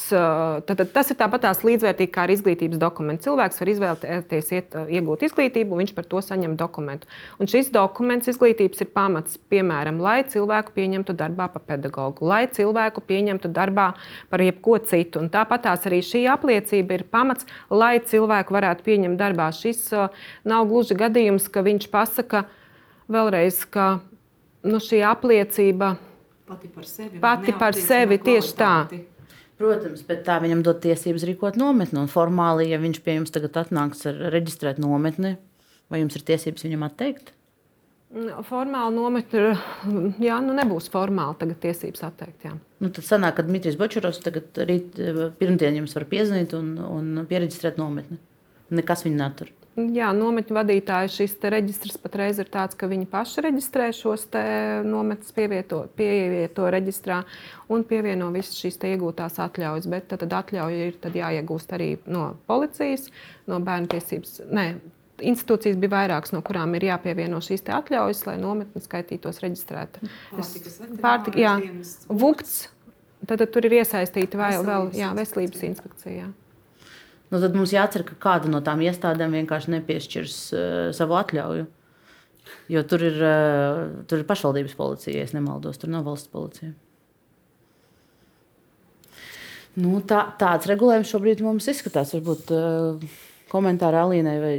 Tad, 0.66 0.82
tas 0.96 1.12
ir 1.14 1.18
tāpat 1.20 1.44
tās 1.46 1.62
līdzvērtīgi 1.62 2.12
kā 2.16 2.24
ar 2.26 2.34
izglītības 2.34 2.82
dokumentu. 2.82 3.28
Cilvēks 3.28 3.62
var 3.62 3.72
izvēlēties 3.74 4.50
iet, 4.58 4.74
iegūt 4.98 5.22
izglītību, 5.28 5.78
viņš 5.78 5.94
par 5.94 6.10
to 6.10 6.24
saņem 6.26 6.58
dokumentu. 6.58 7.06
Un 7.38 7.50
šis 7.50 7.70
dokuments 7.74 8.32
izglītības 8.34 8.82
ir 8.82 8.90
pamats, 8.98 9.38
piemēram, 9.54 10.02
lai 10.02 10.24
cilvēku 10.26 10.74
pieņemtu 10.74 11.14
darbā 11.22 11.46
par 11.54 11.66
pedagogu, 11.70 12.26
lai 12.26 12.42
cilvēku 12.50 13.06
pieņemtu 13.06 13.54
darbā 13.54 13.92
par 14.26 14.46
jebko 14.46 14.82
citu. 14.90 15.22
Un 15.22 15.30
tāpat 15.30 15.68
tās 15.70 15.86
arī 15.86 16.02
šī 16.02 16.26
apliecība 16.26 16.47
apliecība 16.48 16.96
ir 16.96 17.04
pamats, 17.12 17.46
lai 17.70 17.98
cilvēku 18.00 18.54
varētu 18.56 18.84
pieņemt 18.86 19.20
darbā. 19.20 19.50
Šis 19.52 19.90
nav 20.48 20.68
gluži 20.70 20.96
gadījums, 20.96 21.48
ka 21.52 21.62
viņš 21.66 21.88
pasaka 21.92 22.46
vēlreiz, 23.08 23.64
ka 23.68 24.00
nu, 24.64 24.80
šī 24.80 25.02
apliecība 25.04 25.96
pati 26.48 26.68
par 26.72 26.88
sevi, 26.88 27.20
pati 27.20 27.52
par 27.52 27.76
sevi 27.76 28.18
tieši 28.18 28.56
tā. 28.56 28.74
Protams, 29.58 30.04
bet 30.06 30.22
tā 30.24 30.38
viņam 30.38 30.62
dod 30.62 30.78
tiesības 30.84 31.26
rīkot 31.26 31.58
nometni. 31.58 31.98
Un 31.98 32.08
formāli, 32.08 32.70
ja 32.70 32.78
viņš 32.78 33.00
pie 33.02 33.18
jums 33.18 33.34
tagad 33.34 33.58
atnāks 33.58 34.06
ar 34.06 34.20
reģistrētu 34.30 34.84
nometni, 34.84 35.34
vai 35.90 36.00
jums 36.04 36.14
ir 36.14 36.24
tiesības 36.30 36.64
viņam 36.64 36.86
atteikt? 36.86 37.34
Formāli 38.48 38.96
nometni, 38.96 39.42
jā, 40.24 40.38
nu 40.40 40.54
nebūs 40.56 40.88
formāli 40.92 41.36
tagad 41.42 41.58
tiesības 41.66 42.06
atteikt. 42.08 42.46
Jā. 42.46 42.54
Nu, 42.80 42.88
tad 42.88 43.04
sanāk, 43.04 43.36
ka 43.36 43.44
Dmitrijs 43.44 43.76
Bočurovs 43.76 44.22
tagad 44.24 44.56
rīt 44.64 44.96
pirmdien 45.40 45.76
jums 45.82 45.92
var 45.98 46.08
piezvanīt 46.08 46.56
un, 46.56 46.72
un 46.88 47.26
pieregistrēt 47.28 47.76
nometni. 47.80 48.16
Nekas 48.72 49.04
viņu 49.04 49.20
netur. 49.20 49.52
Jā, 49.78 50.08
nometņu 50.16 50.56
vadītāji 50.56 51.10
šis 51.14 51.36
reģistrs 51.54 52.00
patreiz 52.02 52.40
ir 52.42 52.48
tāds, 52.50 52.74
ka 52.74 52.88
viņi 52.90 53.06
paši 53.12 53.44
reģistrē 53.44 53.92
šos 53.94 54.24
nometnes, 54.88 55.30
pievieto, 55.36 55.84
pievieto 55.94 56.66
reģistrā 56.72 57.20
un 57.70 57.84
pievieno 57.86 58.32
visas 58.34 58.58
šīs 58.58 58.80
iegūtās 58.88 59.38
atļaujas. 59.44 59.86
Bet 59.92 60.08
tad, 60.10 60.24
tad 60.24 60.34
atļauja 60.40 60.88
ir 60.88 61.18
jāiegūst 61.20 61.76
arī 61.76 61.92
no 62.10 62.32
policijas, 62.50 63.06
no 63.46 63.60
bērnu 63.62 63.92
tiesības. 63.92 64.40
Ne, 64.50 64.66
institūcijas 65.24 65.78
bija 65.80 65.94
vairākas, 65.94 66.32
no 66.34 66.42
kurām 66.46 66.74
ir 66.78 66.88
jāpievieno 66.88 67.40
šīs 67.44 67.64
atļaujas, 67.78 68.24
lai 68.28 68.36
nometne 68.40 68.82
skaitītos 68.82 69.40
reģistrēta. 69.44 70.02
Pārtika, 71.02 71.38
jā, 71.40 71.54
vukts. 72.08 72.68
Tad, 73.26 73.40
tad 73.40 73.48
tur 73.52 73.66
ir 73.66 73.80
iesaistīta 73.80 74.38
vēl, 74.38 74.62
vēl 74.66 74.92
jā, 74.96 75.08
veselības 75.16 75.64
inspekcija. 75.66 76.28
Nu, 77.28 77.40
tad 77.42 77.56
mums 77.56 77.74
jācer, 77.74 78.04
ka 78.06 78.16
kāda 78.22 78.48
no 78.48 78.62
tām 78.64 78.80
iestādēm 78.86 79.34
vienkārši 79.40 79.74
nepiešķirs 79.74 80.36
uh, 80.54 80.60
savu 80.96 81.18
atļauju. 81.18 81.66
Jo 82.72 82.82
tur 82.88 83.04
ir, 83.04 83.18
uh, 83.20 83.80
tur 84.08 84.22
ir 84.22 84.28
pašvaldības 84.28 84.76
policija, 84.78 85.18
ja 85.18 85.28
nemaldos, 85.36 85.80
tur 85.80 85.92
nav 85.92 86.06
valsts 86.08 86.30
policija. 86.32 86.72
Nu, 89.78 89.98
tā, 90.08 90.22
tāds 90.40 90.66
regulējums 90.70 91.10
šobrīd 91.12 91.42
mums 91.44 91.68
izskatās. 91.70 92.14
Varbūt 92.16 92.54
uh, 92.54 93.18
komentāri 93.52 94.00
Alīnai 94.00 94.38
vai 94.42 94.54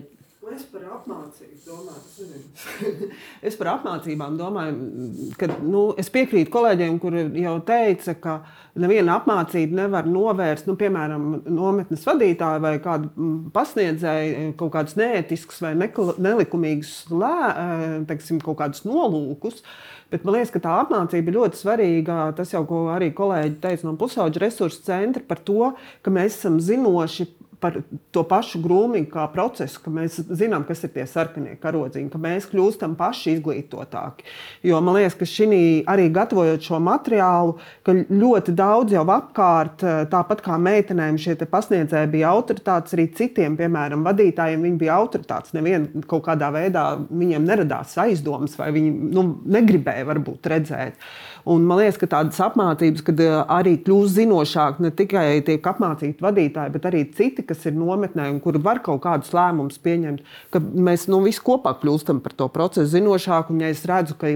Es 0.60 0.66
par 0.68 0.82
apmācību 0.92 1.60
domāju, 1.64 3.10
es 3.48 3.56
par 3.60 3.70
apmācībām 3.78 4.36
domāju, 4.40 5.30
ka 5.40 5.48
nu, 5.64 5.84
es 6.00 6.10
piekrītu 6.12 6.52
kolēģiem, 6.52 6.98
kuri 7.00 7.24
jau 7.40 7.54
teica, 7.68 8.16
ka 8.20 8.34
neviena 8.80 9.16
apmācība 9.20 9.78
nevar 9.84 10.10
novērst, 10.10 10.68
nu, 10.68 10.76
piemēram, 10.80 11.30
nometnes 11.48 12.04
vadītāju 12.08 12.64
vai 12.66 12.74
kādu 12.84 13.30
pasniedzēju 13.56 14.52
kaut 14.60 14.74
kādus 14.76 15.00
neētiskus 15.00 15.64
vai 15.64 15.76
nelikumīgus 15.80 16.94
lē, 17.14 17.34
eh, 17.48 17.88
teiksim, 18.12 18.44
kaut 18.44 18.60
kādus 18.60 18.84
nolūkus. 18.88 19.64
Bet 20.12 20.26
man 20.26 20.36
liekas, 20.36 20.52
ka 20.52 20.64
tā 20.64 20.76
apmācība 20.82 21.30
ir 21.30 21.38
ļoti 21.38 21.60
svarīga. 21.60 22.22
Tas 22.36 22.52
jau, 22.52 22.66
ko 22.68 22.88
arī 22.92 23.12
kolēģi 23.16 23.60
teica 23.62 23.86
no 23.86 23.94
pusauģa 24.00 24.42
resursu 24.42 24.82
centra 24.88 25.22
par 25.24 25.40
to, 25.46 25.76
ka 26.02 26.12
mēs 26.12 26.40
esam 26.40 26.58
zinoši 26.60 27.30
par 27.60 27.76
to 28.16 28.24
pašu 28.28 28.62
grūmīgu 28.64 29.10
kā 29.12 29.26
procesu, 29.34 29.82
ka 29.84 29.92
mēs 29.94 30.20
zinām, 30.40 30.64
kas 30.68 30.84
ir 30.86 30.94
tie 30.94 31.06
sarkanie 31.10 31.58
karodziņi, 31.60 32.10
ka 32.12 32.22
mēs 32.22 32.48
kļūstam 32.52 32.96
paši 33.00 33.36
izglītotāki. 33.36 34.28
Jo 34.68 34.80
man 34.84 34.96
liekas, 35.00 35.18
ka 35.20 35.28
šī 35.28 35.62
arī 35.90 36.08
gatavojot 36.16 36.64
šo 36.64 36.80
materiālu, 36.84 37.58
ka 37.84 37.96
ļoti 38.08 38.56
daudz 38.56 38.96
jau 38.96 39.06
apkārt, 39.12 39.84
eh, 39.84 40.06
tāpat 40.12 40.44
kā 40.46 40.56
meitenēm, 40.60 41.20
šie 41.20 41.36
pasniedzēji 41.40 42.12
bija 42.12 42.32
autoritātes, 42.32 42.96
arī 42.96 43.10
citiem, 43.16 43.58
piemēram, 43.60 44.06
vadītājiem, 44.08 44.64
viņi 44.64 44.78
bija 44.78 45.00
autoritātes. 45.00 45.56
Nevienam 45.58 46.06
kaut 46.08 46.26
kādā 46.28 46.52
veidā 46.54 46.86
viņiem 47.10 47.46
neradās 47.46 47.98
aizdomas, 47.98 48.56
vai 48.60 48.72
viņi 48.72 48.94
nu, 49.14 49.26
negribēja 49.46 50.08
varbūt 50.08 50.52
redzēt. 50.54 51.10
Un 51.48 51.64
man 51.68 51.80
liekas, 51.80 51.98
ka 52.02 52.10
tādas 52.12 52.40
apmācības, 52.44 53.04
kad 53.08 53.22
eh, 53.24 53.36
arī 53.56 53.78
kļūst 53.86 54.18
zinošāk 54.18 54.82
ne 54.84 54.92
tikai 54.96 55.26
tiek 55.48 55.70
apmācīti 55.72 56.24
vadītāji, 56.24 56.74
bet 56.76 56.88
arī 56.90 57.04
citi, 57.16 57.46
kas 57.48 57.64
ir 57.70 57.78
nometnē 57.80 58.28
un 58.34 58.42
kuri 58.44 58.62
var 58.64 58.82
kaut 58.86 59.02
kādus 59.06 59.32
lēmumus 59.36 59.80
pieņemt, 59.84 60.26
ka 60.54 60.60
mēs 60.60 61.08
nu, 61.12 61.22
visi 61.26 61.44
kopā 61.46 61.76
kļūstam 61.80 62.20
par 62.26 62.36
to 62.36 62.50
procesu 62.52 62.92
zinošāku. 62.98 63.56
Un, 63.56 63.64
ja 63.64 63.72
es 63.72 63.86
redzu, 63.90 64.18
ka 64.20 64.34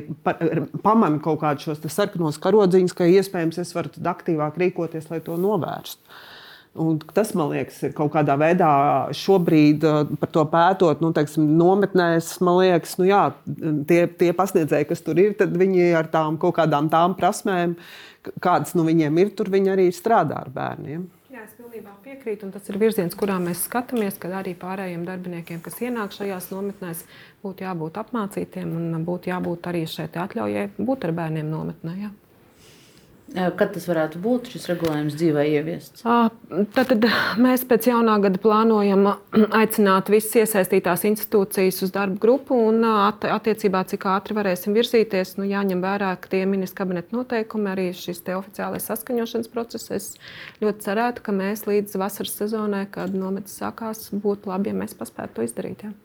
pamanu 0.85 1.19
kaut 1.23 1.41
kādus 1.43 1.67
šos 1.67 1.83
sarkanos 1.91 2.39
karodziņus, 2.43 2.95
ka 2.95 3.09
iespējams 3.09 3.59
es 3.63 3.75
varu 3.75 3.91
aktīvāk 4.13 4.61
rīkoties, 4.61 5.09
lai 5.11 5.19
to 5.25 5.35
novērstu. 5.39 5.99
Un 6.73 6.95
tas, 7.13 7.29
man 7.37 7.51
liekas, 7.51 7.75
ir 7.85 7.91
kaut 7.93 8.15
kādā 8.15 8.33
veidā 8.41 8.67
šobrīd 9.13 9.83
uh, 9.85 10.07
par 10.17 10.29
to 10.33 10.41
pētot, 10.49 11.03
nu, 11.05 11.11
teiksim, 11.13 11.51
nometnēs, 11.59 12.31
man 12.41 12.57
liekas, 12.63 12.95
nu, 12.97 13.05
jā, 13.05 13.27
tie, 13.89 14.07
tie 14.17 14.31
pasniedzēji, 14.33 14.87
kas 14.89 15.05
tur 15.05 15.21
ir, 15.21 15.35
tad 15.37 15.53
viņi 15.53 15.91
ar 15.99 16.09
tām 16.09 16.39
kaut 16.41 16.57
kādām 16.57 16.89
tām 16.89 17.13
prasmēm, 17.19 17.75
kādas 18.41 18.73
nu, 18.73 18.87
viņiem 18.89 19.21
ir, 19.21 19.29
tur 19.37 19.53
viņi 19.53 19.75
arī 19.75 19.85
strādā 19.93 20.41
ar 20.41 20.49
bērniem. 20.55 21.05
Jā, 21.29 21.45
es 21.45 21.53
pilnībā 21.59 21.93
piekrītu, 22.07 22.49
un 22.49 22.55
tas 22.57 22.65
ir 22.69 22.81
virziens, 22.81 23.13
kurā 23.17 23.37
mēs 23.41 23.67
skatāmies, 23.67 24.17
ka 24.21 24.33
arī 24.41 24.55
pārējiem 24.57 25.05
darbiniekiem, 25.05 25.61
kas 25.61 25.77
ienāk 25.81 26.17
šajās 26.17 26.49
nometnēs, 26.55 27.05
būtu 27.45 27.67
jābūt 27.67 28.01
apmācītiem 28.01 28.73
un 28.81 29.05
būtu 29.05 29.29
jābūt 29.29 29.69
arī 29.69 29.85
šai 29.89 30.09
atļaujai 30.25 30.67
būt 30.81 31.05
ar 31.05 31.17
bērniem 31.21 31.53
nometnē. 31.53 31.95
Jā. 32.01 32.13
Kad 33.33 33.71
tas 33.73 33.87
varētu 33.89 34.19
būt 34.21 34.51
šis 34.53 34.67
regulējums 34.69 35.15
dzīvē 35.17 35.43
ieviests? 35.55 36.03
Tad, 36.03 36.91
tad 36.91 37.07
mēs 37.41 37.63
pēc 37.65 37.87
jaunā 37.89 38.19
gada 38.21 38.37
plānojam 38.41 39.07
aicināt 39.57 40.11
visas 40.13 40.35
iesaistītās 40.43 41.05
institūcijas 41.09 41.81
uz 41.87 41.93
darbu 41.95 42.21
grupu 42.21 42.59
un 42.69 42.85
attiecībā, 42.85 43.81
cik 43.89 44.05
ātri 44.13 44.37
varēsim 44.37 44.77
virzīties. 44.77 45.33
Nu, 45.39 45.47
jāņem 45.49 45.81
vērā, 45.81 46.13
tie 46.29 46.43
ministra 46.49 46.83
kabineta 46.83 47.17
noteikumi, 47.17 47.71
arī 47.73 47.89
šis 47.97 48.21
oficiālais 48.37 48.85
saskaņošanas 48.91 49.51
process. 49.53 49.89
Es 49.89 50.11
ļoti 50.61 50.85
cerētu, 50.85 51.25
ka 51.25 51.33
mēs 51.33 51.65
līdz 51.69 51.97
vasaras 51.97 52.37
sezonai, 52.37 52.85
kad 52.93 53.17
nometnes 53.17 53.57
sākās, 53.63 54.11
būtu 54.13 54.53
labi, 54.53 54.69
ja 54.69 54.83
mēs 54.83 54.93
paspētu 54.99 55.39
to 55.39 55.49
izdarīt. 55.49 55.87
Jā 55.87 55.95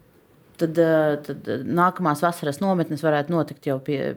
tad, 0.58 0.78
tad 1.26 1.48
nākamās 1.66 2.22
vasaras 2.24 2.60
nometnes 2.62 3.02
varētu 3.04 3.34
notikt 3.34 3.68
jau 3.68 3.78
pie, 3.84 4.16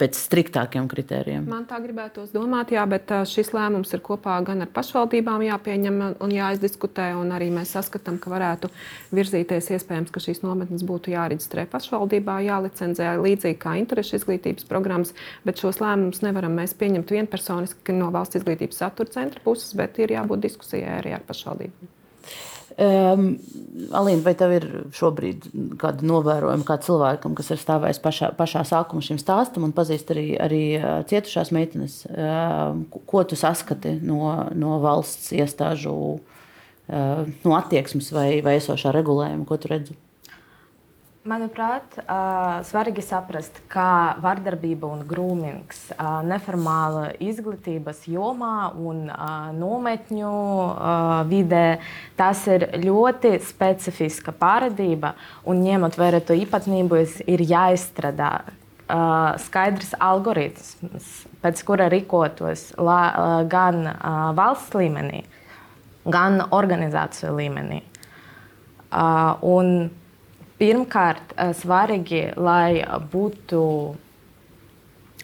pēc 0.00 0.16
striktākiem 0.16 0.88
kritērijiem. 0.90 1.44
Man 1.50 1.66
tā 1.68 1.78
gribētos 1.82 2.32
domāt, 2.34 2.72
jā, 2.74 2.84
bet 2.88 3.12
šis 3.28 3.52
lēmums 3.56 3.92
ir 3.94 4.02
kopā 4.04 4.38
gan 4.46 4.64
ar 4.64 4.70
pašvaldībām 4.74 5.44
jāpieņem 5.46 6.00
un 6.24 6.34
jāizdiskutē. 6.34 7.10
Un 7.20 7.34
arī 7.36 7.50
mēs 7.54 7.74
saskatām, 7.76 8.18
ka 8.22 8.32
varētu 8.32 8.70
virzīties 9.16 9.70
iespējams, 9.76 10.12
ka 10.14 10.24
šīs 10.24 10.42
nometnes 10.44 10.84
būtu 10.88 11.14
jāreģistrē 11.14 11.66
pašvaldībā, 11.70 12.40
jālicenzē 12.48 13.12
līdzīgi 13.20 13.60
kā 13.60 13.76
interešu 13.82 14.20
izglītības 14.20 14.68
programmas. 14.70 15.14
Bet 15.44 15.60
šos 15.62 15.82
lēmumus 15.84 16.24
nevaram 16.26 16.56
mēs 16.58 16.76
pieņemt 16.80 17.14
vienpersoniski 17.16 17.96
no 17.96 18.10
valsts 18.14 18.40
izglītības 18.40 18.84
satura 18.84 19.16
centra 19.20 19.44
puses, 19.44 19.74
bet 19.76 20.00
ir 20.00 20.16
jābūt 20.16 20.48
diskusijai 20.48 21.00
arī 21.00 21.16
ar 21.18 21.26
pašvaldībām. 21.28 21.99
Um, 22.80 23.34
Alīna, 23.92 24.22
vai 24.24 24.32
tev 24.38 24.52
ir 24.56 24.64
šobrīd 24.96 25.46
kāda 25.80 26.04
novērojuma 26.06 26.64
kā 26.66 26.78
cilvēkam, 26.82 27.34
kas 27.38 27.52
ir 27.52 27.60
stāvējis 27.60 28.00
pašā, 28.02 28.30
pašā 28.38 28.62
sākumā 28.68 29.04
šim 29.04 29.18
stāstam 29.20 29.66
un 29.66 29.74
pazīst 29.76 30.10
arī, 30.14 30.24
arī 30.40 30.62
cietušās 31.10 31.52
meitenes? 31.54 32.00
Um, 32.10 32.86
ko 32.90 33.24
tu 33.28 33.38
saskati 33.38 33.98
no, 34.00 34.32
no 34.56 34.78
valsts 34.82 35.30
iestāžu 35.36 35.94
uh, 36.18 37.24
no 37.44 37.56
attieksmes 37.58 38.10
vai, 38.16 38.28
vai 38.44 38.56
esošā 38.58 38.94
regulējuma, 38.96 39.46
ko 39.48 39.60
tu 39.60 39.72
redzi? 39.72 39.96
Manuprāt, 41.20 41.98
svarīgi 42.64 43.02
saprast, 43.04 43.58
kā 43.68 44.16
vardarbība 44.24 44.88
un 44.88 45.02
grūmings 45.04 45.90
neformāla 46.24 47.10
izglītības 47.20 48.06
jomā 48.08 48.70
un 48.72 49.02
nometņu 49.58 50.30
vidē 51.28 51.66
tas 52.16 52.46
ir 52.48 52.64
ļoti 52.86 53.34
specifiska 53.44 54.32
parādība. 54.32 55.12
Un 55.44 55.60
ņemot 55.66 56.00
vērā 56.00 56.22
to 56.24 56.32
īpatnību, 56.40 57.02
ir 57.28 57.44
jāizstrādā 57.44 58.32
skaidrs 59.44 59.92
algoritms, 60.00 61.12
pēc 61.44 61.64
kura 61.68 61.92
rīkotos 61.92 62.70
gan 62.80 63.84
valsts 64.40 64.72
līmenī, 64.72 65.26
gan 66.08 66.46
organizāciju 66.48 67.36
līmenī. 67.44 67.84
Un 69.44 69.90
Pirmkārt, 70.60 71.32
eh, 71.36 71.54
svarīgi, 71.56 72.22
lai 72.36 72.84
būtu 73.12 73.64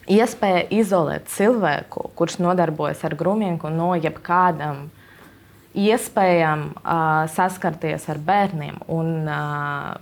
iespēja 0.08 0.66
izolēt 0.72 1.28
cilvēku, 1.28 2.10
kurš 2.16 2.38
nodarbojas 2.40 3.02
ar 3.04 3.16
grūmīgu 3.18 3.70
no 3.74 3.92
jebkādām 3.98 4.86
iespējām 5.76 6.62
uh, 6.72 7.26
saskarties 7.28 8.06
ar 8.08 8.20
bērniem 8.24 8.78
un 8.88 9.28
uh, 9.28 9.98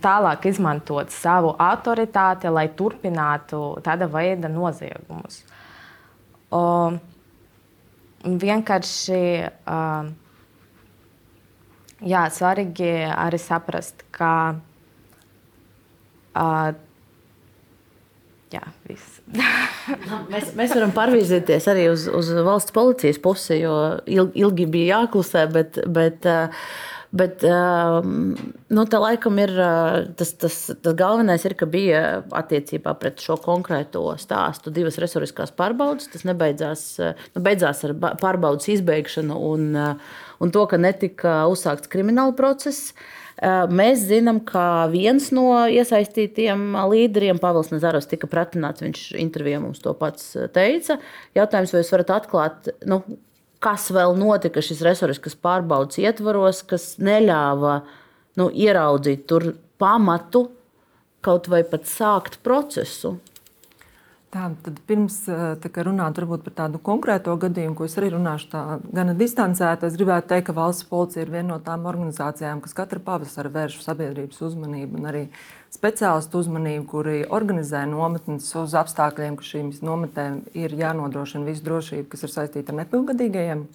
tālāk 0.00 0.46
izmantot 0.48 1.12
savu 1.12 1.52
autoritāti, 1.60 2.48
lai 2.48 2.68
turpinātu 2.78 3.60
tāda 3.84 4.08
veida 4.08 4.48
noziegumus. 4.48 5.42
Uh, 6.50 6.96
vienkārši 8.24 9.22
uh, 9.44 10.08
jā, 12.06 12.26
svarīgi 12.32 12.90
arī 13.10 13.40
saprast, 13.40 14.04
ka 14.14 14.32
uh, 16.34 16.70
jā, 18.54 18.62
viss. 18.88 19.20
mēs, 20.32 20.52
mēs 20.58 20.74
varam 20.76 20.94
pārvīzīties 20.96 21.68
arī 21.72 21.88
uz, 21.92 22.06
uz 22.08 22.30
valsts 22.46 22.74
policijas 22.76 23.20
pusi, 23.22 23.60
jo 23.62 23.74
ilgi, 24.08 24.68
bija 24.70 25.00
jāklusē, 25.00 25.46
bet, 25.54 25.82
bet 25.90 26.28
uh, 26.28 26.64
Bet 27.10 27.42
um, 27.42 28.36
nu, 28.70 28.82
tā 28.86 29.00
laikam 29.02 29.38
ir 29.42 29.50
tas, 30.18 30.30
tas, 30.38 30.58
tas 30.78 30.94
galvenais, 30.94 31.42
ir, 31.42 31.56
ka 31.58 31.66
bija 31.66 32.02
attiecībā 32.38 32.92
pret 33.02 33.22
šo 33.24 33.34
konkrēto 33.42 34.04
stāstu 34.22 34.70
divas 34.74 34.98
resuriskās 35.02 35.50
pārbaudas. 35.58 36.06
Tas 36.12 36.22
nebeidzās 36.28 36.84
nu, 37.02 37.42
beidzās 37.42 37.82
ar 37.88 37.96
pārbaudas 38.20 38.70
izbeigšanu 38.76 39.38
un, 39.48 39.72
un 40.38 40.52
to, 40.54 40.62
ka 40.70 40.78
netika 40.78 41.40
uzsākts 41.50 41.90
krimināla 41.90 42.36
process. 42.38 42.92
Mēs 43.74 44.04
zinām, 44.04 44.38
ka 44.46 44.86
viens 44.92 45.30
no 45.34 45.64
iesaistītiem 45.72 46.76
līderiem, 46.92 47.40
Pāvils 47.42 47.72
Nazarovs, 47.72 48.06
tika 48.10 48.28
pratināts. 48.30 48.84
Viņš 48.84 49.02
intervijā 49.18 49.58
mums 49.64 49.82
to 49.82 49.96
pats 49.98 50.36
teica. 50.54 51.00
Jautājums, 51.34 51.74
vai 51.74 51.82
jūs 51.82 51.92
varat 51.96 52.14
atklāt, 52.20 52.70
nu, 52.86 53.00
kas 53.60 53.90
vēl 53.92 54.16
notika 54.18 54.62
šis 54.64 54.80
resursas 54.84 55.36
pārbaudas 55.36 56.00
ietvaros, 56.00 56.62
kas 56.68 56.94
neļāva 57.02 57.80
nu, 58.40 58.48
ieraudzīt 58.48 59.26
tur 59.28 59.52
pamatu 59.80 60.46
kaut 61.24 61.50
vai 61.52 61.62
pat 61.68 61.84
sākt 61.88 62.40
procesu. 62.44 63.18
Tā, 64.30 64.44
tad 64.62 64.76
pirms 64.86 65.24
runāt 65.82 66.18
par 66.44 66.52
tādu 66.54 66.78
konkrēto 66.86 67.32
gadījumu, 67.34 67.74
ko 67.74 67.86
es 67.88 67.96
arī 67.98 68.12
runāšu 68.12 68.46
tā, 68.52 68.60
gan 68.94 69.10
distancēti, 69.18 69.88
es 69.88 69.96
gribētu 69.98 70.30
teikt, 70.30 70.44
ka 70.46 70.54
valsts 70.54 70.86
policija 70.86 71.24
ir 71.24 71.32
viena 71.32 71.48
no 71.48 71.56
tām 71.58 71.88
organizācijām, 71.90 72.60
kas 72.62 72.76
katru 72.78 73.02
pavasari 73.02 73.50
vērš 73.50 73.80
sabiedrības 73.82 74.38
uzmanību 74.46 75.00
un 75.00 75.08
arī 75.10 75.24
speciālistu 75.74 76.44
uzmanību, 76.44 76.86
kuri 76.92 77.16
organizē 77.26 77.82
nometnes 77.90 78.46
uz 78.54 78.78
apstākļiem, 78.78 79.34
ka 79.34 79.48
šīm 79.50 79.72
nometnēm 79.82 80.44
ir 80.62 80.78
jānodrošina 80.78 81.50
visu 81.50 81.66
drošību, 81.66 82.06
kas 82.14 82.22
ir 82.22 82.34
saistīta 82.36 82.70
ar 82.70 82.84
nepilngadīgajiem. 82.84 83.66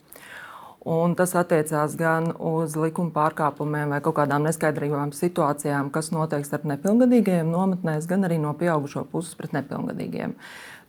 Un 0.86 1.16
tas 1.18 1.32
attiecās 1.34 1.96
gan 1.98 2.28
uz 2.38 2.76
likuma 2.78 3.10
pārkāpumiem 3.16 3.90
vai 3.96 3.98
kaut 4.06 4.20
kādām 4.20 4.44
neskaidrībām 4.46 5.16
situācijām, 5.18 5.90
kas 5.90 6.12
notiek 6.14 6.46
starp 6.46 6.68
nepilngadīgajiem 6.70 7.50
nometnēs, 7.50 8.06
gan 8.06 8.28
arī 8.28 8.38
no 8.44 8.52
pieaugušo 8.60 9.08
puses 9.10 9.34
pret 9.40 9.56
nepilngadīgiem. 9.58 10.36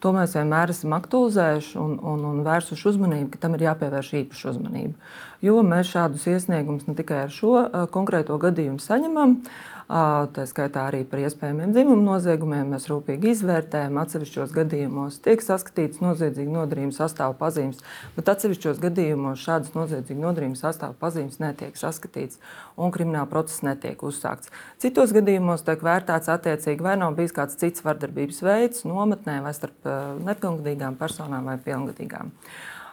To 0.05 0.13
mēs 0.13 0.35
vienmēr 0.37 0.75
esam 0.75 0.93
aktualizējuši 0.99 1.79
un, 1.81 1.95
un, 2.13 2.27
un 2.29 2.43
vērsuši 2.45 2.91
uzmanību, 2.91 3.31
ka 3.33 3.41
tam 3.47 3.57
ir 3.57 3.65
jāpievērš 3.71 4.13
īpaša 4.21 4.53
uzmanība. 4.53 5.09
Jo 5.45 5.63
mēs 5.65 5.95
šādus 5.95 6.29
iesniegumus 6.29 6.85
ne 6.91 6.97
tikai 6.99 7.23
ar 7.25 7.33
šo 7.33 7.55
konkrēto 7.95 8.37
gadījumu 8.43 8.85
saņemam, 8.85 9.39
Tā 9.87 10.43
skaitā 10.51 10.89
arī 10.89 11.05
par 11.07 11.21
iespējamiem 11.23 11.71
dzimumu 11.71 12.03
noziegumiem 12.03 12.73
mēs 12.75 12.89
rūpīgi 12.91 13.31
izvērtējam. 13.31 14.01
Atsevišķos 14.03 14.55
gadījumos 14.57 15.21
tiek 15.23 15.45
saskatīts 15.45 16.01
noziedzīgu 16.03 16.57
nodarījumu 16.57 16.95
sastāvu 16.97 17.37
pazīmes, 17.39 17.85
bet 18.17 18.33
atsevišķos 18.33 18.81
gadījumos 18.83 19.45
šādas 19.47 19.77
noziedzīgu 19.79 20.25
nodarījumu 20.25 20.59
sastāvu 20.59 20.99
pazīmes 20.99 21.39
netiek 21.39 21.79
saskatīts 21.79 22.41
un 22.75 22.91
krimināla 22.91 23.31
process 23.31 23.63
netiek 23.63 24.03
uzsākts. 24.03 24.51
Citos 24.83 25.15
gadījumos 25.15 25.63
tiek 25.69 25.87
vērtēts 25.87 26.35
attiecīgi, 26.35 26.83
vai 26.83 26.97
nav 26.99 27.15
bijis 27.15 27.37
kāds 27.37 27.55
cits 27.61 27.87
vardarbības 27.87 28.43
veids 28.43 28.83
nometnē 28.91 29.39
vai 29.47 29.55
starp 29.55 29.87
nepilngadīgām 30.27 30.99
personām 30.99 31.47
vai 31.47 31.61
pilngadīgām. 31.63 32.35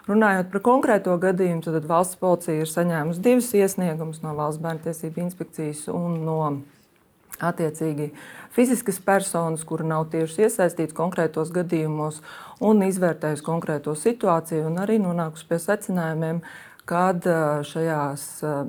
Runājot 0.04 0.50
par 0.52 0.62
konkrēto 0.62 1.14
gadījumu, 1.16 1.64
tad 1.64 1.86
valsts 1.89 2.20
policija 2.20 2.62
ir 2.62 2.70
saņēmusi 2.70 3.24
divus 3.24 3.50
iesniegumus 3.56 4.20
no 4.22 4.34
Valsts 4.36 4.62
bērnu 4.62 4.84
tiesību 4.84 5.22
inspekcijas 5.24 5.86
un 5.88 6.18
no 6.28 6.39
attiecīgi 7.42 8.12
fiziskas 8.54 9.00
personas, 9.04 9.64
kura 9.66 9.88
nav 9.88 10.10
tieši 10.14 10.46
iesaistīta 10.48 10.96
konkrētos 10.98 11.54
gadījumos 11.56 12.22
un 12.64 12.84
izvērtējusi 12.86 13.46
konkrēto 13.46 13.96
situāciju 13.98 14.68
un 14.70 14.78
arī 14.84 15.00
nonākusi 15.02 15.50
pie 15.50 15.60
secinājumiem, 15.64 16.44
kad 16.90 17.24
šajās, 17.68 18.26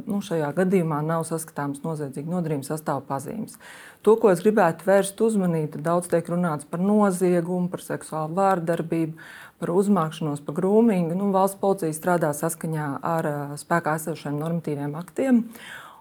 nu, 0.07 0.21
šajā 0.23 0.53
gadījumā 0.55 1.01
nav 1.03 1.25
saskatāms 1.27 1.83
noziedzīga 1.83 2.31
nodarījuma 2.31 2.67
sastāvā 2.69 3.03
pazīmes. 3.09 3.59
To, 4.05 4.15
ko 4.21 4.31
es 4.31 4.43
gribētu 4.45 4.85
vērst 4.87 5.21
uzmanību, 5.25 5.81
daudz 5.83 6.11
tiek 6.13 6.27
runāts 6.29 6.69
par 6.69 6.83
noziegumu, 6.85 7.71
par 7.73 7.83
seksuālu 7.83 8.37
vārdarbību, 8.37 9.17
par 9.63 9.73
uzmākšanos, 9.73 10.43
par 10.45 10.59
grūmīgu. 10.59 11.17
Nu, 11.17 11.31
valsts 11.35 11.59
policija 11.61 11.97
strādā 11.97 12.35
saskaņā 12.37 12.91
ar 13.01 13.31
spēkā 13.61 13.97
esošiem 14.01 14.37
normatīviem 14.43 14.95
aktiem. 15.01 15.41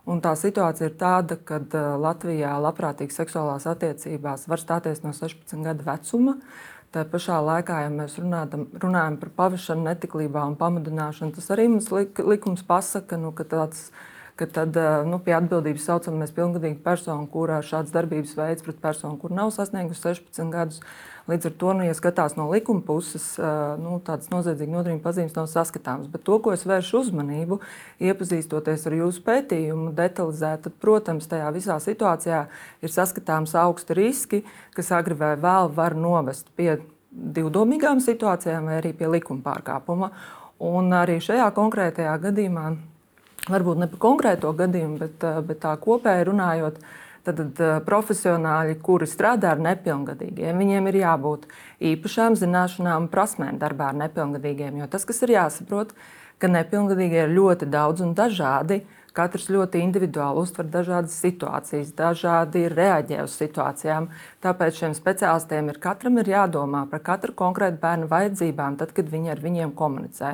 Un 0.03 0.19
tā 0.19 0.33
situācija 0.35 0.89
ir 0.89 0.95
tāda, 0.99 1.37
ka 1.47 1.61
Latvijā 1.99 2.51
labprātīgas 2.59 3.21
seksuālās 3.21 3.67
attiecībās 3.71 4.49
var 4.51 4.59
stāties 4.59 4.99
no 5.05 5.13
16 5.15 5.63
gadu 5.63 5.85
vecuma. 5.87 6.37
Tā 6.93 7.05
pašā 7.09 7.39
laikā, 7.41 7.79
ja 7.85 7.91
mēs 7.93 8.19
runādam, 8.19 8.67
runājam 8.77 9.15
par 9.21 9.31
pavisam 9.37 9.79
netiklībā 9.85 10.43
un 10.45 10.57
pamudināšanu, 10.59 11.33
tas 11.33 11.47
arī 11.55 11.69
mums 11.71 11.87
lik, 11.89 12.19
likums 12.21 12.61
pasaka, 12.67 13.17
nu, 13.17 13.31
ka, 13.33 13.47
tāds, 13.49 13.87
ka 14.37 14.45
tad, 14.45 14.77
nu, 15.07 15.17
pie 15.23 15.33
atbildības 15.39 15.87
saucamies 15.87 16.35
pilngadīgu 16.35 16.83
personu, 16.85 17.25
kurā 17.33 17.63
šāds 17.65 17.95
darbības 17.95 18.35
veids 18.37 18.67
pret 18.67 18.83
personu, 18.83 19.17
kur 19.23 19.33
nav 19.33 19.55
sasniegusi 19.55 20.03
16 20.03 20.53
gadus. 20.53 20.83
Līdz 21.23 21.47
ar 21.47 21.53
to, 21.55 21.69
nu, 21.77 21.85
ja 21.87 21.93
skatās 21.95 22.33
no 22.35 22.49
likuma 22.51 22.83
puses, 22.83 23.23
nu, 23.79 23.95
tādas 24.03 24.27
noziedzīgas 24.27 24.73
nodarījuma 24.73 25.03
pazīmes 25.05 25.35
nav 25.37 25.45
saskatāmas. 25.47 26.09
Bet 26.11 26.25
to, 26.27 26.35
ko 26.43 26.51
es 26.51 26.65
vēršu 26.67 26.99
uzmanību, 26.99 27.61
iepazīstoties 28.03 28.83
ar 28.89 28.95
jūsu 28.97 29.23
pētījumu, 29.23 29.93
detalizēt, 29.95 30.65
tad, 30.65 30.75
protams, 30.83 31.29
tajā 31.31 31.47
visā 31.55 31.77
situācijā 31.79 32.41
ir 32.83 32.91
saskatāms 32.91 33.55
augsti 33.55 33.95
riski, 33.95 34.41
kas 34.75 34.91
agri 34.97 35.15
vai 35.15 35.37
vēl 35.39 35.71
var 35.77 35.95
novest 35.95 36.51
pie 36.59 36.75
divdomīgām 37.13 38.03
situācijām 38.03 38.67
vai 38.67 38.81
arī 38.81 38.91
pie 38.97 39.07
likuma 39.07 39.45
pārkāpuma. 39.45 40.11
Un 40.63 40.91
arī 40.97 41.21
šajā 41.23 41.47
konkrētajā 41.55 42.17
gadījumā, 42.25 42.65
varbūt 43.47 43.79
ne 43.79 43.87
par 43.95 44.03
konkrēto 44.09 44.51
gadījumu, 44.59 44.99
bet, 44.99 45.23
bet 45.47 45.63
tā 45.63 45.71
kopēji 45.79 46.27
runājot, 46.33 46.83
uh, 46.83 46.99
Tad, 47.23 47.37
tad 47.39 47.59
eh, 47.63 47.77
profesionāļi, 47.87 48.79
kuri 48.83 49.07
strādā 49.07 49.53
ar 49.53 49.61
nepilngadīgiem, 49.63 50.57
viņiem 50.59 50.89
ir 50.91 50.97
jābūt 51.05 51.45
īpašām 51.93 52.35
zināšanām 52.35 53.05
un 53.05 53.11
prasmēm 53.13 53.61
darbā 53.61 53.93
ar 53.93 54.01
nepilngadīgiem. 54.01 54.81
Jo 54.81 54.89
tas, 54.91 55.05
kas 55.07 55.23
ir 55.23 55.37
jāsaprot, 55.37 55.93
ka 56.43 56.49
nepilngadīgie 56.51 57.21
ir 57.23 57.31
ļoti 57.37 57.69
daudz 57.71 58.03
un 58.03 58.11
dažādi. 58.17 58.81
Katrs 59.13 59.45
ļoti 59.53 59.77
individuāli 59.85 60.41
uztver 60.41 60.65
dažādas 60.73 61.15
situācijas, 61.21 61.93
dažādi 61.95 62.65
reaģē 62.73 63.21
uz 63.23 63.37
situācijām. 63.37 64.09
Tāpēc 64.43 64.81
šiem 64.81 64.95
speciālistiem 64.97 65.69
ir 65.69 65.77
katram 65.79 66.17
ir 66.17 66.31
jādomā 66.33 66.81
par 66.89 67.03
katru 67.05 67.35
konkrētu 67.37 67.77
bērnu 67.79 68.09
vajadzībām, 68.09 68.75
tad, 68.81 68.91
kad 68.97 69.11
viņi 69.13 69.31
ar 69.35 69.43
viņiem 69.45 69.75
komunicē. 69.77 70.33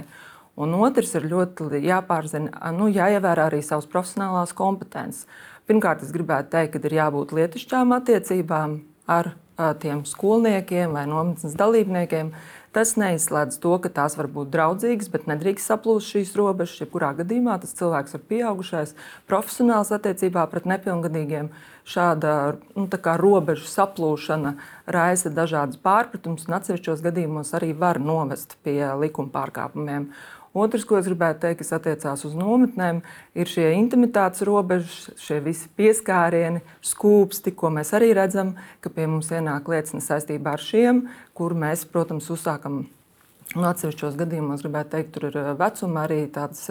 Un 0.59 0.73
otrs 0.79 1.13
ir 1.19 1.27
ļoti 1.27 1.83
jāpārzina, 1.85 2.71
nu, 2.75 2.89
jāievēro 2.91 3.45
arī 3.51 3.61
savas 3.63 3.87
profesionālās 3.91 4.55
kompetences. 4.55 5.27
Pirmkārt, 5.69 6.01
es 6.01 6.09
gribētu 6.09 6.49
teikt, 6.55 6.73
ka 6.73 6.87
ir 6.89 6.95
jābūt 6.97 7.35
lietišķām 7.37 7.91
attiecībām 7.99 8.79
ar 9.05 9.35
tiem 9.77 10.05
skolniekiem 10.07 10.95
vai 10.95 11.03
nometnes 11.05 11.53
dalībniekiem. 11.59 12.31
Tas 12.73 12.93
neizslēdz 13.01 13.57
to, 13.61 13.75
ka 13.81 13.89
tās 13.89 14.15
var 14.17 14.27
būt 14.29 14.51
draudzīgas, 14.53 15.09
bet 15.13 15.27
nedrīkst 15.29 15.69
saplūst 15.71 16.13
šīs 16.13 16.33
robežas. 16.37 16.79
Jebkurā 16.83 17.11
gadījumā 17.17 17.59
tas 17.61 17.73
cilvēks 17.77 18.17
ir 18.17 18.23
pieaugušais, 18.29 18.95
profesionāls 19.29 19.89
attiecībā 19.93 20.47
pret 20.49 20.65
nepilngadīgiem. 20.69 21.49
Šāda 21.89 22.33
nu, 22.77 22.85
robežu 23.21 23.65
saplūšana 23.69 24.55
raisa 24.85 25.33
dažādas 25.33 25.81
pārpratumus, 25.81 26.45
un 26.49 26.59
atsevišķos 26.59 27.05
gadījumos 27.05 27.53
arī 27.57 27.75
var 27.77 28.01
novest 28.01 28.57
pie 28.65 28.83
likuma 29.01 29.33
pārkāpumiem. 29.33 30.11
Otrs, 30.59 30.85
ko 30.87 30.99
es 30.99 31.07
gribētu 31.07 31.43
teikt, 31.45 31.61
kas 31.61 31.73
attiecās 31.77 32.25
uz 32.27 32.35
nometnēm, 32.37 33.01
ir 33.39 33.49
šie 33.49 33.71
intimitātes 33.77 34.43
robežas, 34.47 35.09
šie 35.21 35.39
visi 35.45 35.69
pieskārieni, 35.79 36.63
skūpsti, 36.85 37.55
ko 37.55 37.71
mēs 37.75 37.93
arī 37.97 38.11
redzam, 38.17 38.55
ka 38.83 38.91
pie 38.93 39.07
mums 39.07 39.31
ienāk 39.33 39.69
liecības 39.71 40.09
saistībā 40.13 40.57
ar 40.57 40.63
šiem, 40.63 41.03
kur 41.37 41.55
mēs, 41.57 41.85
protams, 41.89 42.29
uzsākam. 42.33 42.83
Un 43.57 43.65
atsevišķos 43.65 44.17
gadījumos, 44.19 44.61
gribētu 44.65 44.97
teikt, 44.97 45.13
tur 45.15 45.29
ir 45.31 45.39
vecuma 45.57 46.03
arī 46.05 46.25
tāds 46.33 46.67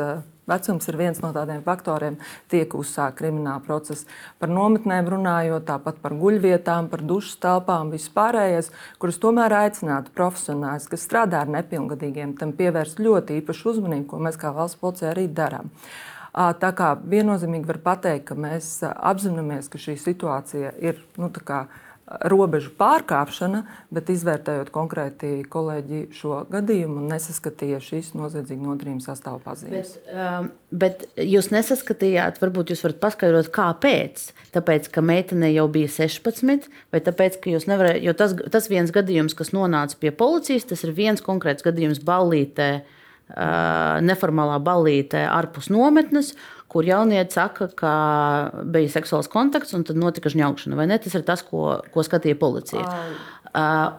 Vecums 0.48 0.88
ir 0.88 0.98
viens 0.98 1.20
no 1.22 1.30
tādiem 1.36 1.62
faktoriem, 1.66 2.18
tiek 2.48 2.72
uzsākta 2.74 3.18
krimināla 3.22 3.60
procesa. 3.64 4.06
Par 4.40 4.52
nometnēm 4.52 5.10
runājot, 5.12 5.66
tāpat 5.68 6.00
par 6.02 6.16
guļvietām, 6.18 6.88
par 6.92 7.04
dušas 7.04 7.38
telpām, 7.42 7.92
vispārējais, 7.94 8.70
kurus 9.02 9.20
tomēr 9.22 9.54
aicinātu 9.62 10.14
profesionāļus, 10.16 10.88
kas 10.92 11.04
strādā 11.04 11.42
ar 11.44 11.52
nepilngadīgiem, 11.58 12.36
tam 12.40 12.54
pievērst 12.58 13.02
ļoti 13.04 13.42
īpašu 13.42 13.74
uzmanību, 13.74 14.08
ko 14.12 14.22
mēs 14.24 14.40
kā 14.40 14.54
valsts 14.56 14.80
policija 14.80 15.12
arī 15.12 15.26
darām. 15.28 15.72
Tā 16.38 16.70
kā 16.76 16.92
viennozīmīgi 17.02 17.66
var 17.66 17.80
pateikt, 17.82 18.28
ka 18.28 18.36
mēs 18.38 18.78
apzināmies, 18.86 19.68
ka 19.72 19.80
šī 19.80 19.96
situācija 19.98 20.74
ir 20.84 21.00
nu, 21.18 21.30
robežu 22.30 22.70
pārkāpšana, 22.78 23.62
bet 23.92 24.08
izvērtējot 24.12 24.70
konkrēti 24.72 25.30
kolēģi 25.50 26.00
šo 26.16 26.40
gadījumu, 26.52 27.02
nesaskatīja 27.10 27.80
šīs 27.84 28.14
noziedzīgas 28.16 28.64
nodarījuma 28.64 29.04
sastāvā 29.04 29.40
pazīmes. 29.44 29.94
Bet, 29.98 30.12
um, 30.14 30.50
bet 30.84 31.04
jūs 31.20 31.50
nesaskatījāt, 31.52 32.40
varbūt 32.42 32.72
jūs 32.72 32.84
varat 32.86 33.00
paskaidrot, 33.02 33.50
kāpēc. 33.54 34.28
Tāpēc, 34.56 34.88
ka 34.94 35.04
meitene 35.04 35.52
jau 35.52 35.66
bija 35.72 35.90
16, 35.98 36.70
vai 36.94 37.02
tāpēc, 37.04 37.40
ka 37.42 37.52
jūs 37.52 37.68
nevarējāt, 37.68 38.04
jo 38.06 38.16
tas, 38.16 38.36
tas 38.56 38.70
viens 38.72 38.94
gadījums, 38.94 39.36
kas 39.36 39.52
nonāca 39.56 40.00
pie 40.00 40.14
policijas, 40.14 40.68
tas 40.70 40.86
ir 40.88 40.96
viens 40.96 41.24
konkrēts 41.24 41.66
gadījums 41.66 42.00
ballītē. 42.08 42.70
Uh, 42.78 42.94
neformālā 44.08 44.54
ballītē 44.64 45.26
ārpus 45.28 45.66
nometnes, 45.68 46.30
kur 46.68 46.84
jaunieci 46.84 47.38
saka, 47.38 47.70
ka 47.76 47.92
bija 48.68 48.92
seksuāls 48.92 49.30
kontakts 49.32 49.72
un 49.76 49.86
tad 49.88 49.98
notika 50.00 50.32
žņaugšana. 50.32 50.76
Vai 50.78 50.88
ne? 50.90 50.98
Tas 51.00 51.16
ir 51.16 51.24
tas, 51.28 51.44
ko, 51.46 51.78
ko 51.94 52.04
skatīja 52.04 52.38
policija. 52.40 52.84
Uh, 53.48 53.96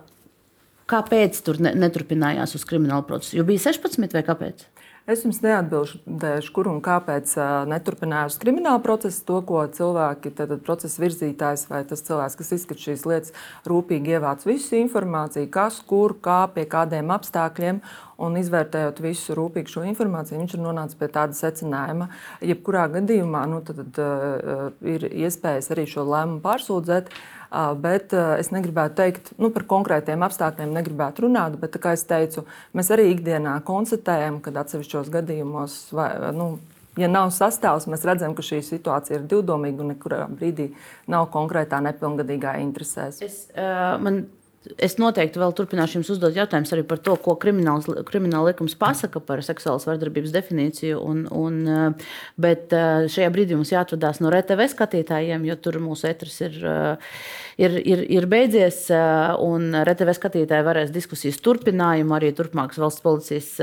kāpēc 0.90 1.40
tur 1.46 1.62
ne, 1.64 1.74
neturpinājās 1.78 2.54
uz 2.58 2.66
kriminālu 2.70 3.08
procesu? 3.10 3.38
Jo 3.40 3.48
bija 3.48 3.70
16 3.70 4.14
vai 4.16 4.26
kāpēc? 4.28 4.68
Es 5.08 5.24
jums 5.26 5.40
neatbildēšu, 5.42 6.52
kur 6.54 6.68
un 6.70 6.82
kāpēc 6.86 7.32
neturpinājās 7.70 8.38
krimināla 8.42 8.82
procesa. 8.84 9.24
To, 9.30 9.40
ko 9.46 9.64
cilvēki, 9.74 10.34
tad 10.38 10.54
procesa 10.66 11.02
virzītājs 11.02 11.66
vai 11.70 11.82
tas 11.88 12.04
cilvēks, 12.06 12.38
kas 12.40 12.54
izskata 12.58 12.84
šīs 12.84 13.06
lietas, 13.10 13.34
rūpīgi 13.70 14.16
ievāc 14.18 14.46
visu 14.48 14.78
informāciju, 14.80 15.50
kas, 15.54 15.80
kur, 15.88 16.18
kā, 16.22 16.44
pie 16.54 16.68
kādiem 16.70 17.14
apstākļiem. 17.16 17.82
Un 18.20 18.36
izvērtējot 18.36 18.98
visu 19.00 19.36
rūpīgi 19.38 19.72
šo 19.72 19.86
informāciju, 19.88 20.42
viņš 20.42 20.58
ir 20.58 20.64
nonācis 20.66 21.00
pie 21.00 21.08
tāda 21.14 21.38
secinājuma, 21.38 22.10
ka 22.12 22.50
jebkurā 22.52 22.90
gadījumā 22.98 23.46
nu, 23.48 23.62
tad, 23.64 23.80
tad, 23.80 24.00
uh, 24.04 24.66
ir 24.84 25.08
iespējas 25.08 25.72
arī 25.72 25.88
šo 25.88 26.04
lēmumu 26.04 26.44
pārsūdzēt. 26.44 27.08
Uh, 27.08 27.39
bet 27.82 28.14
es 28.14 28.52
negribētu 28.54 28.98
teikt 29.00 29.32
nu, 29.42 29.50
par 29.54 29.66
konkrētiem 29.70 30.26
apstākļiem, 30.28 30.74
negribētu 30.76 31.26
runāt. 31.26 31.60
Bet, 31.62 31.78
kā 31.82 31.96
jau 31.96 32.08
teicu, 32.14 32.46
mēs 32.78 32.92
arī 32.94 33.10
ikdienā 33.14 33.60
konstatējam, 33.68 34.42
ka 34.44 34.54
atsevišķos 34.64 35.10
gadījumos, 35.14 35.80
vai, 35.96 36.10
nu, 36.36 36.52
ja 37.00 37.10
nav 37.12 37.32
sastāvs, 37.36 37.88
mēs 37.92 38.06
redzam, 38.08 38.36
ka 38.38 38.46
šī 38.46 38.62
situācija 38.66 39.20
ir 39.20 39.30
divdomīga 39.30 39.84
un 39.84 39.94
nekurā 39.94 40.26
brīdī 40.32 40.72
nav 41.10 41.30
konkrētā 41.34 41.82
nepilngadīgā 41.86 42.58
interesēs. 42.64 43.24
Es, 43.26 43.40
uh, 43.56 43.96
man 44.02 44.26
Es 44.60 44.98
noteikti 45.00 45.40
vēl 45.40 45.54
turpināšu 45.56 45.98
jums 45.98 46.10
uzdot 46.12 46.36
jautājumus 46.36 46.74
arī 46.76 46.82
par 46.88 47.00
to, 47.00 47.14
ko 47.24 47.38
krimināla 47.40 48.42
likums 48.44 48.74
pasaka 48.80 49.22
par 49.24 49.40
seksuālas 49.46 49.86
vardarbības 49.88 50.34
definīciju. 50.36 50.98
Un, 51.00 51.22
un, 51.32 51.60
eh, 51.64 52.10
bet 52.36 52.76
eh, 52.76 53.08
šajā 53.08 53.30
brīdī 53.32 53.56
mums 53.56 53.72
jāatvadās 53.72 54.20
no 54.20 54.32
RTV 54.34 54.68
skatītājiem, 54.74 55.46
jo 55.48 55.56
tur 55.64 55.80
mūsu 55.80 56.10
etris 56.12 56.36
ir, 56.44 56.58
eh, 56.60 57.14
ir, 57.64 57.78
ir, 57.80 58.04
ir 58.20 58.28
beidzies. 58.28 58.82
Un 59.46 59.72
RTV 59.80 60.18
skatītāji 60.18 60.68
varēs 60.68 60.92
diskusijas 60.92 61.40
turpinājumu, 61.46 62.18
arī 62.18 62.34
turpmākas 62.36 62.82
valsts 62.84 63.06
policijas 63.06 63.54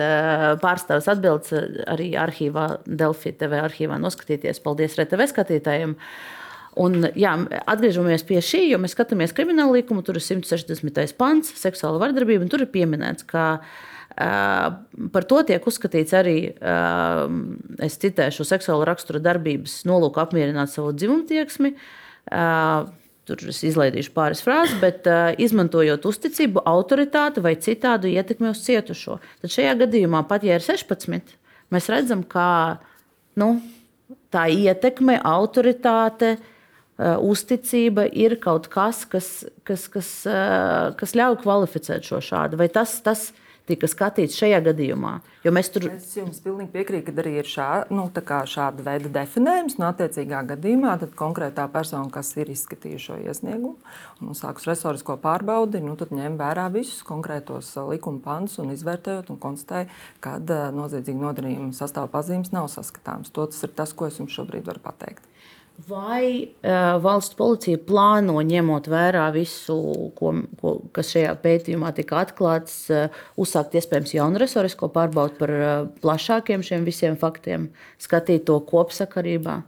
pārstāvis 0.62 1.10
atbildes 1.12 1.52
arī 1.92 2.08
arhīvā, 2.24 2.66
Delfi 2.88 3.36
TV 3.36 3.60
arhīvā 3.66 4.00
noskatīties. 4.00 4.64
Paldies 4.64 4.96
RTV 4.96 5.28
skatītājiem! 5.34 5.96
Un, 6.76 7.06
jā, 7.16 7.30
atgriežamies 7.64 8.24
pie 8.28 8.42
šī, 8.44 8.66
jo 8.68 8.78
mēs 8.82 8.92
skatāmies 8.92 9.32
kriminālu 9.36 9.78
likumu, 9.78 10.02
tur 10.04 10.18
ir 10.18 10.24
160. 10.24 11.14
pants, 11.16 11.54
seksuāla 11.56 12.02
vardarbība, 12.02 12.44
un 12.44 12.50
tur 12.52 12.66
ir 12.66 12.68
pieminēts, 12.68 13.24
ka 13.30 13.44
uh, 13.56 14.74
par 15.14 15.24
to 15.30 15.38
tiek 15.48 15.64
uzskatīts 15.70 16.12
arī, 16.18 16.34
uh, 16.52 17.24
es 17.86 17.96
citēšu, 18.02 18.44
seksuāla 18.44 18.90
rakstura 18.90 19.22
darbības 19.24 19.78
nolūku 19.88 20.20
apmierināt 20.20 20.74
savu 20.74 20.92
dzimumtieksmi. 20.96 21.72
Uh, 22.28 22.92
Tur 23.26 23.40
es 23.50 23.58
izlaidīšu 23.66 24.12
pāris 24.14 24.38
frāzes, 24.44 24.76
bet 24.78 25.08
uh, 25.10 25.32
izmantojot 25.42 26.04
uzticību, 26.06 26.60
autoritāti 26.62 27.42
vai 27.42 27.56
citādu 27.58 28.06
ietekmi 28.06 28.52
uz 28.52 28.60
cietušo. 28.62 29.16
Tad 29.42 29.50
šajā 29.50 29.72
gadījumā, 29.80 30.20
pat 30.30 30.44
ja 30.46 30.60
ir 30.60 30.62
16, 30.62 31.32
mēs 31.74 31.90
redzam, 31.90 32.22
ka 32.22 32.44
nu, 33.42 33.56
tā 34.30 34.44
ietekme, 34.54 35.16
autoritāte, 35.26 36.36
uh, 36.36 36.52
uzticība 36.96 38.06
ir 38.08 38.38
kaut 38.40 38.70
kas, 38.72 39.04
kas, 39.04 39.32
kas, 39.68 39.88
kas, 39.92 40.12
uh, 40.30 40.94
kas 40.96 41.16
ļauj 41.18 41.42
kvalificēt 41.42 42.06
šo 42.08 42.22
šādu. 42.24 42.56
Vai 42.60 42.70
tas, 42.72 42.94
tas 43.04 43.28
tika 43.66 43.88
skatīts 43.90 44.38
šajā 44.38 44.62
gadījumā? 44.68 45.10
Jo 45.44 45.52
mēs 45.54 45.68
tur... 45.74 45.88
Es 45.90 46.08
jums 46.16 46.38
pilnīgi 46.40 46.72
piekrītu, 46.72 47.10
ka 47.10 47.20
arī 47.20 47.34
ir 47.42 47.50
šā, 47.50 47.68
nu, 47.92 48.06
šāda 48.08 48.86
veida 48.86 49.10
definējums. 49.18 49.76
No 49.80 49.90
attiecīgā 49.90 50.40
gadījumā 50.54 50.94
konkrētā 51.18 51.66
persona, 51.74 52.08
kas 52.14 52.32
ir 52.38 52.50
izskatījusi 52.54 53.10
šo 53.10 53.18
iesniegumu 53.26 53.74
un 54.24 54.38
sākus 54.38 54.68
resorisko 54.70 55.18
pārbaudi, 55.20 55.82
nu, 55.84 55.98
ņem 55.98 56.40
vērā 56.40 56.70
visus 56.72 57.04
konkrētos 57.06 57.74
uh, 57.76 57.90
likuma 57.90 58.22
pantus 58.24 58.56
un 58.62 58.72
izvērtējot 58.72 59.34
un 59.34 59.42
konstatēja, 59.42 59.90
ka 60.24 60.38
noziedzīga 60.72 61.26
nodarījuma 61.28 61.76
sastāvpazīmes 61.76 62.54
nav 62.56 62.70
saskatāmas. 62.72 63.34
To 63.36 63.50
tas 63.50 63.66
ir 63.66 63.76
tas, 63.76 63.92
ko 63.92 64.08
es 64.08 64.22
jums 64.22 64.32
šobrīd 64.38 64.64
varu 64.70 64.80
pateikt. 64.86 65.26
Vai 65.84 66.48
uh, 66.64 66.96
valsts 67.04 67.36
policija 67.36 67.76
plāno, 67.84 68.38
ņemot 68.40 68.86
vērā 68.88 69.26
visu, 69.34 69.76
ko, 70.16 70.32
ko, 70.56 70.72
kas 70.96 71.10
šajā 71.12 71.34
pētījumā 71.42 71.90
tika 71.98 72.22
atklāts, 72.24 72.78
uh, 72.88 73.12
uzsākt 73.36 73.76
iespējams 73.76 74.14
jaunu 74.16 74.40
resorisko 74.40 74.88
pārbaudi 74.94 75.36
par 75.36 75.52
uh, 75.52 75.74
plašākiem 76.00 76.64
šiem 76.64 76.88
visiem 76.88 77.20
faktiem, 77.20 77.68
skatīt 78.00 78.48
to 78.48 78.56
kopsakarībā? 78.72 79.60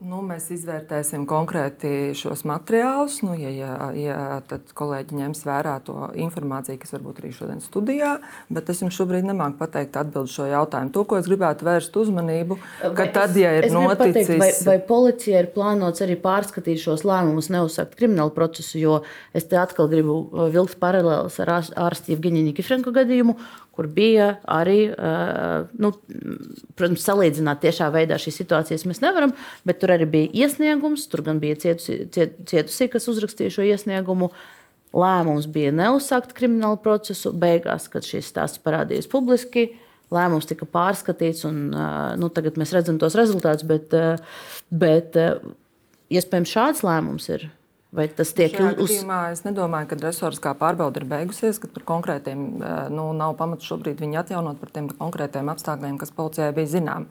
Nu, 0.00 0.22
mēs 0.24 0.46
izvērtēsim 0.54 1.26
konkrēti 1.28 2.14
šos 2.16 2.46
materiālus. 2.48 3.18
Nu, 3.20 3.34
ja, 3.36 3.50
ja, 3.52 3.74
ja 3.92 4.20
tad 4.48 4.70
kolēģi 4.72 5.18
ņems 5.18 5.42
vērā 5.44 5.74
to 5.84 6.06
informāciju, 6.16 6.80
kas 6.80 6.94
varbūt 6.94 7.20
arī 7.20 7.32
šodien 7.36 7.60
studijā, 7.60 8.14
bet 8.48 8.72
es 8.72 8.80
jums 8.80 8.96
šobrīd 8.96 9.28
nemāku 9.28 9.60
pateikt 9.60 9.98
atbildi 10.00 10.32
šo 10.32 10.48
jautājumu. 10.48 10.94
To, 10.96 11.04
ko 11.04 11.20
es 11.20 11.28
gribētu 11.28 11.68
vērst 11.68 12.00
uzmanību, 12.00 12.56
ka 12.96 13.10
tad, 13.12 13.36
ja 13.36 13.52
ir 13.58 13.68
noticis. 13.76 14.24
Pateikt, 14.24 14.40
vai, 14.40 14.50
vai 14.70 14.78
policija 14.88 15.44
ir 15.44 15.52
plānots 15.52 16.00
arī 16.06 16.16
pārskatīt 16.24 16.80
šos 16.80 17.04
lēmumus, 17.04 17.52
neuzsākt 17.52 17.92
kriminālu 18.00 18.32
procesu, 18.32 18.80
jo 18.80 19.02
es 19.36 19.52
te 19.52 19.60
atkal 19.60 19.92
gribu 19.92 20.22
vilkt 20.48 20.80
paralēlus 20.80 21.36
ar 21.44 21.58
ārstu 21.60 22.16
Evgeņģi 22.16 22.48
Nikifrenko 22.48 22.96
gadījumu, 22.96 23.36
kur 23.76 23.88
bija 23.90 24.34
arī, 24.50 24.78
nu, 25.80 25.92
protams, 26.76 27.04
salīdzināt 27.06 27.62
tiešā 27.64 27.90
veidā 27.94 28.18
šīs 28.20 28.40
situācijas 28.42 28.86
mēs 28.88 29.02
nevaram, 29.04 29.34
bet 29.68 29.80
tur 29.82 29.94
arī 29.94 30.08
bija 30.10 30.44
iesniegums, 30.44 31.06
tur 31.10 31.24
gan 31.26 31.40
bija 31.42 31.58
cietusī, 31.62 32.02
ciet, 32.12 32.40
cietusī 32.50 32.90
kas 32.92 33.08
uzrakstīja 33.12 33.54
šo 33.56 33.68
iesniegumu. 33.70 34.32
Lēmums 34.90 35.46
bija 35.46 35.70
neuzsākt 35.70 36.32
kriminālu 36.34 36.80
procesu. 36.82 37.30
Beigās, 37.30 37.86
kad 37.92 38.02
šis 38.02 38.26
stāsts 38.32 38.58
parādījās 38.64 39.06
publiski, 39.10 39.68
lēmums 40.10 40.50
tika 40.50 40.66
pārskatīts. 40.66 41.44
Un, 41.46 41.68
nu, 42.18 42.30
tagad 42.34 42.58
mēs 42.58 42.74
redzam 42.74 42.98
tos 42.98 43.14
rezultātus, 43.18 43.62
bet, 43.70 43.94
bet 44.74 45.14
iespējams 46.10 46.56
šāds 46.56 46.82
lēmums 46.82 47.30
ir 47.30 47.46
Vai 47.90 48.04
tas 48.06 48.30
tiek 48.38 48.52
uzsvērts? 48.54 49.40
Es 49.40 49.40
nedomāju, 49.42 49.88
ka 49.90 49.96
resoriskā 49.98 50.52
pārbaude 50.54 51.00
ir 51.00 51.06
beigusies, 51.10 51.56
ka 51.58 51.66
par 51.74 51.82
konkrētiem 51.88 52.44
eh, 52.62 52.76
nu, 52.94 53.08
nav 53.18 53.34
pamata 53.40 53.66
šobrīd 53.66 53.98
viņu 53.98 54.20
atjaunot 54.20 54.60
par 54.60 54.70
tiem 54.76 54.86
konkrētiem 54.94 55.50
apstākļiem, 55.50 55.96
kas 55.98 56.14
policijai 56.14 56.52
bija 56.54 56.70
zinām. 56.76 57.08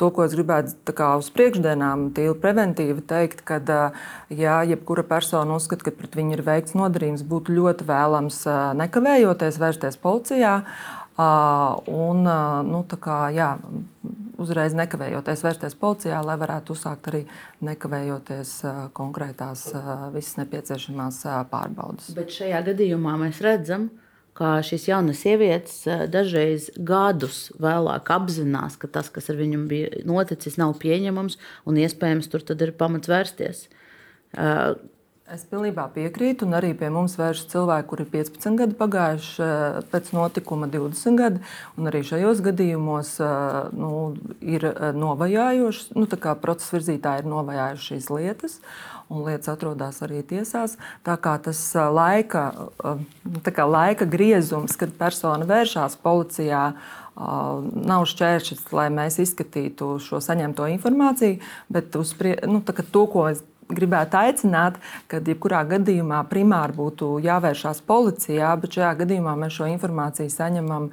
To, 0.00 0.08
ko 0.08 0.24
es 0.24 0.32
gribētu 0.32 0.94
kā, 0.96 1.10
uz 1.20 1.28
priekšdienām, 1.36 2.08
tīri 2.16 2.32
preventīvi 2.40 3.04
teikt, 3.12 3.44
ka, 3.44 3.60
eh, 3.60 4.00
ja 4.40 4.62
jebkura 4.64 5.04
persona 5.04 5.60
uzskata, 5.60 5.90
ka 5.90 5.96
pret 6.00 6.16
viņu 6.16 6.38
ir 6.38 6.44
veikts 6.48 6.78
nodarījums, 6.80 7.28
būtu 7.28 7.52
ļoti 7.58 7.90
vēlams 7.92 8.40
eh, 8.48 8.64
nekavējoties 8.80 9.60
vērsties 9.60 10.00
policijā. 10.00 10.62
Un, 11.20 12.22
nu, 12.68 12.82
kā, 13.04 13.16
jā, 13.36 13.50
uzreiz 14.40 14.76
nekavējoties 14.76 15.42
vērsties 15.44 15.76
policijā, 15.78 16.20
lai 16.24 16.38
varētu 16.40 16.72
uzsākt 16.72 17.10
arī 17.10 17.24
nekavējoties 17.68 18.54
konkrētās 18.96 19.66
visas 20.14 20.38
nepieciešamās 20.40 21.20
pārbaudas. 21.52 22.12
Bet 22.16 22.32
šajā 22.32 22.62
gadījumā 22.70 23.18
mēs 23.20 23.42
redzam, 23.44 23.90
ka 24.38 24.54
šīs 24.64 24.88
jaunas 24.88 25.20
sievietes 25.20 25.82
dažreiz 26.08 26.70
gadus 26.80 27.50
vēlāk 27.60 28.08
apzinās, 28.14 28.78
ka 28.80 28.88
tas, 28.88 29.12
kas 29.12 29.28
ar 29.28 29.36
viņu 29.40 29.66
bija 29.68 30.02
noticis, 30.08 30.56
nav 30.60 30.78
pieņemams 30.80 31.36
un 31.68 31.82
iespējams 31.82 32.32
tur 32.32 32.46
ir 32.56 32.72
pamats 32.78 33.12
vērsties. 33.12 33.66
Es 35.32 35.46
pilnībā 35.48 35.86
piekrītu, 35.94 36.44
un 36.44 36.58
arī 36.58 36.74
pie 36.76 36.90
mums 36.92 37.14
vēršas 37.16 37.46
cilvēki, 37.54 37.86
kuriem 37.88 38.08
ir 38.10 38.26
15 38.28 38.56
gadi 38.58 38.74
pagājuši 38.76 39.40
eh, 39.40 39.76
pēc 39.88 40.10
notikuma, 40.12 40.66
20 40.68 41.16
gadi. 41.16 41.40
Arī 41.88 42.02
šajos 42.04 42.42
gadījumos 42.44 43.14
eh, 43.24 43.54
nu, 43.72 43.92
ir 44.44 44.66
eh, 44.68 44.90
novajājuši, 44.92 45.86
nu, 45.96 46.04
procesa 46.42 46.76
virzītāji 46.76 47.24
ir 47.24 47.30
novajājuši 47.32 47.86
šīs 47.86 48.08
lietas, 48.12 48.58
un 49.08 49.22
lietas 49.24 49.48
atrodas 49.54 50.02
arī 50.04 50.20
tiesās. 50.20 50.76
Tā 51.06 51.16
kā 51.16 51.38
tas 51.46 51.62
laika, 51.72 52.50
tā 53.40 53.54
kā 53.56 53.64
laika 53.64 54.04
griezums, 54.04 54.76
kad 54.76 54.92
persona 55.00 55.48
vēršas 55.48 55.96
policijā, 56.04 56.66
nav 57.12 58.06
šķēršļs, 58.08 58.68
lai 58.72 58.86
mēs 58.92 59.18
izskatītu 59.20 59.94
šo 60.00 60.20
saņemto 60.24 60.64
informāciju, 60.72 61.40
bet 61.72 61.96
uz, 62.00 62.14
nu, 62.48 62.62
to, 62.64 63.02
ko 63.12 63.26
es 63.28 63.42
gribētu 63.70 64.18
aicināt, 64.18 64.78
ka 65.08 65.22
jebkurā 65.22 65.62
gadījumā 65.70 66.22
primāri 66.30 66.76
būtu 66.76 67.16
jāvēršās 67.24 67.82
policijā, 67.86 68.52
bet 68.60 68.78
šajā 68.78 68.92
gadījumā 69.02 69.34
mēs 69.44 69.58
šo 69.58 69.68
informāciju 69.72 70.32
saņemam 70.32 70.90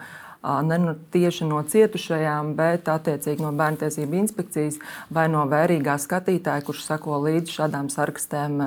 ne 0.63 0.77
nu 0.79 0.95
tieši 1.11 1.47
no 1.49 1.59
cietušajām, 1.67 2.53
bet 2.55 2.87
attiecīgi 2.87 3.43
no 3.43 3.51
bērnu 3.59 3.81
tiesību 3.83 4.21
inspekcijas 4.21 4.79
vai 5.11 5.27
no 5.31 5.43
vērīgā 5.51 5.97
skatītāja, 5.99 6.63
kurš 6.67 6.85
seko 6.87 7.19
līdzi 7.27 7.59
šādām 7.59 7.91
sarakstēm 7.91 8.61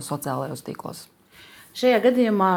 sociālajos 0.00 0.64
tīklos. 0.64 1.11
Šajā 1.72 2.02
gadījumā 2.04 2.50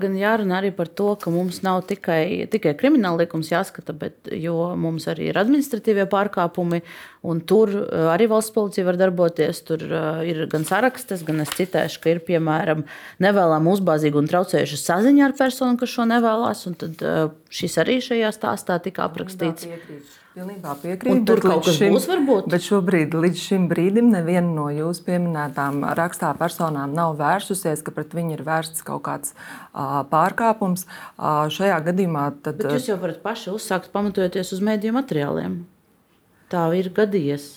gan 0.00 0.16
jārunā 0.20 0.58
arī 0.60 0.70
par 0.76 0.90
to, 0.92 1.14
ka 1.16 1.30
mums 1.32 1.62
nav 1.64 1.86
tikai, 1.88 2.44
tikai 2.52 2.74
krimināla 2.76 3.22
likums 3.24 3.48
jāskata, 3.48 3.94
bet 3.96 4.28
mums 4.76 5.08
arī 5.08 5.30
ir 5.30 5.40
administratīvie 5.40 6.04
pārkāpumi. 6.12 6.82
Tur 7.48 7.72
uh, 7.78 8.10
arī 8.12 8.26
valsts 8.28 8.52
policija 8.52 8.84
var 8.84 8.98
darboties. 9.00 9.62
Tur 9.64 9.84
ir 10.28 10.44
gan 10.52 10.66
sarakstas, 10.68 11.24
gan 11.24 11.40
es 11.44 11.52
citēšu, 11.56 12.02
ka 12.02 12.12
ir 12.12 12.20
piemēram 12.26 12.84
nevēlama 13.24 13.72
uzbāzīga 13.72 14.20
un 14.20 14.28
traucējuša 14.28 14.80
saziņa 14.82 15.28
ar 15.30 15.36
personu, 15.38 15.78
kas 15.80 15.94
šo 15.94 16.08
nevēlas. 16.12 16.66
Tad 16.82 17.06
uh, 17.06 17.22
šis 17.48 17.78
arī 17.80 18.02
šajā 18.04 18.34
stāstā 18.36 18.82
tika 18.84 19.08
aprakstīts. 19.08 19.70
Piekrīt. 19.70 20.18
Pilnībā 20.32 20.72
piekrītu. 20.80 21.26
Tur 21.28 21.40
kaut 21.44 21.66
kas 21.66 21.76
šim, 21.76 21.92
būs, 21.92 22.06
varbūt. 22.08 22.46
Bet 22.52 22.64
šobrīd, 22.64 23.12
līdz 23.20 23.40
šim 23.42 23.66
brīdim, 23.68 24.08
neviena 24.14 24.48
no 24.48 24.70
jūsu 24.72 25.04
pieminētām 25.04 25.82
rakstā 25.98 26.30
personām 26.38 26.94
nav 26.96 27.18
vērsusies, 27.18 27.82
ka 27.84 27.92
pret 27.92 28.14
viņu 28.16 28.38
ir 28.38 28.44
vērsts 28.46 28.86
kaut 28.86 29.02
kāds 29.04 29.34
uh, 29.36 30.00
pārkāpums. 30.08 30.86
Uh, 31.18 31.50
šajā 31.52 31.82
gadījumā 31.90 32.30
tad. 32.46 32.62
Bet 32.62 32.72
jūs 32.78 32.88
jau 32.88 32.96
varat 33.02 33.20
paši 33.20 33.52
uzsākt 33.52 33.92
pamatojoties 33.92 34.54
uz 34.56 34.64
mēdīju 34.64 34.96
materiāliem. 34.96 35.58
Tā 36.52 36.64
ir 36.80 36.88
gadījies. 36.96 37.50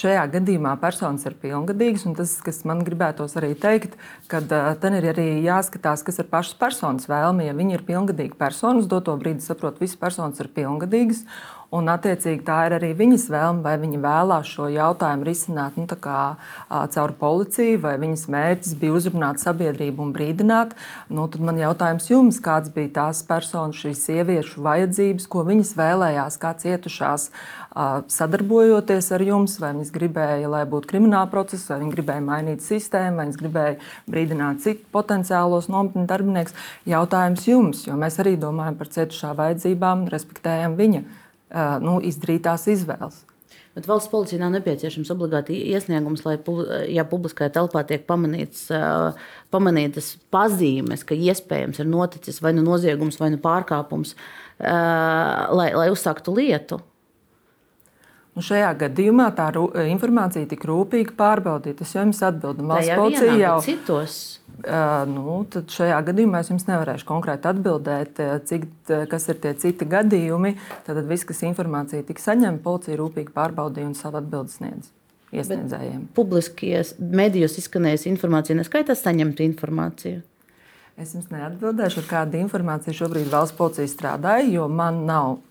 Šajā 0.00 0.22
gadījumā 0.32 0.70
personas 0.80 1.26
ir 1.28 1.34
pilngadīgas, 1.42 2.06
un 2.08 2.14
tas, 2.16 2.32
kas 2.44 2.62
man 2.68 2.80
gribētos 2.86 3.34
arī 3.36 3.50
teikt, 3.58 3.98
ka 4.30 4.40
tam 4.80 4.96
ir 4.96 5.10
arī 5.12 5.26
jāskatās, 5.44 6.04
kas 6.06 6.22
ir 6.22 6.30
pašas 6.30 6.56
personas 6.60 7.08
vēlme. 7.10 7.44
Ja 7.44 7.56
viņi 7.58 7.76
ir 7.76 7.84
pilngadīgi 7.88 8.38
personas, 8.40 8.88
doto 8.88 9.16
brīdi 9.20 9.44
saprot, 9.44 9.82
visas 9.82 10.00
personas 10.00 10.40
ir 10.40 10.48
pilngadīgas. 10.56 11.26
Un, 11.70 11.86
attiecīgi, 11.86 12.42
tā 12.42 12.64
ir 12.66 12.74
arī 12.80 12.88
viņas 12.98 13.28
vēlme, 13.30 13.60
vai 13.62 13.76
viņa 13.78 13.98
vēlās 14.02 14.48
šo 14.56 14.64
jautājumu 14.74 15.22
risināt 15.28 15.76
nu, 15.78 15.84
kā, 15.86 16.34
caur 16.66 17.12
policiju, 17.20 17.76
vai 17.84 17.92
viņas 18.02 18.24
mērķis 18.34 18.72
bija 18.80 18.96
uzrunāt 18.98 19.38
sabiedrību 19.38 20.02
un 20.02 20.10
brīdināt. 20.16 20.74
Nu, 21.14 21.28
tad 21.30 21.44
man 21.46 21.60
jautājums 21.62 22.10
jums, 22.10 22.40
kāds 22.42 22.72
bija 22.74 22.90
tās 22.96 23.20
personas, 23.28 23.78
šīs 23.78 24.02
sieviešu 24.08 24.64
vajadzības, 24.66 25.28
ko 25.30 25.44
viņas 25.46 25.70
vēlējās, 25.78 26.40
kā 26.42 26.50
cietušās, 26.58 27.28
sadarbojoties 28.10 29.12
ar 29.14 29.26
jums, 29.28 29.54
vai 29.62 29.70
viņas 29.76 29.94
gribēja, 29.94 30.50
lai 30.50 30.64
būtu 30.66 30.90
krimināla 30.90 31.30
process, 31.30 31.70
vai 31.70 31.78
viņi 31.84 31.94
gribēja 31.94 32.26
mainīt 32.26 32.66
sistēmu, 32.66 33.14
vai 33.20 33.28
viņas 33.28 33.40
gribēja 33.44 33.78
brīdināt 34.10 34.66
citu 34.66 34.90
potenciālos 34.90 35.70
nometņu 35.70 36.06
darbiniekus. 36.10 36.58
Jautājums 36.90 37.46
jums, 37.46 37.86
jo 37.86 37.94
mēs 37.94 38.18
arī 38.18 38.34
domājam 38.42 38.74
par 38.82 38.90
cietušā 38.98 39.36
vajadzībām, 39.38 40.08
respektējam 40.10 40.74
viņa 40.82 41.06
nu, 41.82 41.98
izdarītās 42.06 42.68
izvēles. 42.70 43.24
Bet 43.74 43.86
valsts 43.86 44.10
policija 44.10 44.40
nav 44.42 44.50
nepieciešams 44.56 45.12
obligāti 45.14 45.54
iesniegums, 45.70 46.24
lai, 46.26 46.34
ja 46.90 47.04
publiskajā 47.06 47.52
telpā 47.54 47.84
tiek 47.86 48.02
pamanīts, 48.08 48.64
pamanītas 49.54 50.16
pazīmes, 50.34 51.04
ka 51.06 51.14
iespējams 51.14 51.78
ir 51.78 51.86
noticis 51.86 52.42
vai 52.42 52.50
nu 52.56 52.66
noziegums, 52.66 53.20
vai 53.22 53.30
nu 53.30 53.38
pārkāpums, 53.42 54.16
lai, 54.58 55.68
lai 55.76 55.86
uzsāktu 55.94 56.34
lietu. 56.34 56.80
Nu 58.34 58.42
šajā 58.46 58.74
gadījumā 58.82 59.28
tā 59.38 59.52
informācija 59.86 60.50
tika 60.50 60.66
rūpīgi 60.70 61.14
pārbaudīta. 61.18 61.86
Es 61.86 61.94
jau 61.94 62.02
jums 62.04 62.22
atbildēju, 62.26 62.68
valsts 62.74 62.98
policija 62.98 63.38
jau 63.38 63.56
citos. 63.66 64.20
Uh, 64.60 65.08
nu, 65.08 65.38
tad 65.48 65.72
šajā 65.72 65.98
gadījumā 66.10 66.42
es 66.44 66.50
jums 66.52 66.66
nevarēšu 66.68 67.06
konkrēti 67.08 67.48
atbildēt, 67.48 68.20
cik, 68.48 68.66
kas 69.10 69.28
ir 69.32 69.40
tie 69.40 69.54
citi 69.62 69.88
gadījumi. 69.88 70.54
Tad 70.86 71.02
viss, 71.08 71.26
kas 71.28 71.42
informācija 71.48 72.04
tika 72.06 72.22
saņemta, 72.22 72.62
policija 72.64 73.00
rūpīgi 73.00 73.32
pārbaudīja 73.36 73.88
un 73.88 73.98
savu 73.98 74.20
atbildi 74.20 74.56
sniedz. 74.56 74.90
Publiskajos 76.16 76.96
medijos 76.98 77.54
izskanējusi 77.62 78.10
informācija 78.10 78.58
neskaitās 78.58 79.04
saņemta 79.06 79.46
informācija. 79.46 80.24
Es 81.00 81.14
jums 81.14 81.30
neatbildēšu, 81.32 82.02
ar 82.02 82.08
kādu 82.10 82.40
informāciju 82.42 82.98
šobrīd 83.04 83.30
valsts 83.32 83.56
policija 83.56 83.88
strādāja, 83.88 84.50
jo 84.50 84.66
man 84.68 85.06
nav 85.08 85.38
Eh, 85.38 85.49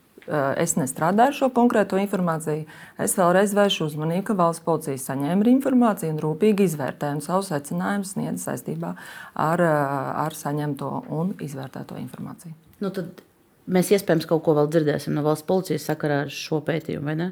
es 0.61 0.75
nestrādāju 0.77 1.35
šo 1.37 1.49
konkrēto 1.55 1.97
informāciju. 2.01 2.65
Es 3.01 3.15
vēlreiz 3.17 3.55
vēršu 3.57 3.87
uzmanību, 3.89 4.25
ka 4.29 4.35
valsts 4.37 4.65
policija 4.65 5.01
saņēma 5.01 5.47
informāciju 5.53 6.13
un 6.13 6.21
rūpīgi 6.23 6.67
izvērtēja 6.69 7.17
un 7.17 7.23
savu 7.25 7.45
secinājumu 7.47 8.07
sniedz 8.07 8.45
saistībā 8.45 8.93
ar, 9.33 9.61
eh, 9.61 10.13
ar 10.25 10.37
saņemto 10.37 10.91
un 11.09 11.33
izvērtēto 11.39 11.97
informāciju. 11.97 12.53
Nu, 12.79 12.93
tad 12.93 13.21
mēs 13.67 13.91
iespējams 13.95 14.27
kaut 14.29 14.43
ko 14.45 14.55
vēl 14.59 14.69
dzirdēsim 14.69 15.13
no 15.17 15.25
valsts 15.25 15.47
policijas 15.47 15.89
sakarā 15.89 16.23
ar 16.25 16.33
šo 16.33 16.61
pētījumu, 16.65 17.05
vai 17.05 17.15
ne? 17.15 17.31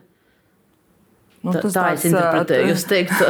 Nu, 1.46 1.54
tā, 1.54 1.70
tā 1.70 1.86
es 1.94 2.04
interpretēju, 2.10 2.72
jūs 2.74 2.84
teiktu. 2.90 3.28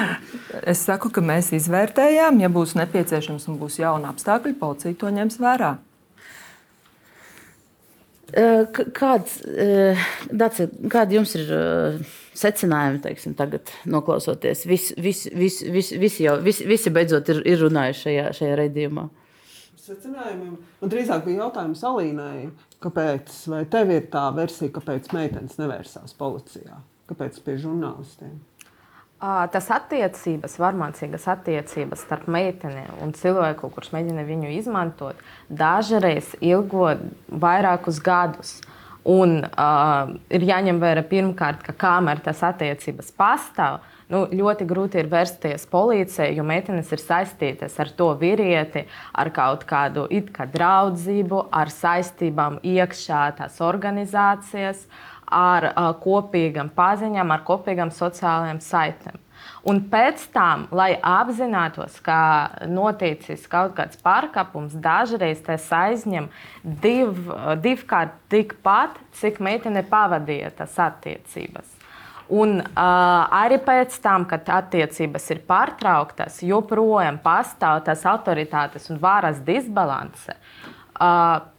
es 0.72 0.82
saku, 0.82 1.12
ka 1.14 1.22
mēs 1.24 1.52
izvērtējām, 1.56 2.40
ja 2.42 2.50
būs 2.52 2.74
nepieciešams 2.76 3.46
un 3.48 3.58
būs 3.60 3.78
jauni 3.80 4.10
apstākļi, 4.10 4.56
policija 4.58 4.98
to 4.98 5.12
ņems 5.14 5.38
vērā. 5.40 5.76
Kāds, 8.36 9.38
Daci, 10.28 10.66
kādi 10.92 11.16
jums 11.16 11.30
ir 11.38 11.52
secinājumi, 12.36 13.00
teiksim, 13.04 13.36
tagad 13.38 13.70
noklausoties? 13.88 14.66
Visi, 14.68 14.96
visi, 15.00 15.32
visi, 15.32 15.70
visi, 15.72 16.00
visi, 16.02 16.24
jau, 16.26 16.34
visi, 16.44 16.66
visi 16.68 16.92
beidzot 16.92 17.30
ir, 17.32 17.40
ir 17.48 17.62
runājuši 17.64 18.02
šajā, 18.02 18.26
šajā 18.36 18.58
raidījumā. 18.60 19.06
Secinājumiem. 19.86 20.58
Man 20.82 20.92
drīzāk 20.92 21.24
bija 21.24 21.46
jautājums 21.46 21.84
Alīnai, 21.86 22.50
kāpēc, 22.84 23.32
tev 23.72 23.94
ir 23.94 24.10
tā 24.12 24.26
versija, 24.36 24.74
kāpēc 24.74 25.08
meitenes 25.16 25.56
nevērsās 25.60 26.16
policijā? 26.18 26.82
Kāpēc 27.06 27.38
pie 27.46 27.56
žurnālistiem? 27.62 28.34
Tas 29.26 29.70
attiecības, 29.72 30.58
varmācīgas 30.60 31.24
attiecības 31.32 32.04
starp 32.04 32.28
meiteni 32.30 32.84
un 33.02 33.14
cilvēku, 33.16 33.70
kurš 33.74 33.90
mēģina 33.94 34.22
viņu 34.28 34.52
izmantot, 34.54 35.18
dažreiz 35.48 36.34
ilgo 36.44 36.92
vairākus 37.32 37.98
gadus. 38.04 38.58
Un 39.06 39.38
uh, 39.46 40.12
ir 40.34 40.42
jāņem 40.42 40.80
vērā 40.82 41.04
pirmkārt, 41.06 41.60
ka 41.62 41.74
kamēr 41.78 42.18
tas 42.24 42.40
attiecības 42.42 43.12
pastāv, 43.14 43.78
nu, 44.10 44.24
ļoti 44.34 44.66
grūti 44.66 44.98
ir 44.98 45.10
vērsties 45.12 45.68
policijai, 45.70 46.32
jo 46.34 46.42
meitenes 46.46 46.90
ir 46.90 47.02
saistītas 47.02 47.78
ar 47.82 47.92
to 47.98 48.10
vīrieti, 48.18 48.82
ar 49.14 49.30
kaut 49.34 49.62
kādu 49.66 50.08
kā 50.34 50.48
draudzību, 50.50 51.44
ar 51.54 51.70
saistībām 51.70 52.58
iekšā 52.66 53.22
tās 53.38 53.62
organizācijas. 53.62 54.86
Uh, 54.86 55.15
ar 55.26 55.70
uh, 55.70 55.92
kopīgām 56.02 56.70
paziņām, 56.76 57.30
ar 57.32 57.46
kopīgām 57.46 57.92
sociālajām 57.94 58.60
saitēm. 58.64 59.22
Un 59.66 59.80
pēc 59.90 60.28
tam, 60.34 60.66
lai 60.74 60.92
apzinātos, 61.02 61.98
ka 62.04 62.18
noticis 62.70 63.46
kaut 63.50 63.74
kāds 63.78 63.98
pārkāpums, 64.02 64.76
dažreiz 64.82 65.42
tas 65.46 65.66
aizņem 65.74 66.28
div, 66.62 67.18
divkārt 67.62 68.14
tikpat, 68.30 69.00
cik 69.18 69.40
meitene 69.42 69.82
pavadīja 69.86 70.52
tas 70.60 70.78
attiecības. 70.86 71.74
Un 72.26 72.58
uh, 72.58 72.68
arī 73.30 73.58
pēc 73.62 73.98
tam, 74.02 74.24
kad 74.26 74.48
attiecības 74.50 75.28
ir 75.30 75.44
pārtrauktas, 75.46 76.40
joprojām 76.42 77.20
pastāv 77.22 77.84
tas 77.86 78.02
autoritātes 78.06 78.90
un 78.90 78.98
varas 79.02 79.38
disbalanse. 79.46 80.34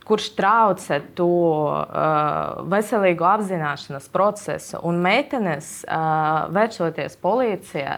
Kurš 0.07 0.29
traucē 0.37 1.01
to 1.17 1.27
uh, 1.27 2.61
veselīgu 2.71 3.25
apzināšanas 3.27 4.07
procesu. 4.13 4.79
Un 4.87 5.01
meitenes, 5.03 5.81
uh, 5.83 6.47
vēršoties 6.55 7.17
policijā, 7.19 7.97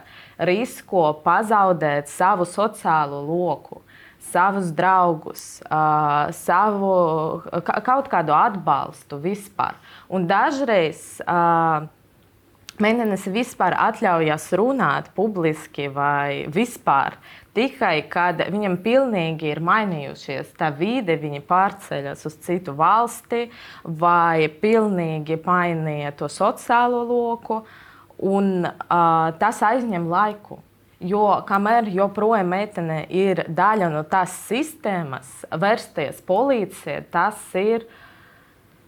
risko 0.49 1.11
pazaudēt 1.25 2.09
savu 2.09 2.49
sociālo 2.49 3.21
loku. 3.27 3.83
Savus 4.29 4.73
draugus, 4.75 5.43
uh, 5.69 6.33
savu 6.35 6.89
kaut 7.85 8.09
kādu 8.11 8.33
atbalstu 8.35 9.21
vispār. 9.21 9.77
Un 10.09 10.25
dažreiz 10.29 11.21
uh, 11.23 11.85
meitenes 12.83 13.27
vispār 13.31 13.75
atļaujas 13.89 14.49
runāt 14.59 15.11
publiski 15.15 15.89
vai 15.93 16.45
vispār 16.53 17.17
Tikai 17.59 18.03
kad 18.07 18.39
viņam 18.53 18.77
pilnīgi 18.85 19.49
ir 19.49 19.59
mainījušies 19.65 20.53
tā 20.55 20.69
vide, 20.77 21.17
viņi 21.19 21.41
pārceļas 21.49 22.21
uz 22.29 22.35
citu 22.45 22.75
valsti 22.77 23.47
vai 23.83 24.45
pilnīgi 24.61 25.39
mainīja 25.43 26.13
to 26.15 26.29
sociālo 26.31 27.01
loku, 27.09 27.63
un 28.21 28.63
uh, 28.63 29.31
tas 29.41 29.59
aizņem 29.65 30.07
laiku. 30.11 30.61
Jo 31.03 31.41
kamēr 31.47 31.89
joprojām 31.95 32.47
meitene 32.53 33.01
ir 33.11 33.43
daļa 33.47 33.91
no 33.91 34.05
tās 34.07 34.35
sistēmas, 34.47 35.41
vērsties 35.49 36.23
policijā, 36.27 37.01
tas 37.11 37.43
ir 37.59 37.87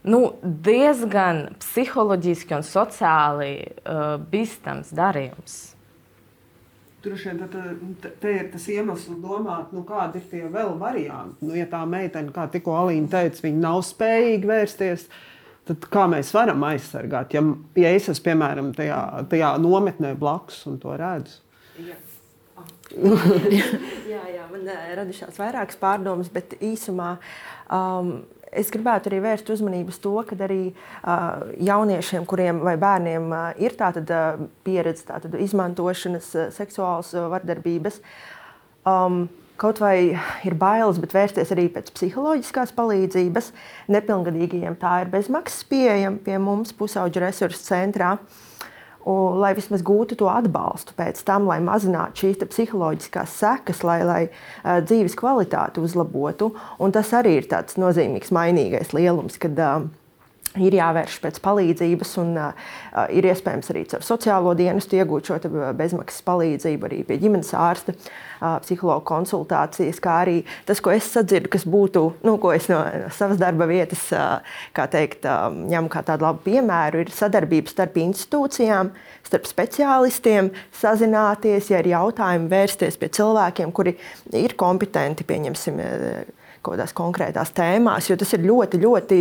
nu, 0.07 0.21
diezgan 0.41 1.43
psiholoģiski 1.61 2.57
un 2.57 2.65
sociāli 2.65 3.51
uh, 3.61 4.15
bīstams 4.31 4.93
darījums. 4.97 5.59
Droši 7.01 7.31
vien 7.31 7.47
te, 7.49 8.09
te 8.21 8.31
ir 8.37 8.49
tas 8.53 8.67
iemesls 8.69 9.07
domāt, 9.23 9.71
nu, 9.73 9.81
kādi 9.87 10.21
ir 10.21 10.25
tie 10.29 10.43
vēl 10.53 10.75
varianti. 10.77 11.41
Nu, 11.41 11.55
ja 11.57 11.65
tā 11.69 11.81
meitene, 11.89 12.29
kā 12.33 12.45
tikko 12.53 12.75
Alīna 12.83 13.09
teica, 13.09 13.41
viņa 13.47 13.61
nav 13.63 13.81
spējīga 13.87 14.51
vērsties, 14.51 15.07
tad 15.69 15.87
kā 15.93 16.05
mēs 16.11 16.29
varam 16.35 16.61
aizsargāt? 16.69 17.33
Ja, 17.33 17.41
ja 17.81 17.93
es 17.97 18.09
esmu 18.11 18.27
piemēram 18.29 18.69
tajā, 18.77 18.99
tajā 19.31 19.55
nometnē 19.63 20.13
blakus 20.19 20.61
un 20.69 20.77
to 20.81 20.93
redzu. 21.01 21.41
Ja. 21.81 21.97
jā, 24.13 24.21
jā, 24.35 24.45
man 24.51 24.69
uh, 24.69 24.85
radušās 25.01 25.41
vairākas 25.41 25.81
pārdomas, 25.81 26.29
bet 26.29 26.53
īsumā 26.61 27.15
um, 27.65 28.19
es 28.51 28.71
gribētu 28.73 29.09
arī 29.09 29.21
vērst 29.23 29.51
uzmanību 29.53 29.93
uz 29.93 29.99
to, 30.03 30.13
ka 30.27 30.37
arī 30.45 30.61
uh, 30.71 31.43
jauniešiem, 31.63 32.25
kuriem 32.29 32.61
vai 32.65 32.75
bērniem 32.81 33.27
uh, 33.31 33.51
ir 33.61 33.75
tāda 33.79 34.03
uh, 34.03 34.47
pieredze, 34.65 35.05
tāda 35.07 35.31
izmantošanas, 35.41 36.31
uh, 36.35 36.49
seksuālas 36.55 37.13
uh, 37.15 37.29
vardarbības. 37.33 38.01
Um, 38.87 39.27
Kaut 39.61 39.77
vai 39.77 40.15
ir 40.41 40.55
bailes, 40.57 40.97
bet 40.97 41.11
vērsties 41.13 41.51
arī 41.53 41.67
pēc 41.69 41.91
psiholoģiskās 41.93 42.71
palīdzības. 42.73 43.51
Nepilngadīgajiem 43.93 44.73
tā 44.81 44.95
ir 45.03 45.11
bezmaksas 45.13 45.67
pieejama 45.69 46.17
pie 46.25 46.39
mums 46.41 46.73
pusauģu 46.73 47.21
resursu 47.21 47.61
centrā. 47.67 48.15
Uh, 48.15 48.50
un, 49.05 49.39
lai 49.41 49.53
vismaz 49.57 49.83
gūtu 49.85 50.17
to 50.19 50.29
atbalstu 50.31 50.95
pēc 50.97 51.21
tam, 51.27 51.47
lai 51.49 51.59
mazinātu 51.63 52.25
šīs 52.25 52.43
psiholoģiskās 52.51 53.37
sekas, 53.41 53.81
lai, 53.87 53.99
lai 54.07 54.21
uh, 54.27 54.79
dzīves 54.85 55.17
kvalitāti 55.19 55.83
uzlabotu. 55.83 56.51
Un 56.81 56.93
tas 56.95 57.13
arī 57.17 57.37
ir 57.39 57.49
tāds 57.51 57.79
nozīmīgs 57.81 58.33
mainīgais 58.35 58.93
lielums, 58.97 59.39
kad 59.41 59.57
uh, 59.57 59.87
ir 60.59 60.75
jāvērš 60.75 61.17
pēc 61.23 61.37
palīdzības, 61.43 62.11
un 62.21 62.33
uh, 62.39 62.71
ir 63.13 63.27
iespējams 63.29 63.71
arī 63.71 63.83
ar 63.95 64.03
sociālo 64.03 64.53
dienestu 64.57 64.97
iegūt 64.99 65.29
šo 65.29 65.37
bezmaksas 65.77 66.25
palīdzību, 66.27 66.87
arī 66.89 66.99
pie 67.07 67.17
ģimenes 67.21 67.53
ārsta, 67.55 67.95
uh, 67.95 68.57
psihologa 68.63 69.05
konsultācijas, 69.07 70.01
kā 70.03 70.17
arī 70.25 70.37
tas, 70.67 70.81
ko 70.83 70.91
es 70.91 71.07
sadzirdu, 71.13 71.51
kas 71.53 71.63
būtu, 71.63 72.03
nu, 72.27 72.35
ko 72.41 72.51
es 72.55 72.67
no, 72.71 72.81
savas 73.15 73.39
darba 73.41 73.67
vietas, 73.69 74.03
uh, 74.15 74.57
kā 74.75 74.87
teikt, 74.91 75.27
uh, 75.29 75.47
ņemu 75.71 75.93
kā 75.93 76.03
tādu 76.07 76.27
labu 76.27 76.43
piemēru, 76.49 77.05
ir 77.05 77.13
sadarbība 77.15 77.71
starp 77.71 78.01
institūcijām, 78.03 78.91
starp 79.27 79.47
speciālistiem, 79.47 80.51
sazināties, 80.81 81.71
ja 81.71 81.79
ir 81.79 81.93
jautājumi, 81.93 82.51
vērsties 82.51 82.99
pie 82.99 83.11
cilvēkiem, 83.15 83.71
kuri 83.71 83.95
ir 84.35 84.57
kompetenti, 84.59 85.27
pieņemsim, 85.27 85.79
kaut 86.61 86.75
kādās 86.75 86.93
konkrētās 86.97 87.55
tēmās, 87.57 88.09
jo 88.09 88.17
tas 88.19 88.35
ir 88.35 88.45
ļoti, 88.45 88.79
ļoti 88.83 89.19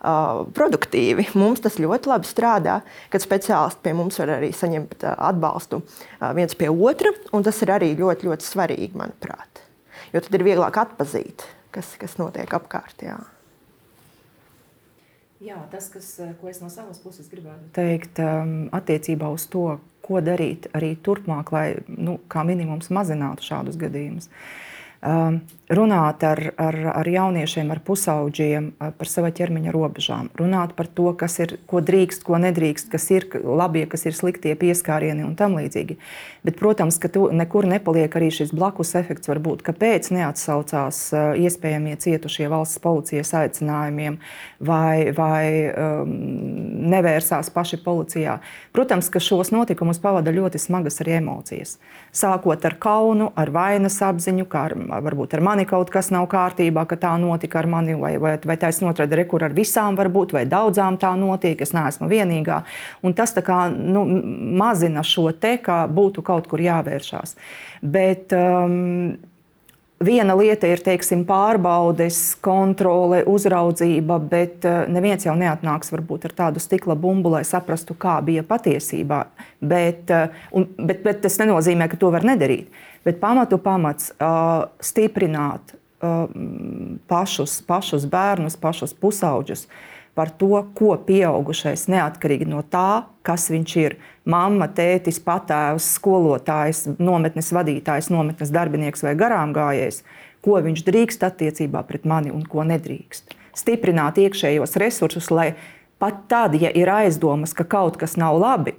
produktīvi. 0.00 1.28
Mums 1.38 1.62
tas 1.64 1.78
ļoti 1.80 2.10
labi 2.10 2.28
strādā, 2.28 2.80
kad 3.12 3.24
speciālisti 3.24 3.82
pie 3.84 3.94
mums 3.96 4.18
var 4.20 4.36
arī 4.38 4.52
saņemt 4.54 5.06
atbalstu 5.14 5.82
viens 6.36 6.56
pie 6.58 6.70
otra. 6.72 7.14
Tas 7.46 7.62
ir 7.64 7.72
arī 7.74 7.92
ļoti, 7.98 8.28
ļoti 8.30 8.46
svarīgi, 8.46 8.92
manuprāt. 8.98 9.62
Jo 10.14 10.22
tad 10.22 10.36
ir 10.38 10.46
vieglāk 10.46 10.78
atzīt, 10.82 11.46
kas, 11.74 11.94
kas 12.00 12.18
notiek 12.20 12.52
apkārt. 12.56 13.02
Jā. 13.06 13.18
Jā, 15.44 15.58
tas, 15.70 15.90
kas, 15.92 16.14
ko 16.40 16.48
es 16.48 16.62
no 16.62 16.70
savas 16.72 16.96
puses 17.02 17.28
gribētu 17.28 17.68
teikt, 17.76 18.22
attiecībā 18.72 19.28
uz 19.28 19.44
to, 19.52 19.74
ko 20.06 20.22
darīt 20.24 20.70
arī 20.76 20.94
turpmāk, 20.96 21.50
lai 21.52 21.66
nu, 21.90 22.16
kā 22.32 22.46
minimums 22.46 22.88
mazinātu 22.94 23.44
šādus 23.44 23.76
gadījumus. 23.80 24.30
Uh, 24.30 24.65
runāt 25.02 26.22
ar, 26.22 26.40
ar, 26.56 26.76
ar 26.94 27.08
jauniešiem, 27.10 27.70
ar 27.74 27.80
pusauģiem 27.82 28.68
par 28.78 29.08
sava 29.10 29.32
ķermeņa 29.34 29.72
robežām, 29.74 30.30
runāt 30.38 30.76
par 30.78 30.86
to, 30.86 31.08
kas 31.18 31.38
ir, 31.42 31.56
ko 31.66 31.82
drīkst, 31.82 32.22
ko 32.26 32.38
nedrīkst, 32.42 32.88
kas 32.92 33.08
ir 33.10 33.26
labie, 33.42 33.84
kas 33.90 34.06
ir 34.06 34.14
sliktie 34.14 34.54
pieskārieni 34.58 35.26
un 35.26 35.34
tam 35.38 35.56
līdzīgi. 35.58 35.98
Bet, 36.46 36.58
protams, 36.60 37.00
ka 37.02 37.10
tu 37.10 37.26
nekur 37.34 37.66
nepaliek 37.66 38.14
arī 38.14 38.30
šis 38.34 38.54
blakus 38.54 38.94
efekts, 38.98 39.26
varbūt, 39.30 39.64
kāpēc 39.66 40.12
neatsaucās 40.14 41.02
iespējamie 41.42 41.96
cietušie 42.02 42.46
valsts 42.52 42.82
policijas 42.82 43.34
aicinājumiem 43.34 44.20
vai, 44.62 45.10
vai 45.16 45.44
um, 45.72 46.14
nevērsās 46.94 47.50
paši 47.54 47.80
policijā. 47.82 48.38
Protams, 48.76 49.10
ka 49.10 49.22
šos 49.22 49.50
notikumus 49.54 49.98
pavada 50.02 50.30
ļoti 50.34 50.62
smagas 50.62 51.02
arī 51.02 51.18
emocijas. 51.18 51.76
Sākot 52.14 52.62
ar 52.68 52.78
kaunu, 52.78 53.32
ar 53.34 53.50
vainas 53.50 53.98
apziņu, 54.06 54.46
kā 54.50 54.68
ar, 54.70 54.78
varbūt 54.86 55.36
ar 55.36 55.42
mani 55.44 55.66
kaut 55.68 55.90
kas 55.92 56.10
nav 56.14 56.28
kārtībā, 56.32 56.86
ka 56.88 56.98
tā 57.00 57.12
notika 57.20 57.60
ar 57.60 57.68
mani, 57.70 57.96
vai, 57.98 58.14
vai, 58.22 58.36
vai 58.44 58.56
taisnība 58.60 58.94
otrādi, 58.94 59.24
kur 59.30 59.44
ar 59.46 59.54
visām 59.56 59.98
var 59.98 60.10
būt, 60.12 60.34
vai 60.36 60.44
daudzām 60.50 60.98
tā 61.02 61.12
notiek, 61.18 61.60
es 61.62 61.74
neesmu 61.76 62.08
vienīgā. 62.10 62.62
Un 63.06 63.16
tas 63.16 63.34
kā, 63.46 63.60
nu, 63.70 64.06
mazina 64.58 65.04
šo 65.06 65.30
te, 65.36 65.56
kā 65.62 65.84
būtu 65.90 66.24
kaut 66.26 66.50
kur 66.50 66.62
jāvēršās. 66.62 67.36
Bet, 67.82 68.34
um, 68.36 69.16
Viena 70.04 70.34
lieta 70.36 70.68
ir 70.68 70.82
teiksim, 70.84 71.22
pārbaudes, 71.24 72.34
kontrole, 72.44 73.22
uzraudzība, 73.32 74.18
bet 74.28 74.66
uh, 74.68 74.82
neviens 74.92 75.24
jau 75.24 75.32
neatnāks 75.38 75.88
varbūt, 75.94 76.26
ar 76.28 76.34
tādu 76.36 76.60
stikla 76.60 76.92
bumbu, 77.00 77.32
lai 77.32 77.40
saprastu, 77.48 77.96
kā 77.96 78.18
bija 78.26 78.44
patiesībā. 78.44 79.22
Bet, 79.64 80.12
uh, 80.12 80.36
un, 80.52 80.68
bet, 80.76 81.00
bet 81.06 81.24
tas 81.24 81.40
nenozīmē, 81.40 81.88
ka 81.88 81.96
to 82.00 82.12
var 82.12 82.28
nedarīt. 82.28 82.68
Bet 83.08 83.22
pamatu 83.22 83.56
pamats 83.62 84.12
uh, 84.18 84.68
stiprināt 84.84 85.76
pašus, 87.08 87.60
pašus 87.64 88.04
bērnus, 88.12 88.58
pašus 88.60 88.92
pusauģus 89.00 89.64
par 90.16 90.32
to, 90.40 90.62
ko 90.74 90.94
pieaugušais 91.06 91.86
neatkarīgi 91.92 92.48
no 92.48 92.62
tā, 92.64 93.04
kas 93.26 93.50
viņš 93.52 93.74
ir. 93.82 93.96
Mama, 94.26 94.66
tētis, 94.72 95.20
patēvs, 95.22 95.90
skolotājs, 95.98 96.86
nometnes 96.96 97.52
vadītājs, 97.54 98.08
nometnes 98.10 98.50
darbinieks 98.54 99.04
vai 99.04 99.12
garām 99.18 99.52
gājējs, 99.54 100.00
ko 100.42 100.56
viņš 100.64 100.82
drīkst 100.88 101.26
attiecībā 101.28 101.84
pret 101.86 102.08
mani 102.08 102.32
un 102.32 102.46
ko 102.48 102.64
nedrīkst. 102.66 103.36
Stiprināt 103.56 104.18
iekšējos 104.22 104.74
resursus, 104.80 105.28
lai 105.30 105.52
pat 106.00 106.24
tad, 106.32 106.56
ja 106.60 106.72
ir 106.72 106.90
aizdomas, 106.92 107.54
ka 107.56 107.68
kaut 107.68 108.00
kas 108.00 108.16
nav 108.20 108.40
labi, 108.40 108.74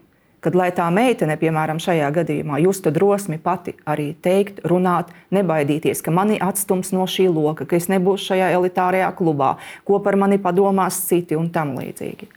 kad 0.48 0.56
lai 0.56 0.70
tā 0.72 0.88
meitene, 0.94 1.36
piemēram, 1.40 1.82
šajā 1.84 2.08
gadījumā, 2.16 2.62
justu 2.64 2.94
drosmi 2.96 3.36
pati 3.44 3.76
arī 3.90 4.14
teikt, 4.24 4.64
runāt, 4.72 5.12
nebaidīties, 5.36 6.00
ka 6.06 6.14
mani 6.16 6.40
atstums 6.40 6.94
no 6.96 7.04
šī 7.04 7.28
loka, 7.28 7.68
ka 7.68 7.76
es 7.76 7.90
nebūšu 7.92 8.32
šajā 8.32 8.54
elitārajā 8.56 9.12
klubā, 9.20 9.58
ko 9.84 10.00
par 10.04 10.16
mani 10.16 10.40
padomās 10.40 11.04
citi 11.10 11.36
un 11.36 11.52
tam 11.52 11.76
līdzīgi. 11.82 12.32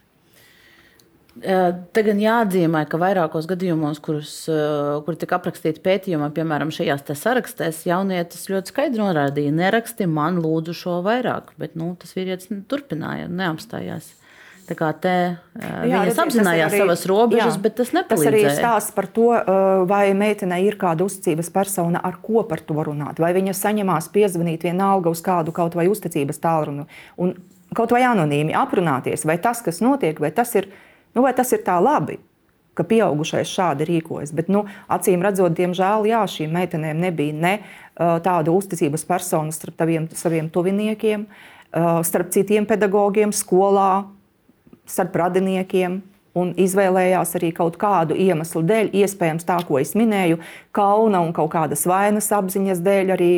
Te 1.40 2.02
gan 2.04 2.18
jāatzīmē, 2.20 2.82
ka 2.90 2.98
vairākos 3.00 3.46
gadījumos, 3.48 4.00
kurus, 4.02 4.32
kur 5.06 5.16
tika 5.16 5.38
aprakstīti 5.38 5.80
pētījumā, 5.84 6.32
piemēram, 6.34 6.72
šajās 6.74 7.06
sarakstēs, 7.16 7.84
jaunietis 7.86 8.48
ļoti 8.50 8.74
skaidri 8.74 9.00
norādīja, 9.00 9.54
neraksti 9.54 10.10
man 10.10 10.42
lūdzu 10.42 10.74
šo 10.76 10.98
vairāk, 11.06 11.54
bet 11.62 11.78
nu, 11.78 11.94
tas 12.02 12.12
vīrietis 12.18 12.50
turpināja, 12.68 13.30
neapstājās. 13.30 14.10
Tā 14.70 14.76
kā 14.78 14.88
te 15.02 15.12
jā, 15.58 16.04
viņas 16.04 16.18
apzinājās 16.22 16.70
arī, 16.70 16.80
savas 16.84 17.00
robežas, 17.10 17.56
jā, 17.56 17.62
bet 17.64 17.74
tas 17.80 17.88
nepalīdzēja. 17.96 18.30
Tas 18.30 18.30
arī 18.30 18.42
stāsta 18.54 18.94
par 18.94 19.08
to, 19.10 19.26
vai 19.90 20.04
meitenei 20.14 20.60
ir 20.68 20.76
kāda 20.78 21.02
uzticības 21.08 21.50
persona, 21.50 21.98
ar 22.06 22.20
ko 22.22 22.44
par 22.46 22.62
to 22.62 22.76
runāt. 22.86 23.18
Vai 23.18 23.32
viņa 23.34 23.56
saņemās 23.58 24.10
piezvanīt 24.14 24.68
vienalga 24.68 25.10
uz 25.10 25.24
kādu 25.26 25.50
kaut 25.56 25.74
vai 25.74 25.88
uzticības 25.90 26.38
tālruni 26.38 26.86
un 27.18 27.34
kaut 27.74 27.90
vai 27.94 28.04
anonīmi 28.06 28.54
aprunāties, 28.54 29.26
vai 29.26 29.40
tas, 29.42 29.58
kas 29.66 29.82
notiek, 29.82 30.22
vai 30.22 30.30
tas 30.34 30.54
ir, 30.58 30.70
nu, 31.16 31.26
vai 31.26 31.34
tas 31.34 31.50
ir 31.56 31.64
tā 31.66 31.80
labi. 31.82 32.20
Ka 32.78 32.84
pieaugušais 32.86 33.50
šādi 33.50 33.84
rīkojas. 33.88 34.30
Bet, 34.32 34.46
nu, 34.48 34.62
acīm 34.86 35.24
redzot, 35.26 35.52
diemžēl, 35.58 36.06
jā, 36.06 36.20
šīm 36.30 36.54
meitenēm 36.54 37.02
nebija 37.02 37.34
ne 37.34 37.50
uh, 37.58 38.20
tāda 38.22 38.54
uzticības 38.54 39.02
persona 39.08 39.50
starp 39.52 39.74
taviem, 39.82 40.06
saviem 40.14 40.46
tuviniekiem, 40.54 41.26
starp 42.06 42.30
citiem 42.34 42.66
pedagogiem, 42.70 43.34
skolā, 43.34 44.06
starp 44.90 45.16
radiniekiem. 45.24 46.00
Un 46.38 46.52
izvēlējās 46.62 47.32
arī 47.40 47.48
kaut 47.50 47.74
kādu 47.80 48.14
iemeslu 48.14 48.60
dēļ, 48.62 48.92
iespējams, 49.00 49.42
tā, 49.48 49.56
ko 49.66 49.80
es 49.80 49.96
minēju, 49.98 50.38
kauna 50.70 51.24
un 51.26 51.32
kaut 51.34 51.50
kādas 51.56 51.82
vainas 51.90 52.30
apziņas 52.36 52.84
dēļ, 52.86 53.10
arī 53.16 53.32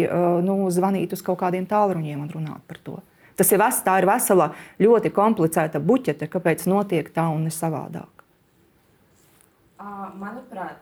nu, 0.44 0.58
zvanīt 0.68 1.14
uz 1.16 1.24
kaut 1.24 1.40
kādiem 1.40 1.64
tālruņiem 1.70 2.20
un 2.20 2.28
runāt 2.34 2.60
par 2.68 2.82
to. 2.84 2.98
Tas 3.36 3.48
ir, 3.48 3.62
ves, 3.62 3.80
ir 3.80 4.06
vesela, 4.06 4.50
ļoti 4.82 5.12
komplicēta 5.16 5.80
buķete, 5.80 6.28
kāpēc 6.28 6.66
notiek 6.68 7.08
tā 7.14 7.30
un 7.32 7.46
ne 7.48 7.54
savādāk. 7.54 8.10
Manuprāt, 10.20 10.76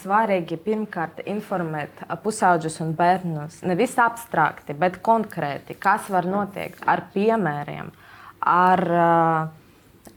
svarīgi 0.00 0.56
pirmkārt 0.64 1.20
informēt 1.28 2.02
pusauģus 2.24 2.80
un 2.84 2.96
bērnus 2.98 3.60
nevis 3.68 3.94
abstrakti, 4.00 4.74
bet 4.74 4.98
konkrēti, 5.04 5.76
kas 5.78 6.08
var 6.10 6.26
notiekt 6.28 6.82
ar 6.88 7.04
piemēriem, 7.14 7.92
ar 8.40 8.84
uh, 8.90 9.59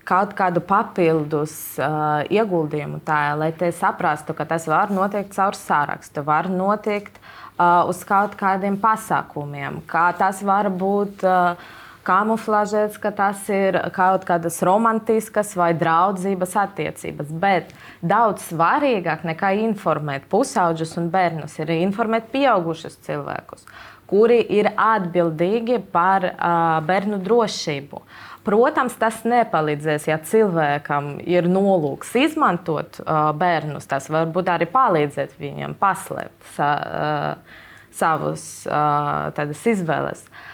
kaut 0.08 0.34
kādu 0.38 0.64
papildus 0.68 1.54
uh, 1.80 2.24
ieguldījumu 2.32 3.00
tajā, 3.08 3.38
lai 3.40 3.52
te 3.56 3.72
saprastu, 3.76 4.36
ka 4.38 4.48
tas 4.50 4.68
var 4.70 4.92
notikt 4.94 5.36
caur 5.36 5.58
sārakstu, 5.58 6.26
var 6.28 6.50
notikt 6.52 7.20
uh, 7.20 7.86
uz 7.90 8.04
kaut 8.08 8.36
kādiem 8.40 8.80
pasākumiem, 8.82 9.84
kā 9.88 10.10
tas 10.20 10.44
var 10.44 10.72
būt. 10.74 11.24
Uh, 11.24 11.80
kamuflažēts, 12.04 13.00
ka 13.00 13.14
tas 13.16 13.46
ir 13.52 13.78
kaut 13.96 14.26
kādas 14.28 14.60
romantiskas 14.66 15.54
vai 15.56 15.72
draudzības 15.78 16.56
attiecības. 16.66 17.32
Bet 17.32 17.72
daudz 18.04 18.50
svarīgāk 18.50 19.24
nekā 19.28 19.54
informēt 19.64 20.28
pusauģus 20.32 20.98
un 21.00 21.10
bērnus 21.14 21.56
ir 21.64 21.74
informēt 21.78 22.28
pieaugušus 22.34 23.00
cilvēkus, 23.08 23.66
kuri 24.10 24.42
ir 24.52 24.74
atbildīgi 24.76 25.80
par 25.96 26.28
uh, 26.34 26.84
bērnu 26.86 27.22
drošību. 27.24 28.04
Protams, 28.44 28.96
tas 29.00 29.22
nepalīdzēs, 29.24 30.08
ja 30.10 30.18
cilvēkam 30.20 31.14
ir 31.24 31.48
nolūks 31.48 32.12
izmantot 32.20 33.00
uh, 33.04 33.30
bērnus. 33.40 33.88
Tas 33.88 34.10
varbūt 34.12 34.52
arī 34.52 34.68
palīdzēt 34.72 35.38
viņam 35.40 35.78
paslēpt 35.80 36.50
sa, 36.58 36.72
uh, 36.84 37.62
savus 37.96 38.48
uh, 38.68 39.32
izvēles. 39.72 40.26
Uh, 40.28 40.53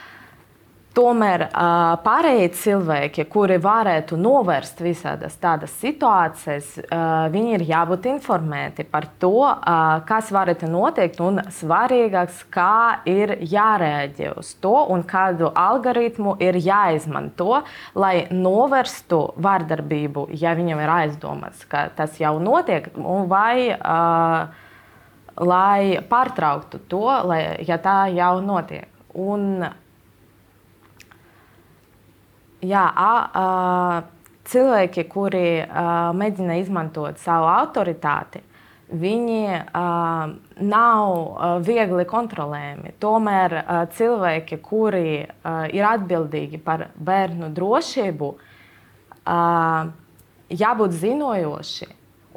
Tomēr 0.97 1.43
pārējie 2.01 2.47
cilvēki, 2.57 3.23
kuri 3.29 3.59
varētu 3.61 4.17
novērst 4.17 4.79
visādas 4.81 5.35
tādas 5.37 5.71
situācijas, 5.77 6.71
viņi 7.29 7.53
ir 7.55 7.63
jābūt 7.69 8.07
informēti 8.09 8.87
par 8.89 9.05
to, 9.21 9.45
kas 10.09 10.31
varētu 10.33 10.67
notikt, 10.71 11.21
un 11.21 11.43
svarīgāks, 11.53 12.39
kā 12.49 13.05
ir 13.05 13.35
jārēģē 13.37 14.31
uz 14.41 14.55
to 14.63 14.73
un 14.89 15.05
kādu 15.07 15.51
algoritmu 15.53 16.33
ir 16.41 16.57
jāizmanto, 16.57 17.61
lai 17.93 18.25
novērstu 18.33 19.19
vardarbību, 19.37 20.25
ja 20.41 20.55
viņam 20.57 20.81
ir 20.81 20.93
aizdomas, 20.95 21.61
ka 21.69 21.85
tas 21.95 22.17
jau 22.17 22.39
notiek, 22.41 22.89
vai 23.29 23.69
lai 25.39 26.01
pārtrauktu 26.09 26.81
to, 26.89 27.05
lai, 27.29 27.43
ja 27.67 27.77
tā 27.77 28.09
jau 28.11 28.39
notiek. 28.43 28.89
Un 29.13 29.69
jā, 32.65 32.85
a, 32.95 33.13
a, 33.41 34.29
cilvēki, 34.49 35.05
kuri 35.11 35.61
a, 35.63 36.11
mēģina 36.15 36.59
izmantot 36.61 37.19
savu 37.21 37.49
autoritāti, 37.51 38.41
viņi 38.89 39.43
a, 39.53 39.83
nav 40.59 41.13
a, 41.13 41.51
viegli 41.65 42.07
kontrolējami. 42.09 42.95
Tomēr 43.01 43.59
a, 43.59 43.79
cilvēki, 43.95 44.59
kuri 44.65 45.21
a, 45.23 45.55
ir 45.71 45.87
atbildīgi 45.91 46.61
par 46.63 46.89
bērnu 46.97 47.51
drošību, 47.55 48.33
a, 49.23 49.39
jābūt 50.49 50.99
zinojoši 51.03 51.89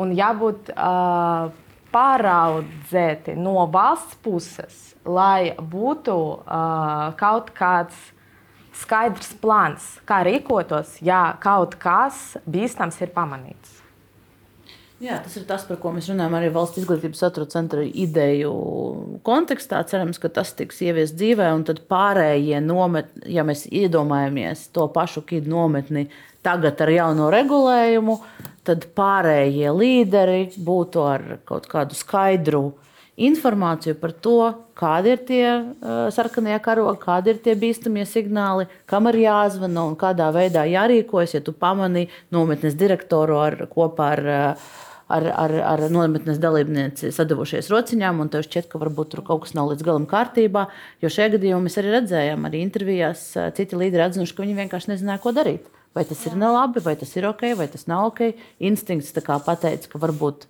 un 0.03 0.15
jābūt 0.17 0.73
a, 0.77 1.51
pāraudzēti 1.93 3.37
no 3.37 3.67
valsts 3.73 4.17
puses, 4.25 4.81
lai 5.05 5.53
būtu 5.59 6.17
uh, 6.17 7.13
kaut 7.21 7.53
kāds 7.57 7.99
skaidrs 8.77 9.35
plāns, 9.43 9.87
kā 10.09 10.23
rīkotos, 10.27 10.99
ja 11.05 11.33
kaut 11.43 11.77
kas 11.83 12.33
bīstams 12.49 13.01
ir 13.05 13.13
pamanīts. 13.15 13.83
Jā, 15.03 15.17
tas 15.19 15.35
ir 15.35 15.43
tas, 15.49 15.65
par 15.67 15.81
ko 15.83 15.91
mēs 15.91 16.07
runājam 16.13 16.37
arī 16.39 16.49
valsts 16.55 16.79
izglītības 16.79 17.25
satura 17.25 17.49
centra 17.51 17.83
ideju 17.83 18.53
kontekstā. 19.27 19.81
Cerams, 19.91 20.21
ka 20.23 20.31
tas 20.31 20.53
tiks 20.55 20.79
ieviests 20.87 21.17
dzīvē, 21.19 21.49
un 21.57 21.65
tad 21.67 21.81
pārējie 21.91 22.61
nometni, 22.63 23.33
ja 23.35 23.43
mēs 23.43 23.65
iedomājamies 23.67 24.69
to 24.71 24.87
pašu 24.95 25.25
kidu 25.27 25.51
nometni 25.51 26.07
tagad 26.47 26.79
ar 26.87 26.93
jauno 26.95 27.33
regulējumu, 27.35 28.15
tad 28.63 28.87
pārējie 28.95 29.75
līderi 29.75 30.45
būtu 30.63 31.03
ar 31.03 31.27
kaut 31.51 31.67
kādu 31.73 31.99
skaidru 31.99 32.69
informāciju 33.21 33.97
par 34.01 34.13
to, 34.25 34.37
kādi 34.79 35.13
ir 35.13 35.25
tie 35.29 35.47
uh, 35.53 36.07
sarkanie 36.15 36.57
karogi, 36.65 37.01
kādi 37.03 37.35
ir 37.35 37.43
tie 37.45 37.55
bīstamie 37.59 38.07
signāli, 38.09 38.69
kam 38.89 39.11
ir 39.11 39.21
jāzvana 39.27 39.85
un 39.89 39.99
kādā 40.01 40.31
veidā 40.33 40.65
jārīkojas. 40.71 41.37
Ja 41.37 41.43
tu 41.45 41.53
pamani 41.53 42.09
nometnes 42.33 42.79
direktoru 42.79 43.37
ar, 43.43 43.59
kopā 43.73 44.09
ar, 44.17 44.25
ar, 45.13 45.29
ar, 45.45 45.57
ar 45.75 45.85
nometnes 45.93 46.41
dalībnieci 46.41 47.13
sadavušies 47.13 47.69
rociņām, 47.73 48.25
un 48.25 48.33
tev 48.33 48.47
šķiet, 48.49 48.71
ka 48.73 48.81
varbūt 48.81 49.13
tur 49.13 49.25
kaut 49.29 49.45
kas 49.45 49.55
nav 49.59 49.75
līdz 49.75 49.87
galam 49.87 50.09
kārtībā. 50.09 50.67
Jo 51.05 51.13
šajā 51.13 51.37
gadījumā 51.37 51.67
mēs 51.69 51.79
arī 51.83 51.95
redzējām, 51.99 52.49
arī 52.49 52.65
intervijās 52.65 53.29
citi 53.59 53.79
līderi 53.79 54.09
atzinuši, 54.09 54.37
ka 54.39 54.47
viņi 54.47 54.59
vienkārši 54.65 54.95
nezināja, 54.95 55.23
ko 55.23 55.37
darīt. 55.37 55.69
Vai 55.93 56.07
tas 56.09 56.25
ir 56.25 56.39
nelabi, 56.41 56.81
vai 56.81 56.97
tas 56.97 57.11
ir 57.19 57.29
ok, 57.29 57.51
vai 57.59 57.69
tas 57.69 57.85
nav 57.85 58.09
ok. 58.09 58.31
Instinkts 58.65 59.13
pateica, 59.13 59.91
ka 59.93 60.01
varbūt 60.01 60.47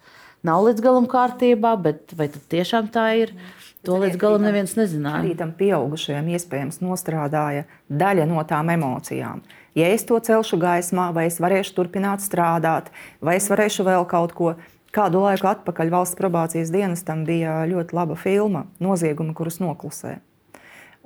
nav 0.47 0.66
līdz 0.66 0.82
galam 0.84 1.09
kārtībā, 1.11 1.74
bet 1.82 2.14
vai 2.18 2.28
tiešām 2.30 2.90
tā 2.95 3.07
ir? 3.20 3.34
To 3.82 3.97
līdz 3.99 4.18
galam 4.20 4.45
neviens 4.47 4.76
nezināja. 4.78 5.24
Arī 5.24 5.32
tam 5.38 5.51
pieaugušajam 5.59 6.28
iespējams 6.36 6.78
nostrādāja 6.84 7.64
daļa 7.90 8.28
no 8.30 8.43
tām 8.47 8.70
emocijām. 8.70 9.43
Ja 9.74 9.88
es 9.90 10.05
to 10.07 10.20
celšu 10.22 10.59
gaismā, 10.62 11.09
vai 11.16 11.26
es 11.30 11.40
varēšu 11.43 11.74
turpināt 11.78 12.22
strādāt, 12.22 12.93
vai 13.24 13.38
es 13.40 13.49
varēšu 13.51 13.88
vēl 13.88 14.07
kaut 14.11 14.36
ko. 14.38 14.55
Kādu 14.93 15.22
laiku 15.24 15.49
atpakaļ 15.49 15.88
valsts 15.88 16.18
probācijas 16.18 16.70
dienestam 16.70 17.24
bija 17.24 17.62
ļoti 17.70 17.97
laba 17.97 18.14
filma 18.20 18.66
Noziegumi, 18.84 19.32
kurus 19.32 19.57
noklusē. 19.62 20.18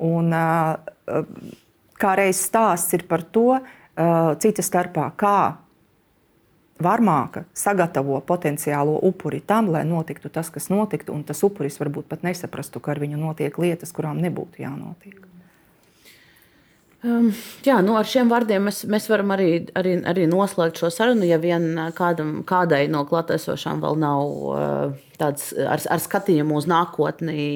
Un, 0.02 0.34
kā 1.96 2.16
reizes 2.18 2.48
stāsts 2.50 2.96
ir 2.98 3.06
par 3.06 3.22
to, 3.22 3.60
cita 4.42 4.64
starpā, 4.66 5.06
kā 5.16 5.38
Varmāka 6.82 7.46
sagatavo 7.56 8.18
potenciālo 8.28 8.98
upuri 9.08 9.40
tam, 9.40 9.70
lai 9.72 9.84
notiktu 9.88 10.28
tas, 10.28 10.50
kas 10.52 10.68
notiktu, 10.68 11.14
un 11.16 11.22
tas 11.24 11.40
upuris 11.46 11.80
varbūt 11.80 12.10
pat 12.10 12.26
nesaprastu, 12.26 12.82
ka 12.84 12.92
ar 12.92 13.00
viņu 13.00 13.20
notiek 13.20 13.56
lietas, 13.62 13.94
kurām 13.96 14.20
nebūtu 14.20 14.60
jānotiek. 14.60 15.22
Um, 17.06 17.28
jā, 17.64 17.76
nu 17.84 17.94
ar 17.96 18.08
šiem 18.08 18.28
vārdiem 18.32 18.66
mēs, 18.66 18.82
mēs 18.90 19.06
varam 19.08 19.32
arī, 19.32 19.48
arī, 19.78 19.94
arī 20.08 20.24
noslēgt 20.28 20.80
šo 20.80 20.90
sarunu. 20.92 21.26
Ja 21.28 21.38
vien 21.40 21.68
kādam, 21.96 22.40
kādai 22.48 22.86
no 22.92 23.04
klātesošām 23.08 23.80
vēl 23.84 24.00
nav 24.00 24.24
uh, 24.50 24.96
tāds 25.20 25.52
ar, 25.56 25.80
ar 25.80 26.02
skatījumu 26.02 26.56
uz 26.60 26.68
nākotni, 26.68 27.46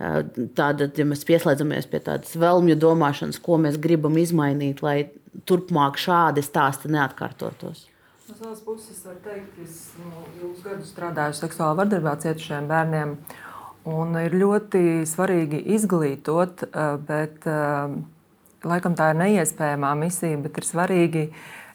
uh, 0.00 0.22
tāda, 0.58 0.88
ja 0.96 1.06
mēs 1.06 1.26
pieslēdzamies 1.28 1.90
pie 1.90 2.02
tādas 2.06 2.34
vēlmju 2.38 2.78
domāšanas, 2.80 3.42
ko 3.44 3.60
mēs 3.60 3.78
gribam 3.82 4.18
izmainīt, 4.18 4.82
lai 4.82 5.12
turpmāk 5.46 6.00
šādi 6.00 6.44
stāsti 6.46 6.90
neatkārtotos. 6.92 7.91
No 8.32 8.38
savas 8.38 8.60
puses 8.64 9.00
var 9.04 9.16
teikt, 9.20 9.48
ka 9.52 9.60
es 9.60 9.72
nu, 10.00 10.20
ilgus 10.40 10.62
gadus 10.64 10.92
strādāju 10.94 11.34
seksuālā 11.36 11.74
vardarbībā 11.82 12.14
cietušiem 12.22 12.68
bērniem. 12.70 13.10
Un 13.92 14.16
ir 14.22 14.36
ļoti 14.40 15.02
svarīgi 15.10 15.60
izglītot, 15.74 16.62
eh, 16.64 16.94
bet 17.10 17.44
eh, 17.44 17.92
laikam 18.64 18.96
tā 18.96 19.10
ir 19.12 19.18
neiespējamā 19.20 19.90
misija, 20.00 20.38
bet 20.46 20.62
ir 20.62 20.68
svarīgi, 20.70 21.26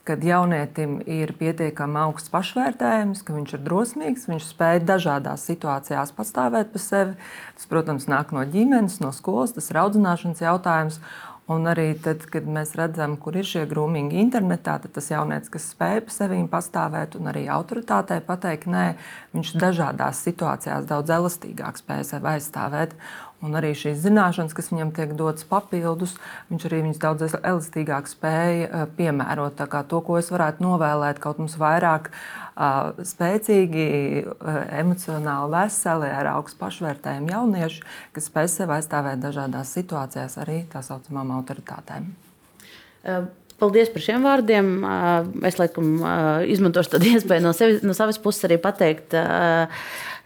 kad 0.08 0.24
jaunietim 0.24 0.98
ir 1.06 1.36
pietiekami 1.38 2.00
augsts 2.08 2.34
pašvērtējums, 2.34 3.22
ka 3.28 3.38
viņš 3.38 3.54
ir 3.54 3.64
drosmīgs, 3.68 4.26
viņš 4.32 4.50
spēj 4.50 4.82
dažādās 4.88 5.46
situācijās 5.52 6.16
pastāvēt 6.18 6.74
par 6.74 6.82
sevi. 6.82 7.18
Tas, 7.54 7.70
protams, 7.70 8.10
nāk 8.10 8.34
no 8.34 8.42
ģimenes, 8.50 8.98
no 9.04 9.14
skolas, 9.14 9.54
tas 9.54 9.70
ir 9.70 9.82
audzināšanas 9.84 10.42
jautājums. 10.42 11.02
Un 11.48 11.64
arī 11.72 11.94
tad, 12.04 12.26
kad 12.28 12.44
mēs 12.44 12.74
redzam, 12.76 13.14
kur 13.24 13.38
ir 13.40 13.48
šie 13.48 13.62
grūmīgi 13.72 14.20
internetā, 14.20 14.74
tad 14.84 14.92
tas 14.98 15.06
jaunietis, 15.14 15.52
kas 15.54 15.70
spēj 15.72 16.02
par 16.04 16.12
sevi 16.16 16.42
pastāvēt 16.52 17.16
un 17.16 17.30
arī 17.32 17.46
autoritātei 17.56 18.20
pateikt, 18.28 18.68
nē, 18.68 18.88
viņš 19.32 19.54
dažādās 19.62 20.20
situācijās 20.28 20.90
daudz 20.90 21.14
elastīgāk 21.16 21.80
spēj 21.80 22.04
sevi 22.10 22.34
aizstāvēt. 22.34 22.98
Un 23.46 23.56
arī 23.56 23.70
šīs 23.78 24.02
zināšanas, 24.02 24.56
kas 24.58 24.72
viņam 24.74 24.92
tiek 24.98 25.14
dotas 25.16 25.46
papildus, 25.48 26.18
viņš 26.50 26.68
arī 26.68 26.82
viņas 26.88 27.02
daudz 27.06 27.38
elastīgāk 27.38 28.10
spēja 28.12 28.68
eh, 28.68 28.86
piemērot. 28.98 29.62
To, 29.88 30.02
ko 30.04 30.18
es 30.20 30.34
varētu 30.34 30.66
novēlēt, 30.66 31.22
kaut 31.22 31.40
mums 31.40 31.56
vairāk 31.62 32.10
uh, 32.10 32.47
spēcīgi, 33.08 33.88
uh, 34.28 34.62
emocionāli 34.82 35.54
veseli, 35.54 36.12
ar 36.12 36.32
augstu 36.36 36.62
pašvērtējumu 36.62 37.34
jaunieši, 37.34 37.84
kas 38.16 38.30
spēj 38.32 38.54
sevi 38.56 38.78
aizstāvēt 38.78 39.22
dažādās 39.24 39.74
situācijās, 39.78 40.40
arī 40.44 40.64
tā 40.72 40.84
saucamām 40.86 41.36
autoritātēm. 41.40 42.14
Uh. 43.04 43.28
Paldies 43.58 43.90
par 43.90 44.04
šiem 44.06 44.22
vārdiem. 44.22 44.68
Es 45.50 45.56
laikam 45.58 46.04
izmantošu 46.46 46.92
tādu 46.94 47.08
iespēju 47.18 47.42
no, 47.42 47.56
sevi, 47.58 47.80
no 47.82 47.96
savas 47.98 48.20
puses 48.22 48.46
arī 48.46 48.60
pateikt 48.62 49.16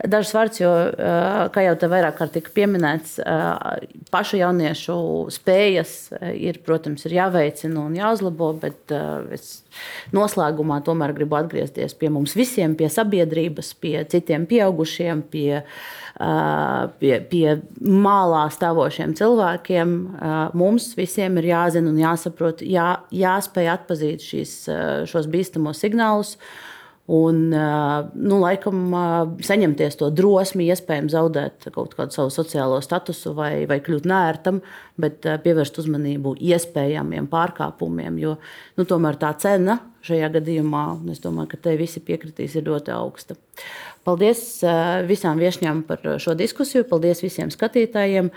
dažus 0.07 0.33
vārdus, 0.35 0.61
jo, 0.61 0.71
kā 1.53 1.63
jau 1.65 1.75
te 1.79 1.89
vairāk 1.91 2.17
kārt 2.19 2.35
tika 2.37 2.53
pieminēts, 2.55 3.17
pašu 4.13 4.39
jauniešu 4.41 4.97
spējas 5.33 5.95
ir, 6.33 6.61
protams, 6.65 7.05
ir 7.07 7.17
jāveicina 7.19 7.85
un 7.85 7.97
jāuzlabo, 7.99 8.51
bet 8.61 8.93
es 9.35 9.61
noslēgumā 10.15 10.81
tomēr 10.85 11.15
gribu 11.17 11.39
atgriezties 11.39 11.97
pie 11.97 12.11
mums 12.13 12.35
visiem, 12.37 12.75
pie 12.79 12.91
sabiedrības, 12.91 13.73
pie 13.81 13.97
citiem 14.11 14.47
pieaugušiem, 14.49 15.25
pie 15.31 15.61
pie, 16.99 17.13
pie 17.31 17.45
mālā 17.81 18.45
stāvošiem 18.53 19.15
cilvēkiem. 19.17 19.93
Mums 20.57 20.91
visiem 20.97 21.39
ir 21.41 21.51
jāzina 21.51 21.91
un 21.91 22.01
jāsaprot, 22.01 22.61
jā, 22.65 22.89
jāspēj 23.15 23.71
atzīt 23.75 24.25
šīs, 24.25 24.57
šos 25.11 25.31
bīstamos 25.31 25.81
signālus. 25.81 26.35
Un, 27.11 27.49
nu, 27.51 28.37
laikam, 28.39 28.93
saņemties 29.43 29.97
to 29.99 30.07
drosmi, 30.15 30.69
iespējams, 30.71 31.11
zaudēt 31.11 31.67
kaut 31.75 31.95
kādu 31.97 32.15
savu 32.15 32.31
sociālo 32.31 32.77
statusu 32.83 33.33
vai, 33.35 33.65
vai 33.67 33.81
kļūt 33.83 34.07
nērtam, 34.07 34.61
bet 35.01 35.27
pievērst 35.43 35.81
uzmanību 35.81 36.37
iespējamiem 36.39 37.27
pārkāpumiem. 37.31 38.21
Jo 38.21 38.37
nu, 38.79 38.87
tomēr 38.87 39.19
tā 39.19 39.33
cena 39.43 39.81
šajā 40.07 40.31
gadījumā, 40.37 40.85
es 41.11 41.19
domāju, 41.23 41.51
ka 41.51 41.61
te 41.67 41.75
visi 41.79 41.99
piekritīs, 42.05 42.55
ir 42.55 42.69
ļoti 42.69 42.95
augsta. 42.95 43.35
Paldies 44.07 44.45
visām 45.09 45.41
viesņām 45.41 45.83
par 45.89 46.05
šo 46.21 46.37
diskusiju, 46.39 46.87
paldies 46.89 47.21
visiem 47.25 47.51
skatītājiem. 47.53 48.31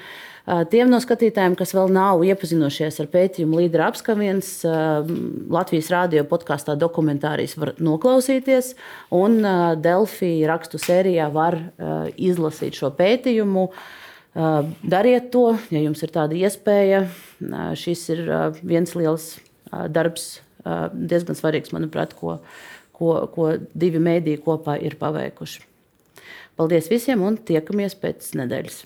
Tiem 0.45 0.91
no 0.93 0.99
skatītājiem, 1.01 1.55
kas 1.57 1.71
vēl 1.73 1.89
nav 1.95 2.21
iepazinušies 2.29 2.99
ar 3.01 3.07
pētījumu 3.09 3.63
līdera 3.63 3.87
apskaviens, 3.89 4.59
Latvijas 5.49 5.89
rādio 5.89 6.27
podkāstā 6.29 6.75
dokumentārijas 6.77 7.57
var 7.57 7.73
noklausīties, 7.81 8.75
un 9.17 9.41
Delfī 9.81 10.35
rakstu 10.51 10.81
sērijā 10.83 11.31
var 11.33 11.57
izlasīt 12.21 12.77
šo 12.77 12.93
pētījumu. 12.99 13.71
Dariet 14.85 15.33
to, 15.33 15.47
ja 15.73 15.81
jums 15.81 16.05
ir 16.05 16.13
tāda 16.13 16.37
iespēja. 16.37 17.07
Šis 17.81 18.07
ir 18.13 18.25
viens 18.61 18.93
liels 19.01 19.39
darbs, 19.73 20.43
diezgan 20.93 21.41
svarīgs, 21.41 21.73
manuprāt, 21.73 22.13
ko, 22.21 22.43
ko, 22.93 23.23
ko 23.33 23.55
divi 23.73 24.03
mēdīji 24.13 24.45
kopā 24.45 24.77
ir 24.77 25.01
paveikuši. 25.01 25.71
Paldies 26.61 26.93
visiem 26.93 27.25
un 27.25 27.41
tiekamies 27.41 27.97
pēc 27.97 28.35
nedēļas! 28.37 28.85